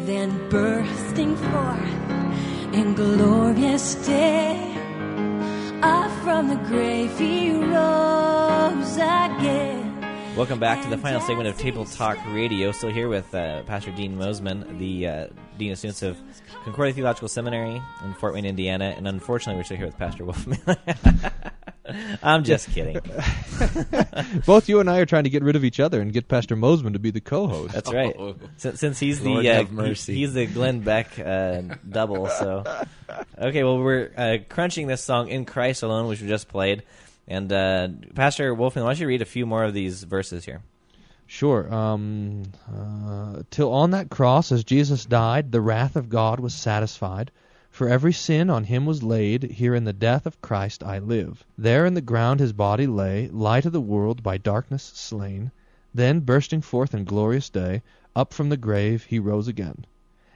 Then 0.06 0.48
bursting 0.48 1.36
forth 1.36 2.74
in 2.74 2.94
glorious 2.94 3.94
day, 4.06 4.56
up 5.82 6.10
from 6.22 6.48
the 6.48 6.56
grave 6.68 7.18
he 7.18 7.50
rose 7.52 8.96
again. 8.96 9.90
Welcome 10.36 10.60
back 10.60 10.82
to 10.82 10.90
the 10.90 10.98
final 10.98 11.20
segment 11.20 11.48
of 11.48 11.58
Table 11.58 11.84
Talk 11.84 12.18
Radio. 12.28 12.70
Still 12.70 12.90
here 12.90 13.08
with 13.08 13.34
uh, 13.34 13.62
Pastor 13.64 13.90
Dean 13.90 14.16
Mosman, 14.16 14.78
the 14.78 15.06
uh, 15.06 15.26
Dean 15.58 15.72
of 15.72 15.78
Students 15.78 16.02
of 16.02 16.20
Concordia 16.64 16.92
Theological 16.94 17.28
Seminary 17.28 17.80
in 18.04 18.14
Fort 18.14 18.34
Wayne, 18.34 18.44
Indiana. 18.44 18.94
And 18.96 19.08
unfortunately, 19.08 19.58
we're 19.58 19.64
still 19.64 19.76
here 19.76 19.86
with 19.86 19.98
Pastor 19.98 20.24
Wolfmueller. 20.24 21.32
I'm 22.22 22.44
just 22.44 22.70
kidding. 22.70 22.98
Both 24.46 24.68
you 24.68 24.80
and 24.80 24.88
I 24.88 24.98
are 24.98 25.06
trying 25.06 25.24
to 25.24 25.30
get 25.30 25.42
rid 25.42 25.56
of 25.56 25.64
each 25.64 25.80
other 25.80 26.00
and 26.00 26.12
get 26.12 26.28
Pastor 26.28 26.56
Mosman 26.56 26.94
to 26.94 26.98
be 26.98 27.10
the 27.10 27.20
co-host. 27.20 27.74
That's 27.74 27.92
right. 27.92 28.14
Oh. 28.24 28.36
Since, 28.56 28.80
since 28.80 29.00
he's 29.00 29.20
the 29.20 29.48
uh, 29.48 29.64
have 29.64 29.70
he- 29.70 30.14
he's 30.14 30.32
the 30.34 30.46
Glenn 30.46 30.80
Beck 30.80 31.18
uh, 31.18 31.62
double. 31.88 32.28
So, 32.28 32.64
okay. 33.38 33.64
Well, 33.64 33.78
we're 33.78 34.10
uh, 34.16 34.38
crunching 34.48 34.86
this 34.86 35.02
song 35.02 35.28
"In 35.28 35.44
Christ 35.44 35.82
Alone," 35.82 36.06
which 36.06 36.20
we 36.20 36.28
just 36.28 36.48
played. 36.48 36.84
And 37.26 37.52
uh, 37.52 37.88
Pastor 38.14 38.54
Wolfmueller, 38.54 38.84
why 38.84 38.92
don't 38.92 39.00
you 39.00 39.06
read 39.08 39.22
a 39.22 39.26
few 39.26 39.46
more 39.46 39.64
of 39.64 39.74
these 39.74 40.04
verses 40.04 40.44
here? 40.44 40.62
Sure. 41.26 41.72
Um, 41.72 42.44
uh, 42.72 43.42
till 43.50 43.72
on 43.72 43.90
that 43.92 44.10
cross, 44.10 44.52
as 44.52 44.62
Jesus 44.62 45.04
died, 45.06 45.50
the 45.50 45.60
wrath 45.60 45.96
of 45.96 46.08
God 46.08 46.38
was 46.38 46.54
satisfied. 46.54 47.30
For 47.74 47.88
every 47.88 48.12
sin 48.12 48.50
on 48.50 48.62
him 48.62 48.86
was 48.86 49.02
laid. 49.02 49.42
Here 49.42 49.74
in 49.74 49.82
the 49.82 49.92
death 49.92 50.26
of 50.26 50.40
Christ 50.40 50.84
I 50.84 51.00
live. 51.00 51.44
There 51.58 51.84
in 51.84 51.94
the 51.94 52.00
ground 52.00 52.38
his 52.38 52.52
body 52.52 52.86
lay, 52.86 53.26
light 53.30 53.66
of 53.66 53.72
the 53.72 53.80
world 53.80 54.22
by 54.22 54.38
darkness 54.38 54.84
slain. 54.94 55.50
Then, 55.92 56.20
bursting 56.20 56.60
forth 56.60 56.94
in 56.94 57.04
glorious 57.04 57.50
day, 57.50 57.82
up 58.14 58.32
from 58.32 58.48
the 58.48 58.56
grave 58.56 59.02
he 59.02 59.18
rose 59.18 59.48
again. 59.48 59.86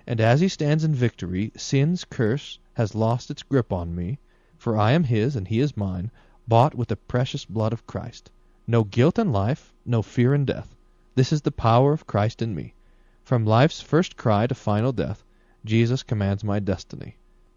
And 0.04 0.20
as 0.20 0.40
he 0.40 0.48
stands 0.48 0.82
in 0.82 0.96
victory, 0.96 1.52
sin's 1.56 2.04
curse 2.04 2.58
has 2.74 2.96
lost 2.96 3.30
its 3.30 3.44
grip 3.44 3.72
on 3.72 3.94
me. 3.94 4.18
For 4.56 4.76
I 4.76 4.90
am 4.90 5.04
his, 5.04 5.36
and 5.36 5.46
he 5.46 5.60
is 5.60 5.76
mine, 5.76 6.10
bought 6.48 6.74
with 6.74 6.88
the 6.88 6.96
precious 6.96 7.44
blood 7.44 7.72
of 7.72 7.86
Christ. 7.86 8.32
No 8.66 8.82
guilt 8.82 9.16
in 9.16 9.30
life, 9.30 9.72
no 9.86 10.02
fear 10.02 10.34
in 10.34 10.44
death. 10.44 10.74
This 11.14 11.32
is 11.32 11.42
the 11.42 11.52
power 11.52 11.92
of 11.92 12.08
Christ 12.08 12.42
in 12.42 12.52
me. 12.56 12.74
From 13.22 13.46
life's 13.46 13.80
first 13.80 14.16
cry 14.16 14.48
to 14.48 14.56
final 14.56 14.90
death, 14.90 15.22
Jesus 15.64 16.02
commands 16.02 16.42
my 16.42 16.58
destiny. 16.58 17.14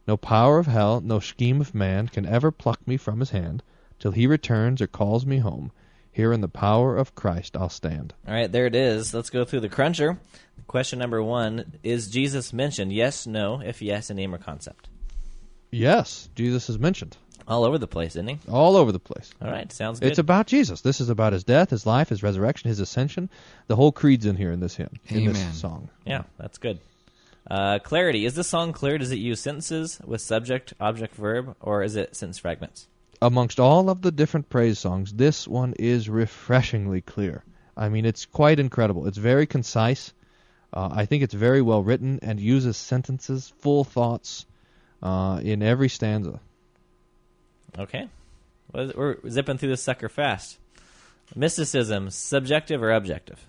No 0.07 0.17
power 0.17 0.57
of 0.57 0.67
hell, 0.67 0.99
no 1.01 1.19
scheme 1.19 1.61
of 1.61 1.75
man 1.75 2.07
can 2.07 2.25
ever 2.25 2.51
pluck 2.51 2.85
me 2.87 2.97
from 2.97 3.19
his 3.19 3.29
hand. 3.31 3.63
till 3.99 4.11
he 4.11 4.25
returns 4.25 4.81
or 4.81 4.87
calls 4.87 5.25
me 5.25 5.37
home. 5.37 5.71
Here 6.11 6.33
in 6.33 6.41
the 6.41 6.47
power 6.49 6.97
of 6.97 7.15
Christ 7.15 7.55
I'll 7.55 7.69
stand. 7.69 8.13
All 8.27 8.33
right, 8.33 8.51
there 8.51 8.65
it 8.65 8.75
is. 8.75 9.13
Let's 9.13 9.29
go 9.29 9.45
through 9.45 9.59
the 9.61 9.69
cruncher. 9.69 10.17
Question 10.67 10.99
number 10.99 11.21
one 11.23 11.77
Is 11.83 12.09
Jesus 12.09 12.51
mentioned? 12.51 12.91
Yes, 12.91 13.27
no. 13.27 13.61
If 13.61 13.81
yes, 13.81 14.09
a 14.09 14.13
name 14.13 14.33
or 14.33 14.37
concept. 14.37 14.89
Yes, 15.71 16.29
Jesus 16.35 16.69
is 16.69 16.77
mentioned 16.77 17.15
All 17.47 17.63
over 17.63 17.77
the 17.77 17.87
place, 17.87 18.15
isn't 18.15 18.27
he? 18.27 18.37
all 18.49 18.75
over 18.75 18.91
the 18.91 18.99
place. 18.99 19.31
All 19.41 19.49
right, 19.49 19.71
sounds 19.71 19.99
good. 19.99 20.09
It's 20.09 20.19
about 20.19 20.47
Jesus. 20.47 20.81
This 20.81 20.99
is 20.99 21.09
about 21.09 21.31
his 21.33 21.43
death, 21.45 21.69
his 21.69 21.85
life, 21.85 22.09
his 22.09 22.23
resurrection, 22.23 22.67
his 22.69 22.79
ascension. 22.79 23.29
The 23.67 23.75
whole 23.75 23.91
creed's 23.91 24.25
in 24.25 24.35
here 24.35 24.51
in 24.51 24.59
this 24.59 24.75
hymn, 24.75 24.99
in 25.07 25.25
this 25.25 25.59
song. 25.59 25.89
yeah, 26.05 26.23
that's 26.37 26.57
good. 26.57 26.79
Uh, 27.49 27.79
clarity. 27.79 28.25
Is 28.25 28.35
this 28.35 28.47
song 28.47 28.71
clear? 28.71 28.97
Does 28.97 29.11
it 29.11 29.17
use 29.17 29.39
sentences 29.39 29.99
with 30.05 30.21
subject, 30.21 30.73
object, 30.79 31.15
verb, 31.15 31.55
or 31.59 31.83
is 31.83 31.95
it 31.95 32.15
sentence 32.15 32.37
fragments? 32.37 32.87
Amongst 33.21 33.59
all 33.59 33.89
of 33.89 34.01
the 34.01 34.11
different 34.11 34.49
praise 34.49 34.79
songs, 34.79 35.13
this 35.13 35.47
one 35.47 35.73
is 35.77 36.09
refreshingly 36.09 37.01
clear. 37.01 37.43
I 37.75 37.89
mean, 37.89 38.05
it's 38.05 38.25
quite 38.25 38.59
incredible. 38.59 39.07
It's 39.07 39.17
very 39.17 39.45
concise. 39.45 40.13
Uh, 40.73 40.89
I 40.91 41.05
think 41.05 41.23
it's 41.23 41.33
very 41.33 41.61
well 41.61 41.83
written 41.83 42.19
and 42.21 42.39
uses 42.39 42.77
sentences, 42.77 43.53
full 43.59 43.83
thoughts 43.83 44.45
uh, 45.03 45.39
in 45.43 45.61
every 45.61 45.89
stanza. 45.89 46.39
Okay. 47.77 48.07
Well, 48.71 48.91
We're 48.95 49.29
zipping 49.29 49.57
through 49.57 49.69
this 49.69 49.83
sucker 49.83 50.09
fast. 50.09 50.57
Mysticism, 51.35 52.09
subjective 52.09 52.81
or 52.83 52.91
objective? 52.91 53.45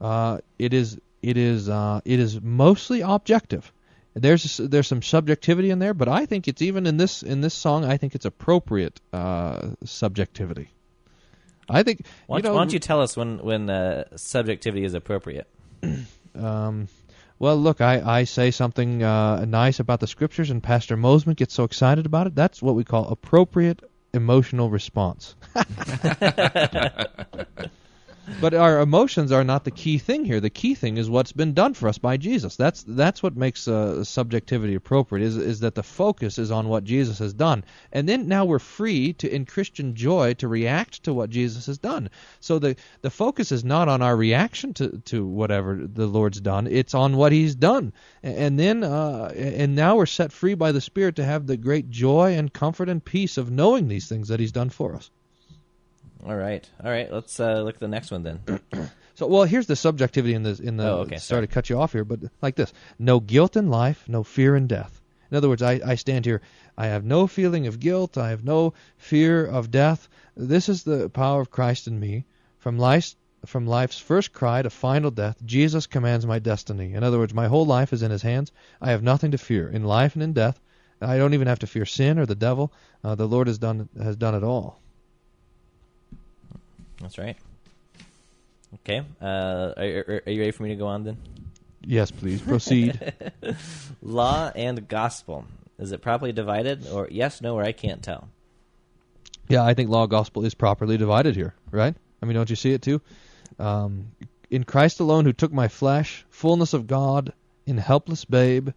Uh, 0.00 0.38
it 0.58 0.72
is 0.72 0.98
it 1.22 1.36
is 1.36 1.68
uh, 1.68 2.00
it 2.04 2.18
is 2.20 2.40
mostly 2.40 3.00
objective. 3.02 3.72
There's 4.14 4.56
there's 4.56 4.88
some 4.88 5.02
subjectivity 5.02 5.70
in 5.70 5.78
there, 5.78 5.94
but 5.94 6.08
I 6.08 6.26
think 6.26 6.48
it's 6.48 6.62
even 6.62 6.86
in 6.86 6.96
this 6.96 7.22
in 7.22 7.40
this 7.42 7.54
song. 7.54 7.84
I 7.84 7.96
think 7.96 8.14
it's 8.14 8.24
appropriate 8.24 9.00
uh, 9.12 9.70
subjectivity. 9.84 10.68
I 11.68 11.84
think 11.84 12.04
Why, 12.26 12.38
you 12.38 12.42
don't- 12.42 12.52
know. 12.52 12.56
why 12.56 12.64
don't 12.64 12.72
you 12.72 12.80
tell 12.80 13.00
us 13.00 13.16
when 13.16 13.38
when 13.38 13.70
uh, 13.70 14.04
subjectivity 14.16 14.84
is 14.84 14.94
appropriate? 14.94 15.46
um, 16.34 16.88
well, 17.38 17.56
look, 17.56 17.80
I, 17.80 18.02
I 18.20 18.24
say 18.24 18.50
something 18.50 19.02
uh, 19.02 19.44
nice 19.46 19.78
about 19.80 20.00
the 20.00 20.06
scriptures, 20.08 20.50
and 20.50 20.62
Pastor 20.62 20.96
Mosman 20.96 21.36
gets 21.36 21.54
so 21.54 21.64
excited 21.64 22.04
about 22.04 22.26
it. 22.26 22.34
That's 22.34 22.60
what 22.60 22.74
we 22.74 22.84
call 22.84 23.08
appropriate 23.08 23.80
emotional 24.12 24.68
response. 24.70 25.36
but 28.40 28.54
our 28.54 28.80
emotions 28.80 29.32
are 29.32 29.44
not 29.44 29.64
the 29.64 29.70
key 29.70 29.98
thing 29.98 30.24
here. 30.24 30.40
The 30.40 30.50
key 30.50 30.74
thing 30.74 30.96
is 30.96 31.08
what's 31.08 31.32
been 31.32 31.54
done 31.54 31.74
for 31.74 31.88
us 31.88 31.98
by 31.98 32.16
Jesus. 32.16 32.56
That's 32.56 32.84
that's 32.86 33.22
what 33.22 33.36
makes 33.36 33.66
uh, 33.66 34.04
subjectivity 34.04 34.74
appropriate. 34.74 35.24
Is 35.24 35.36
is 35.36 35.60
that 35.60 35.74
the 35.74 35.82
focus 35.82 36.38
is 36.38 36.50
on 36.50 36.68
what 36.68 36.84
Jesus 36.84 37.18
has 37.18 37.32
done, 37.32 37.64
and 37.92 38.08
then 38.08 38.28
now 38.28 38.44
we're 38.44 38.58
free 38.58 39.12
to, 39.14 39.32
in 39.32 39.46
Christian 39.46 39.94
joy, 39.94 40.34
to 40.34 40.48
react 40.48 41.04
to 41.04 41.14
what 41.14 41.30
Jesus 41.30 41.66
has 41.66 41.78
done. 41.78 42.10
So 42.40 42.58
the 42.58 42.76
the 43.02 43.10
focus 43.10 43.52
is 43.52 43.64
not 43.64 43.88
on 43.88 44.02
our 44.02 44.16
reaction 44.16 44.74
to 44.74 45.02
to 45.06 45.26
whatever 45.26 45.76
the 45.76 46.06
Lord's 46.06 46.40
done. 46.40 46.66
It's 46.66 46.94
on 46.94 47.16
what 47.16 47.32
He's 47.32 47.54
done, 47.54 47.92
and, 48.22 48.58
then 48.58 48.84
uh, 48.84 49.32
and 49.36 49.74
now 49.74 49.96
we're 49.96 50.06
set 50.06 50.32
free 50.32 50.54
by 50.54 50.72
the 50.72 50.80
Spirit 50.80 51.16
to 51.16 51.24
have 51.24 51.46
the 51.46 51.56
great 51.56 51.90
joy 51.90 52.34
and 52.34 52.52
comfort 52.52 52.88
and 52.88 53.04
peace 53.04 53.38
of 53.38 53.50
knowing 53.50 53.88
these 53.88 54.08
things 54.08 54.28
that 54.28 54.40
He's 54.40 54.52
done 54.52 54.70
for 54.70 54.94
us. 54.94 55.10
All 56.26 56.36
right, 56.36 56.68
all 56.84 56.90
right. 56.90 57.10
Let's 57.12 57.40
uh, 57.40 57.62
look 57.62 57.74
at 57.76 57.80
the 57.80 57.88
next 57.88 58.10
one 58.10 58.22
then. 58.22 58.60
So, 59.16 59.26
well, 59.26 59.42
here's 59.42 59.66
the 59.66 59.76
subjectivity 59.76 60.32
in 60.32 60.44
the 60.44 60.58
in 60.62 60.78
the. 60.78 60.88
Oh, 60.88 60.96
okay, 61.00 61.16
Sorry 61.16 61.40
sorry. 61.40 61.46
to 61.46 61.52
cut 61.52 61.68
you 61.68 61.78
off 61.78 61.92
here, 61.92 62.04
but 62.04 62.20
like 62.40 62.54
this: 62.54 62.72
no 62.98 63.20
guilt 63.20 63.54
in 63.54 63.68
life, 63.68 64.02
no 64.08 64.22
fear 64.22 64.56
in 64.56 64.66
death. 64.66 65.02
In 65.30 65.36
other 65.36 65.48
words, 65.50 65.60
I, 65.60 65.78
I 65.84 65.96
stand 65.96 66.24
here. 66.24 66.40
I 66.78 66.86
have 66.86 67.04
no 67.04 67.26
feeling 67.26 67.66
of 67.66 67.80
guilt. 67.80 68.16
I 68.16 68.30
have 68.30 68.44
no 68.44 68.72
fear 68.96 69.44
of 69.44 69.70
death. 69.70 70.08
This 70.36 70.70
is 70.70 70.84
the 70.84 71.10
power 71.10 71.42
of 71.42 71.50
Christ 71.50 71.86
in 71.86 72.00
me. 72.00 72.24
From 72.56 72.78
life's 72.78 73.14
from 73.44 73.66
life's 73.66 73.98
first 73.98 74.32
cry 74.32 74.62
to 74.62 74.70
final 74.70 75.10
death, 75.10 75.36
Jesus 75.44 75.86
commands 75.86 76.24
my 76.24 76.38
destiny. 76.38 76.94
In 76.94 77.04
other 77.04 77.18
words, 77.18 77.34
my 77.34 77.48
whole 77.48 77.66
life 77.66 77.92
is 77.92 78.02
in 78.02 78.10
His 78.10 78.22
hands. 78.22 78.52
I 78.80 78.92
have 78.92 79.02
nothing 79.02 79.32
to 79.32 79.38
fear 79.38 79.68
in 79.68 79.84
life 79.84 80.14
and 80.14 80.22
in 80.22 80.32
death. 80.32 80.58
I 81.02 81.18
don't 81.18 81.34
even 81.34 81.48
have 81.48 81.58
to 81.58 81.66
fear 81.66 81.84
sin 81.84 82.18
or 82.18 82.24
the 82.24 82.34
devil. 82.34 82.72
Uh, 83.04 83.16
the 83.16 83.28
Lord 83.28 83.48
has 83.48 83.58
done 83.58 83.88
has 84.02 84.16
done 84.16 84.34
it 84.34 84.44
all. 84.44 84.80
That's 87.00 87.18
right. 87.18 87.36
Okay. 88.74 89.02
Uh, 89.20 89.72
are, 89.76 90.04
are, 90.08 90.22
are 90.26 90.30
you 90.30 90.40
ready 90.40 90.50
for 90.50 90.62
me 90.62 90.70
to 90.70 90.76
go 90.76 90.86
on 90.86 91.04
then? 91.04 91.16
Yes, 91.82 92.10
please 92.10 92.40
proceed. 92.40 93.14
Law 94.02 94.52
and 94.54 94.86
gospel. 94.86 95.44
Is 95.78 95.92
it 95.92 96.02
properly 96.02 96.32
divided, 96.32 96.86
or 96.88 97.08
yes, 97.10 97.40
no, 97.40 97.54
or 97.54 97.62
I 97.62 97.72
can't 97.72 98.02
tell? 98.02 98.28
Yeah, 99.48 99.64
I 99.64 99.72
think 99.72 99.88
law 99.88 100.06
gospel 100.06 100.44
is 100.44 100.54
properly 100.54 100.98
divided 100.98 101.34
here, 101.34 101.54
right? 101.70 101.94
I 102.22 102.26
mean, 102.26 102.34
don't 102.34 102.50
you 102.50 102.54
see 102.54 102.72
it 102.72 102.82
too? 102.82 103.00
Um, 103.58 104.12
in 104.50 104.64
Christ 104.64 105.00
alone, 105.00 105.24
who 105.24 105.32
took 105.32 105.52
my 105.52 105.68
flesh, 105.68 106.24
fullness 106.28 106.74
of 106.74 106.86
God, 106.86 107.32
in 107.66 107.78
helpless 107.78 108.26
babe, 108.26 108.70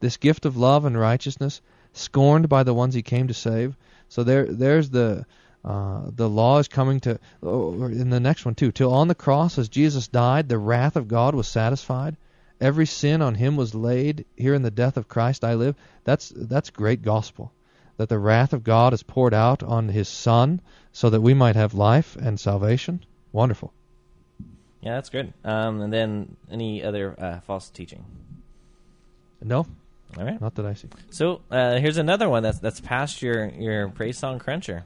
this 0.00 0.16
gift 0.16 0.44
of 0.44 0.56
love 0.56 0.84
and 0.84 0.98
righteousness, 0.98 1.60
scorned 1.92 2.48
by 2.48 2.62
the 2.62 2.74
ones 2.74 2.94
he 2.94 3.02
came 3.02 3.28
to 3.28 3.34
save. 3.34 3.76
So 4.08 4.24
there, 4.24 4.46
there's 4.46 4.90
the 4.90 5.26
uh, 5.64 6.02
the 6.14 6.28
law 6.28 6.58
is 6.58 6.68
coming 6.68 7.00
to. 7.00 7.18
Oh, 7.42 7.84
in 7.84 8.10
the 8.10 8.20
next 8.20 8.44
one 8.44 8.54
too, 8.54 8.72
till 8.72 8.92
on 8.92 9.08
the 9.08 9.14
cross 9.14 9.58
as 9.58 9.68
Jesus 9.68 10.08
died, 10.08 10.48
the 10.48 10.58
wrath 10.58 10.96
of 10.96 11.08
God 11.08 11.34
was 11.34 11.48
satisfied. 11.48 12.16
Every 12.60 12.86
sin 12.86 13.22
on 13.22 13.34
him 13.36 13.56
was 13.56 13.74
laid. 13.74 14.24
Here 14.36 14.54
in 14.54 14.62
the 14.62 14.70
death 14.70 14.96
of 14.96 15.08
Christ 15.08 15.44
I 15.44 15.54
live. 15.54 15.76
That's 16.04 16.32
that's 16.34 16.70
great 16.70 17.02
gospel 17.02 17.52
that 17.98 18.08
the 18.08 18.18
wrath 18.18 18.52
of 18.52 18.64
God 18.64 18.94
is 18.94 19.02
poured 19.02 19.34
out 19.34 19.62
on 19.62 19.88
his 19.88 20.08
Son 20.08 20.60
so 20.92 21.10
that 21.10 21.20
we 21.20 21.34
might 21.34 21.56
have 21.56 21.74
life 21.74 22.16
and 22.16 22.40
salvation. 22.40 23.04
Wonderful. 23.32 23.72
Yeah, 24.80 24.94
that's 24.94 25.10
good. 25.10 25.34
Um, 25.44 25.80
and 25.80 25.92
then 25.92 26.36
any 26.50 26.82
other 26.84 27.14
uh, 27.18 27.40
false 27.40 27.68
teaching? 27.68 28.04
No, 29.42 29.66
All 30.16 30.24
right. 30.24 30.40
not 30.40 30.54
that 30.54 30.66
I 30.66 30.74
see. 30.74 30.88
So 31.10 31.42
uh, 31.50 31.76
here's 31.78 31.98
another 31.98 32.28
one 32.28 32.42
that's 32.42 32.58
that's 32.58 32.80
past 32.80 33.20
your 33.22 33.48
your 33.50 33.88
praise 33.88 34.18
song 34.18 34.38
cruncher. 34.38 34.84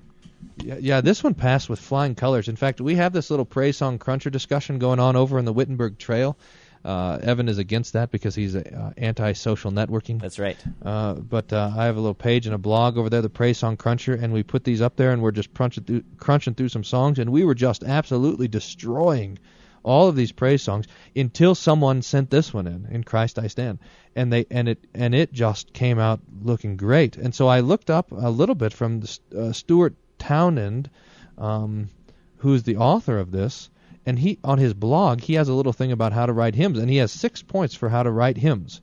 Yeah, 0.57 0.77
yeah, 0.81 1.01
this 1.01 1.23
one 1.25 1.35
passed 1.35 1.69
with 1.69 1.81
flying 1.81 2.15
colors. 2.15 2.49
In 2.49 2.57
fact, 2.57 2.81
we 2.81 2.97
have 2.97 3.13
this 3.13 3.31
little 3.31 3.45
praise 3.45 3.77
song 3.77 3.99
cruncher 3.99 4.31
discussion 4.31 4.79
going 4.79 5.01
on 5.01 5.17
over 5.17 5.39
in 5.39 5.45
the 5.45 5.53
Wittenberg 5.53 5.99
Trail. 5.99 6.37
Uh, 6.85 7.19
Evan 7.23 7.49
is 7.49 7.59
against 7.59 7.93
that 7.93 8.11
because 8.11 8.35
he's 8.35 8.57
uh, 8.57 8.93
anti-social 8.97 9.71
networking. 9.71 10.21
That's 10.21 10.41
right. 10.41 10.57
Uh, 10.85 11.15
but 11.15 11.53
uh, 11.53 11.71
I 11.77 11.85
have 11.85 11.97
a 11.97 12.01
little 12.01 12.15
page 12.15 12.47
and 12.47 12.55
a 12.55 12.59
blog 12.59 12.99
over 12.99 13.09
there, 13.09 13.23
the 13.23 13.31
Praise 13.31 13.59
Song 13.59 13.77
Cruncher, 13.77 14.15
and 14.15 14.33
we 14.33 14.43
put 14.43 14.65
these 14.65 14.83
up 14.83 14.97
there, 14.97 15.13
and 15.13 15.23
we're 15.23 15.31
just 15.31 15.55
crunching 15.55 15.85
through, 15.85 16.03
crunching 16.19 16.55
through 16.55 16.71
some 16.71 16.83
songs, 16.83 17.21
and 17.21 17.31
we 17.31 17.45
were 17.45 17.55
just 17.55 17.85
absolutely 17.85 18.49
destroying 18.49 19.39
all 19.85 20.09
of 20.09 20.17
these 20.17 20.33
praise 20.33 20.63
songs 20.63 20.87
until 21.15 21.55
someone 21.55 22.03
sent 22.03 22.31
this 22.31 22.55
one 22.55 22.67
in, 22.67 22.87
"In 22.91 23.05
Christ 23.05 23.39
I 23.39 23.49
Stand," 23.49 23.79
and 24.15 24.33
they 24.33 24.47
and 24.51 24.69
it 24.69 24.85
and 24.95 25.15
it 25.15 25.33
just 25.33 25.73
came 25.73 25.99
out 25.99 26.21
looking 26.43 26.77
great. 26.77 27.17
And 27.17 27.35
so 27.35 27.49
I 27.49 27.61
looked 27.61 27.91
up 27.91 28.13
a 28.13 28.31
little 28.31 28.55
bit 28.55 28.73
from 28.73 29.01
the, 29.01 29.19
uh, 29.37 29.53
Stuart 29.53 29.95
Townend, 30.23 30.89
um, 31.37 31.89
who's 32.37 32.63
the 32.63 32.77
author 32.77 33.19
of 33.19 33.33
this, 33.33 33.71
and 34.07 34.17
he 34.17 34.39
on 34.45 34.59
his 34.59 34.73
blog 34.73 35.21
he 35.21 35.35
has 35.35 35.49
a 35.49 35.55
little 35.55 35.73
thing 35.73 35.91
about 35.91 36.13
how 36.13 36.27
to 36.27 36.33
write 36.33 36.55
hymns, 36.55 36.79
and 36.79 36.89
he 36.89 36.99
has 36.99 37.11
six 37.11 37.43
points 37.43 37.75
for 37.75 37.89
how 37.89 38.05
to 38.05 38.11
write 38.11 38.37
hymns. 38.37 38.81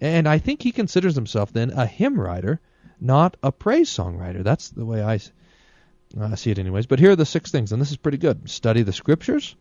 And 0.00 0.26
I 0.26 0.38
think 0.38 0.62
he 0.62 0.72
considers 0.72 1.14
himself 1.14 1.52
then 1.52 1.70
a 1.70 1.84
hymn 1.84 2.18
writer, 2.18 2.58
not 3.00 3.36
a 3.42 3.52
praise 3.52 3.90
song 3.90 4.16
writer. 4.16 4.42
That's 4.42 4.70
the 4.70 4.86
way 4.86 5.02
I 5.02 5.20
uh, 6.18 6.36
see 6.36 6.50
it, 6.50 6.58
anyways. 6.58 6.86
But 6.86 7.00
here 7.00 7.10
are 7.10 7.16
the 7.16 7.26
six 7.26 7.50
things, 7.50 7.70
and 7.70 7.82
this 7.82 7.90
is 7.90 7.98
pretty 7.98 8.18
good. 8.18 8.48
Study 8.48 8.82
the 8.82 8.92
scriptures. 8.92 9.56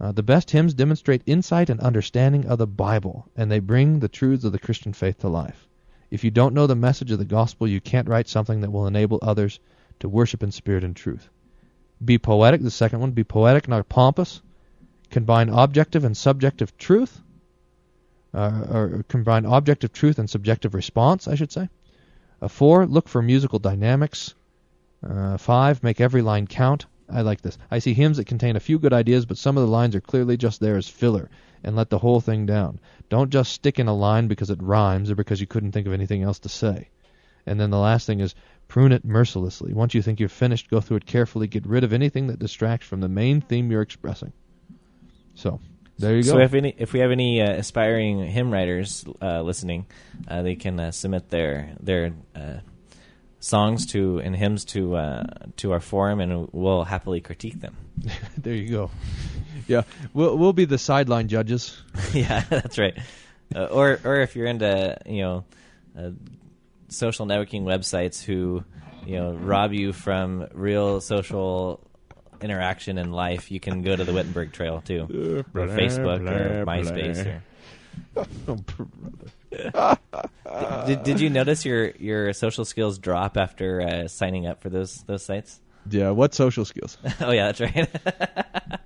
Uh, 0.00 0.10
the 0.10 0.24
best 0.24 0.50
hymns 0.50 0.74
demonstrate 0.74 1.22
insight 1.26 1.70
and 1.70 1.78
understanding 1.80 2.46
of 2.46 2.58
the 2.58 2.66
Bible, 2.66 3.28
and 3.36 3.48
they 3.48 3.60
bring 3.60 4.00
the 4.00 4.08
truths 4.08 4.44
of 4.44 4.52
the 4.52 4.58
Christian 4.58 4.92
faith 4.92 5.18
to 5.18 5.28
life. 5.28 5.68
If 6.10 6.24
you 6.24 6.30
don't 6.32 6.54
know 6.54 6.66
the 6.66 6.74
message 6.74 7.12
of 7.12 7.18
the 7.18 7.24
gospel, 7.24 7.68
you 7.68 7.80
can't 7.80 8.08
write 8.08 8.28
something 8.28 8.60
that 8.62 8.72
will 8.72 8.86
enable 8.86 9.18
others 9.22 9.60
to 10.00 10.08
worship 10.08 10.42
in 10.42 10.50
spirit 10.52 10.84
and 10.84 10.94
truth. 10.94 11.28
Be 12.04 12.18
poetic, 12.18 12.62
the 12.62 12.70
second 12.70 13.00
one. 13.00 13.10
Be 13.12 13.24
poetic, 13.24 13.68
not 13.68 13.88
pompous. 13.88 14.40
Combine 15.10 15.48
objective 15.48 16.04
and 16.04 16.16
subjective 16.16 16.76
truth 16.76 17.20
uh, 18.34 18.66
or 18.70 19.04
combine 19.08 19.44
objective 19.44 19.92
truth 19.92 20.18
and 20.18 20.28
subjective 20.28 20.74
response, 20.74 21.28
I 21.28 21.34
should 21.34 21.52
say. 21.52 21.68
Uh, 22.40 22.48
four, 22.48 22.86
look 22.86 23.08
for 23.08 23.22
musical 23.22 23.58
dynamics. 23.58 24.34
Uh, 25.02 25.36
five, 25.36 25.82
make 25.82 26.00
every 26.00 26.22
line 26.22 26.46
count. 26.46 26.86
I 27.10 27.22
like 27.22 27.40
this. 27.40 27.56
I 27.70 27.78
see 27.78 27.94
hymns 27.94 28.18
that 28.18 28.26
contain 28.26 28.56
a 28.56 28.60
few 28.60 28.78
good 28.78 28.92
ideas, 28.92 29.24
but 29.24 29.38
some 29.38 29.56
of 29.56 29.62
the 29.62 29.70
lines 29.70 29.94
are 29.94 30.00
clearly 30.00 30.36
just 30.36 30.60
there 30.60 30.76
as 30.76 30.88
filler, 30.88 31.30
and 31.64 31.74
let 31.74 31.88
the 31.88 31.98
whole 31.98 32.20
thing 32.20 32.44
down. 32.44 32.80
Don't 33.08 33.30
just 33.30 33.52
stick 33.52 33.78
in 33.78 33.88
a 33.88 33.94
line 33.94 34.28
because 34.28 34.50
it 34.50 34.62
rhymes 34.62 35.10
or 35.10 35.14
because 35.14 35.40
you 35.40 35.46
couldn't 35.46 35.72
think 35.72 35.86
of 35.86 35.92
anything 35.92 36.22
else 36.22 36.40
to 36.40 36.48
say. 36.48 36.90
And 37.48 37.60
then 37.60 37.70
the 37.70 37.78
last 37.78 38.06
thing 38.06 38.20
is 38.20 38.34
prune 38.68 38.92
it 38.92 39.04
mercilessly. 39.04 39.72
Once 39.72 39.94
you 39.94 40.02
think 40.02 40.20
you're 40.20 40.28
finished, 40.28 40.70
go 40.70 40.80
through 40.80 40.98
it 40.98 41.06
carefully. 41.06 41.46
Get 41.46 41.66
rid 41.66 41.84
of 41.84 41.92
anything 41.92 42.26
that 42.28 42.38
distracts 42.38 42.86
from 42.86 43.00
the 43.00 43.08
main 43.08 43.40
theme 43.40 43.70
you're 43.70 43.82
expressing. 43.82 44.32
So, 45.34 45.60
there 45.98 46.16
you 46.16 46.22
go. 46.22 46.32
So 46.32 46.38
if 46.38 46.54
any 46.54 46.74
if 46.78 46.92
we 46.92 47.00
have 47.00 47.10
any 47.10 47.40
uh, 47.42 47.50
aspiring 47.52 48.24
hymn 48.26 48.52
writers 48.52 49.04
uh, 49.20 49.42
listening, 49.42 49.86
uh, 50.28 50.42
they 50.42 50.54
can 50.54 50.78
uh, 50.78 50.90
submit 50.92 51.30
their 51.30 51.74
their 51.80 52.12
uh, 52.36 52.58
songs 53.40 53.86
to 53.86 54.20
and 54.20 54.34
hymns 54.34 54.64
to 54.66 54.96
uh, 54.96 55.24
to 55.56 55.72
our 55.72 55.80
forum, 55.80 56.20
and 56.20 56.48
we'll 56.52 56.84
happily 56.84 57.20
critique 57.20 57.60
them. 57.60 57.76
there 58.38 58.54
you 58.54 58.70
go. 58.70 58.90
Yeah, 59.66 59.82
we'll 60.14 60.36
we'll 60.36 60.52
be 60.52 60.64
the 60.64 60.78
sideline 60.78 61.28
judges. 61.28 61.80
yeah, 62.12 62.44
that's 62.48 62.78
right. 62.78 62.96
Uh, 63.54 63.64
or 63.64 63.98
or 64.04 64.20
if 64.20 64.36
you're 64.36 64.46
into 64.46 64.98
you 65.06 65.22
know 65.22 65.44
uh, 65.98 66.10
social 66.88 67.26
networking 67.26 67.62
websites 67.62 68.22
who 68.22 68.64
you 69.06 69.16
know 69.16 69.32
rob 69.32 69.72
you 69.72 69.92
from 69.92 70.46
real 70.52 71.00
social 71.00 71.80
interaction 72.40 72.98
in 72.98 73.12
life, 73.12 73.50
you 73.50 73.60
can 73.60 73.82
go 73.82 73.96
to 73.96 74.04
the 74.04 74.12
Wittenberg 74.12 74.52
Trail 74.52 74.82
too, 74.84 75.44
or 75.54 75.66
Facebook 75.66 76.28
or 76.28 76.66
MySpace. 76.66 77.26
Or, 77.26 77.42
did, 80.86 81.02
did 81.02 81.20
you 81.20 81.30
notice 81.30 81.64
your 81.64 81.90
your 81.92 82.32
social 82.32 82.64
skills 82.64 82.98
drop 82.98 83.36
after 83.36 83.80
uh, 83.80 84.08
signing 84.08 84.46
up 84.46 84.62
for 84.62 84.68
those 84.68 85.02
those 85.06 85.24
sites? 85.24 85.60
Yeah, 85.90 86.10
what 86.10 86.34
social 86.34 86.64
skills? 86.64 86.98
oh 87.20 87.30
yeah, 87.30 87.52
that's 87.52 87.60
right. 87.60 87.88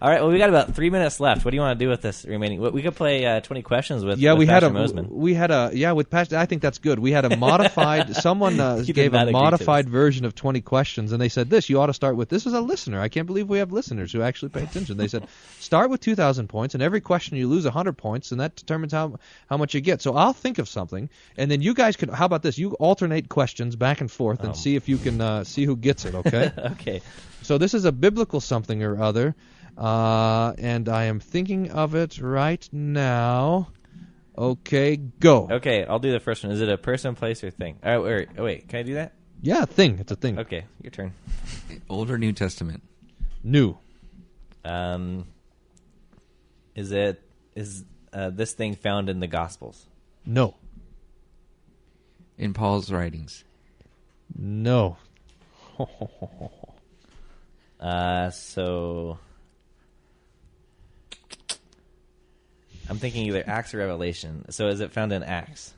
All 0.00 0.10
right. 0.10 0.20
Well, 0.20 0.30
we 0.30 0.38
got 0.38 0.48
about 0.48 0.74
three 0.74 0.90
minutes 0.90 1.20
left. 1.20 1.44
What 1.44 1.50
do 1.50 1.56
you 1.56 1.60
want 1.60 1.78
to 1.78 1.84
do 1.84 1.88
with 1.88 2.02
this 2.02 2.24
remaining? 2.24 2.60
We 2.60 2.82
could 2.82 2.94
play 2.96 3.24
uh, 3.26 3.40
twenty 3.40 3.62
questions 3.62 4.04
with. 4.04 4.18
Yeah, 4.18 4.32
with 4.32 4.40
we 4.40 4.46
had 4.46 4.62
a 4.64 4.70
Mosman. 4.70 5.08
we 5.10 5.34
had 5.34 5.50
a 5.50 5.70
yeah 5.72 5.92
with 5.92 6.10
Pastor. 6.10 6.36
I 6.38 6.46
think 6.46 6.62
that's 6.62 6.78
good. 6.78 6.98
We 6.98 7.12
had 7.12 7.24
a 7.24 7.36
modified. 7.48 8.14
someone 8.16 8.58
uh, 8.60 8.82
gave 8.82 9.14
a 9.14 9.30
modified 9.30 9.88
version 9.88 10.24
of 10.24 10.34
twenty 10.34 10.60
questions, 10.60 11.12
and 11.12 11.20
they 11.20 11.28
said 11.28 11.50
this. 11.50 11.68
You 11.68 11.80
ought 11.80 11.86
to 11.86 11.94
start 11.94 12.16
with 12.16 12.28
this. 12.28 12.46
Is 12.46 12.52
a 12.52 12.60
listener. 12.60 13.00
I 13.00 13.08
can't 13.08 13.26
believe 13.26 13.48
we 13.48 13.58
have 13.58 13.72
listeners 13.72 14.12
who 14.12 14.22
actually 14.22 14.50
pay 14.50 14.62
attention. 14.62 14.96
They 14.96 15.08
said 15.08 15.26
start 15.60 15.90
with 15.90 16.00
two 16.00 16.14
thousand 16.14 16.48
points, 16.48 16.74
and 16.74 16.82
every 16.82 17.00
question 17.00 17.36
you 17.36 17.48
lose 17.48 17.64
hundred 17.66 17.96
points, 17.98 18.30
and 18.32 18.40
that 18.40 18.56
determines 18.56 18.92
how 18.92 19.18
how 19.48 19.56
much 19.56 19.74
you 19.74 19.80
get. 19.80 20.02
So 20.02 20.14
I'll 20.14 20.32
think 20.32 20.58
of 20.58 20.68
something, 20.68 21.08
and 21.36 21.50
then 21.50 21.60
you 21.62 21.74
guys 21.74 21.96
can. 21.96 22.08
How 22.08 22.26
about 22.26 22.42
this? 22.42 22.58
You 22.58 22.72
alternate 22.74 23.28
questions 23.28 23.76
back 23.76 24.00
and 24.00 24.10
forth, 24.10 24.40
and 24.40 24.50
Um. 24.50 24.54
see 24.54 24.76
if 24.76 24.88
you 24.88 24.98
can 24.98 25.20
uh, 25.20 25.44
see 25.44 25.64
who 25.64 25.76
gets 25.76 26.04
it. 26.04 26.14
Okay. 26.14 26.52
okay. 26.72 27.00
So 27.42 27.58
this 27.58 27.74
is 27.74 27.84
a 27.84 27.92
biblical 27.92 28.40
something 28.40 28.82
or 28.82 29.02
other, 29.02 29.34
uh, 29.76 30.54
and 30.58 30.88
I 30.88 31.04
am 31.04 31.20
thinking 31.20 31.70
of 31.70 31.94
it 31.94 32.20
right 32.20 32.66
now. 32.72 33.68
Okay, 34.36 34.96
go. 34.96 35.48
Okay. 35.50 35.84
I'll 35.84 36.00
do 36.00 36.10
the 36.10 36.20
first 36.20 36.42
one. 36.42 36.52
Is 36.52 36.60
it 36.60 36.68
a 36.68 36.76
person, 36.76 37.14
place, 37.14 37.44
or 37.44 37.50
thing? 37.50 37.78
Oh 37.84 38.02
wait. 38.02 38.28
Oh, 38.36 38.44
wait. 38.44 38.68
Can 38.68 38.80
I 38.80 38.82
do 38.82 38.94
that? 38.94 39.14
Yeah, 39.40 39.64
thing. 39.64 39.98
It's 40.00 40.10
a 40.10 40.16
thing. 40.16 40.38
Okay. 40.40 40.64
Your 40.82 40.90
turn. 40.90 41.12
Old 41.88 42.10
or 42.10 42.18
New 42.18 42.32
Testament? 42.32 42.82
New. 43.42 43.76
Um. 44.64 45.26
Is 46.74 46.90
it 46.90 47.22
is 47.54 47.84
uh, 48.12 48.30
this 48.30 48.52
thing 48.54 48.74
found 48.74 49.08
in 49.08 49.20
the 49.20 49.28
Gospels? 49.28 49.86
No. 50.26 50.56
In 52.36 52.54
Paul's 52.54 52.90
writings? 52.90 53.44
No. 54.36 54.96
Uh. 57.80 58.30
So. 58.30 59.18
I'm 62.88 62.98
thinking 62.98 63.26
either 63.26 63.42
Acts 63.46 63.74
or 63.74 63.78
Revelation. 63.78 64.44
So 64.50 64.68
is 64.68 64.80
it 64.80 64.92
found 64.92 65.12
in 65.12 65.22
Acts? 65.22 65.72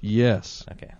yes. 0.00 0.64
Okay. 0.72 0.92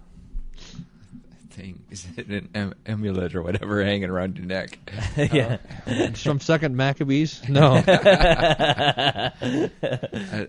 Thing. 1.51 1.85
Is 1.91 2.07
it 2.17 2.27
an 2.27 2.49
em- 2.55 2.75
amulet 2.85 3.37
or 3.37 3.43
whatever 3.43 3.85
hanging 3.85 4.11
around 4.11 4.39
your 4.39 4.47
neck? 4.47 4.77
yeah. 5.17 5.59
It's 5.87 6.21
from 6.21 6.41
Second 6.41 6.77
Maccabees. 6.77 7.49
No. 7.49 7.75
a, 7.87 9.33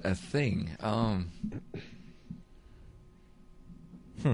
a 0.04 0.16
thing. 0.16 0.72
Um. 0.80 1.32
Hmm. 4.24 4.34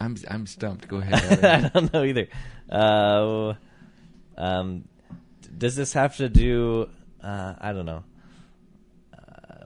I'm 0.00 0.16
I'm 0.30 0.46
stumped. 0.46 0.86
Go 0.86 0.98
ahead. 0.98 1.44
I 1.44 1.68
don't 1.68 1.92
know 1.92 2.04
either. 2.04 2.28
Uh, 2.70 3.54
um, 4.36 4.84
does 5.56 5.74
this 5.74 5.94
have 5.94 6.16
to 6.18 6.28
do? 6.28 6.88
Uh, 7.20 7.54
I 7.58 7.72
don't 7.72 7.86
know. 7.86 8.04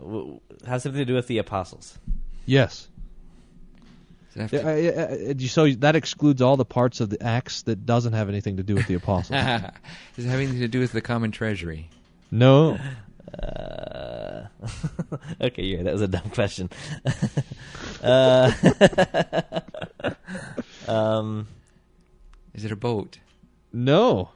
W- 0.02 0.40
has 0.66 0.82
something 0.82 0.98
to 0.98 1.04
do 1.04 1.14
with 1.14 1.26
the 1.28 1.38
apostles? 1.38 1.98
yes. 2.46 2.88
Does 4.34 4.50
it 4.52 4.62
Yeah, 4.64 4.70
have 4.70 5.36
uh, 5.36 5.46
so 5.46 5.68
that 5.80 5.94
excludes 5.94 6.40
all 6.40 6.56
the 6.56 6.64
parts 6.64 7.00
of 7.00 7.10
the 7.10 7.22
Acts 7.22 7.62
that 7.62 7.84
doesn't 7.84 8.14
have 8.14 8.28
anything 8.30 8.56
to 8.56 8.62
do 8.62 8.74
with 8.74 8.86
the 8.86 8.94
apostles. 8.94 9.30
Does 10.16 10.24
it 10.24 10.28
have 10.28 10.40
anything 10.40 10.60
to 10.60 10.68
do 10.68 10.80
with 10.80 10.92
the 10.92 11.00
common 11.02 11.30
treasury? 11.32 11.88
no. 12.30 12.78
Uh, 13.42 14.46
okay, 15.40 15.62
yeah, 15.62 15.82
that 15.82 15.92
was 15.92 16.02
a 16.02 16.08
dumb 16.08 16.28
question. 16.30 16.68
uh, 18.02 18.50
um, 20.88 21.46
Is 22.54 22.64
it 22.64 22.72
a 22.72 22.76
boat? 22.76 23.18
No. 23.72 24.30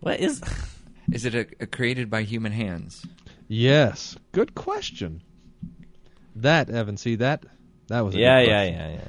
what 0.00 0.20
is? 0.20 0.40
Is 1.12 1.24
it 1.24 1.34
a, 1.34 1.46
a 1.60 1.66
created 1.66 2.08
by 2.10 2.22
human 2.22 2.52
hands? 2.52 3.04
Yes. 3.48 4.16
Good 4.32 4.54
question. 4.54 5.22
That 6.36 6.70
Evan, 6.70 6.96
see 6.96 7.16
that 7.16 7.44
that 7.88 8.00
was 8.02 8.14
a 8.14 8.18
Yeah, 8.18 8.40
good 8.44 8.48
yeah, 8.50 8.64
question. 8.64 9.00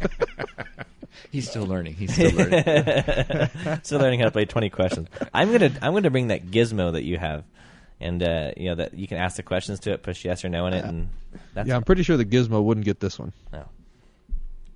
yeah, 0.00 0.08
yeah. 0.48 0.84
He's 1.30 1.50
still 1.50 1.66
learning. 1.66 1.94
He's 1.94 2.12
still 2.14 2.30
learning. 2.32 2.64
Still 3.82 3.98
learning 4.00 4.20
how 4.20 4.26
to 4.26 4.30
play 4.30 4.44
twenty 4.44 4.70
questions. 4.70 5.08
I'm 5.32 5.50
gonna 5.52 5.70
I'm 5.82 5.92
gonna 5.92 6.10
bring 6.10 6.28
that 6.28 6.46
gizmo 6.46 6.92
that 6.92 7.02
you 7.02 7.18
have, 7.18 7.44
and 8.00 8.22
uh, 8.22 8.52
you 8.56 8.68
know 8.70 8.76
that 8.76 8.94
you 8.94 9.06
can 9.08 9.18
ask 9.18 9.36
the 9.36 9.42
questions 9.42 9.80
to 9.80 9.92
it, 9.92 10.02
push 10.02 10.24
yes 10.24 10.44
or 10.44 10.48
no 10.48 10.66
in 10.66 10.74
it, 10.74 10.84
and 10.84 11.08
that's 11.52 11.68
Yeah, 11.68 11.74
I'm 11.76 11.82
pretty 11.82 12.02
sure 12.04 12.16
the 12.16 12.24
Gizmo 12.24 12.62
wouldn't 12.62 12.84
get 12.86 13.00
this 13.00 13.18
one. 13.18 13.32
no. 13.52 13.68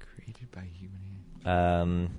created 0.00 0.50
by 0.50 0.62
human 0.78 0.98
hands. 1.44 1.82
Um, 1.82 2.10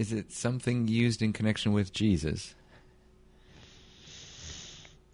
Is 0.00 0.12
it 0.14 0.32
something 0.32 0.88
used 0.88 1.20
in 1.20 1.34
connection 1.34 1.74
with 1.74 1.92
Jesus? 1.92 2.54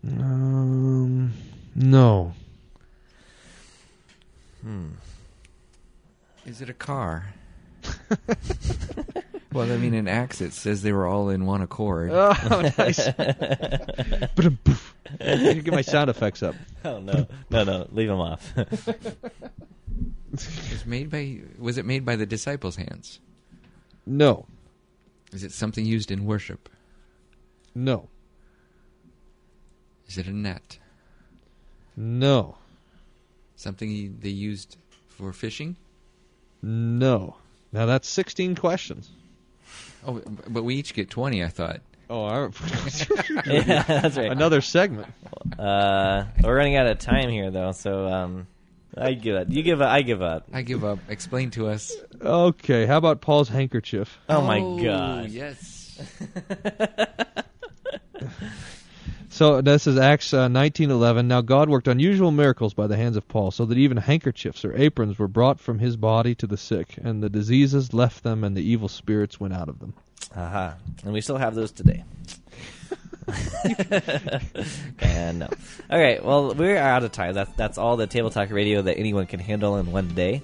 Um, 0.06 1.32
no. 1.74 2.32
hmm. 4.62 4.90
Is 6.44 6.60
it 6.60 6.70
a 6.70 6.72
car? 6.72 7.34
well, 9.52 9.72
I 9.72 9.76
mean, 9.76 9.92
in 9.92 10.06
Acts 10.06 10.40
it 10.40 10.52
says 10.52 10.82
they 10.82 10.92
were 10.92 11.08
all 11.08 11.30
in 11.30 11.46
one 11.46 11.62
accord. 11.62 12.12
Oh, 12.12 12.70
nice. 12.78 13.10
Ba-dum. 13.10 14.60
I 15.20 15.34
need 15.34 15.54
to 15.54 15.62
get 15.62 15.74
my 15.74 15.82
sound 15.82 16.10
effects 16.10 16.44
up. 16.44 16.54
Oh 16.84 17.00
no, 17.00 17.26
no, 17.50 17.64
no! 17.64 17.88
Leave 17.90 18.06
them 18.06 18.20
off. 18.20 18.56
It 18.56 19.18
was 20.30 20.86
made 20.86 21.10
by. 21.10 21.40
Was 21.58 21.76
it 21.76 21.84
made 21.84 22.04
by 22.04 22.14
the 22.14 22.24
disciples' 22.26 22.76
hands? 22.76 23.18
No. 24.06 24.46
Is 25.36 25.44
it 25.44 25.52
something 25.52 25.84
used 25.84 26.10
in 26.10 26.24
worship? 26.24 26.66
No. 27.74 28.08
Is 30.06 30.16
it 30.16 30.26
a 30.26 30.32
net? 30.32 30.78
No. 31.94 32.56
Something 33.54 34.16
they 34.18 34.30
used 34.30 34.78
for 35.08 35.34
fishing? 35.34 35.76
No. 36.62 37.36
Now 37.70 37.84
that's 37.84 38.08
16 38.08 38.54
questions. 38.54 39.10
Oh, 40.06 40.22
but 40.48 40.62
we 40.62 40.76
each 40.76 40.94
get 40.94 41.10
twenty. 41.10 41.44
I 41.44 41.48
thought. 41.48 41.82
Oh, 42.08 42.24
I, 42.24 42.48
yeah, 43.46 43.82
that's 43.82 44.16
right. 44.16 44.32
another 44.32 44.62
segment. 44.62 45.12
Uh, 45.58 46.24
we're 46.42 46.56
running 46.56 46.76
out 46.76 46.86
of 46.86 46.98
time 46.98 47.28
here, 47.28 47.50
though, 47.50 47.72
so 47.72 48.06
um, 48.06 48.46
I 48.96 49.12
give 49.14 49.36
up. 49.36 49.46
You 49.50 49.62
give 49.62 49.80
up. 49.80 49.90
I 49.90 50.02
give 50.02 50.22
up. 50.22 50.46
I 50.52 50.62
give 50.62 50.84
up. 50.84 50.98
Explain 51.08 51.50
to 51.52 51.68
us. 51.68 51.94
Okay, 52.20 52.86
how 52.86 52.96
about 52.96 53.20
Paul's 53.20 53.48
handkerchief? 53.48 54.18
Oh, 54.28 54.40
my 54.40 54.60
god! 54.82 55.30
Yes. 55.30 56.00
So 59.36 59.60
this 59.60 59.86
is 59.86 59.98
Acts 59.98 60.32
uh, 60.32 60.48
19:11. 60.48 61.26
Now 61.26 61.42
God 61.42 61.68
worked 61.68 61.88
unusual 61.88 62.30
miracles 62.30 62.72
by 62.72 62.86
the 62.86 62.96
hands 62.96 63.18
of 63.18 63.28
Paul, 63.28 63.50
so 63.50 63.66
that 63.66 63.76
even 63.76 63.98
handkerchiefs 63.98 64.64
or 64.64 64.74
aprons 64.74 65.18
were 65.18 65.28
brought 65.28 65.60
from 65.60 65.78
his 65.78 65.98
body 65.98 66.34
to 66.36 66.46
the 66.46 66.56
sick, 66.56 66.98
and 67.04 67.22
the 67.22 67.28
diseases 67.28 67.92
left 67.92 68.22
them, 68.22 68.44
and 68.44 68.56
the 68.56 68.62
evil 68.62 68.88
spirits 68.88 69.38
went 69.38 69.52
out 69.52 69.68
of 69.68 69.78
them. 69.78 69.92
Aha! 70.34 70.76
And 71.04 71.12
we 71.12 71.20
still 71.20 71.36
have 71.36 71.54
those 71.54 71.70
today. 71.70 72.02
and 75.00 75.40
no. 75.40 75.48
All 75.90 75.98
right. 75.98 76.24
Well, 76.24 76.54
we're 76.54 76.76
out 76.76 77.02
of 77.02 77.12
time. 77.12 77.34
That's 77.34 77.50
that's 77.56 77.78
all 77.78 77.96
the 77.96 78.06
table 78.06 78.30
talk 78.30 78.50
radio 78.50 78.82
that 78.82 78.96
anyone 78.98 79.26
can 79.26 79.40
handle 79.40 79.76
in 79.76 79.90
one 79.90 80.08
day. 80.08 80.42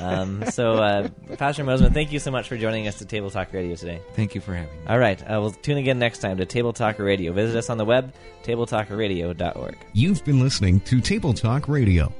Um, 0.00 0.44
so, 0.50 0.72
uh, 0.72 1.08
Pastor 1.38 1.64
Mosman, 1.64 1.92
thank 1.92 2.12
you 2.12 2.18
so 2.18 2.30
much 2.30 2.48
for 2.48 2.56
joining 2.56 2.88
us 2.88 2.98
to 2.98 3.04
Table 3.04 3.30
Talk 3.30 3.52
Radio 3.52 3.76
today. 3.76 4.00
Thank 4.14 4.34
you 4.34 4.40
for 4.40 4.54
having 4.54 4.74
me. 4.80 4.86
All 4.88 4.98
right. 4.98 5.20
Uh, 5.22 5.40
we'll 5.40 5.52
tune 5.52 5.78
again 5.78 5.98
next 5.98 6.18
time 6.18 6.36
to 6.38 6.46
Table 6.46 6.72
Talk 6.72 6.98
Radio. 6.98 7.32
Visit 7.32 7.56
us 7.56 7.70
on 7.70 7.78
the 7.78 7.84
web, 7.84 8.12
tabletalkradio.org. 8.42 9.76
You've 9.92 10.24
been 10.24 10.40
listening 10.40 10.80
to 10.80 11.00
Table 11.00 11.34
Talk 11.34 11.68
Radio. 11.68 12.12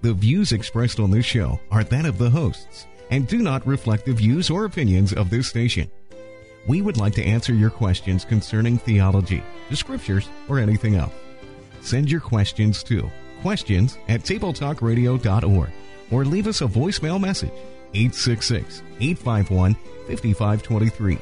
The 0.00 0.14
views 0.14 0.52
expressed 0.52 1.00
on 1.00 1.10
this 1.10 1.26
show 1.26 1.60
are 1.70 1.84
that 1.84 2.06
of 2.06 2.18
the 2.18 2.30
hosts 2.30 2.86
and 3.10 3.26
do 3.26 3.38
not 3.38 3.66
reflect 3.66 4.06
the 4.06 4.12
views 4.12 4.50
or 4.50 4.64
opinions 4.64 5.12
of 5.12 5.30
this 5.30 5.48
station. 5.48 5.90
We 6.68 6.82
would 6.82 6.98
like 6.98 7.14
to 7.14 7.24
answer 7.24 7.54
your 7.54 7.70
questions 7.70 8.24
concerning 8.24 8.78
theology, 8.78 9.42
the 9.70 9.76
scriptures, 9.76 10.28
or 10.48 10.58
anything 10.58 10.96
else. 10.96 11.12
Send 11.80 12.10
your 12.10 12.20
questions 12.20 12.82
to 12.84 13.10
questions 13.40 13.98
at 14.08 14.20
tabletalkradio.org 14.20 15.70
or 16.10 16.24
leave 16.24 16.46
us 16.46 16.60
a 16.60 16.66
voicemail 16.66 17.20
message 17.20 17.52
866 17.94 18.82
851 19.00 19.74
5523. 20.08 21.18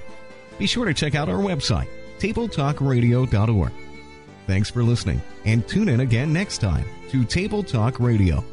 Be 0.58 0.66
sure 0.66 0.86
to 0.86 0.94
check 0.94 1.14
out 1.14 1.28
our 1.28 1.38
website, 1.38 1.88
tabletalkradio.org. 2.18 3.72
Thanks 4.46 4.70
for 4.70 4.82
listening 4.82 5.20
and 5.44 5.66
tune 5.68 5.88
in 5.88 6.00
again 6.00 6.32
next 6.32 6.58
time 6.58 6.86
to 7.10 7.24
Table 7.24 7.62
Talk 7.62 8.00
Radio. 8.00 8.44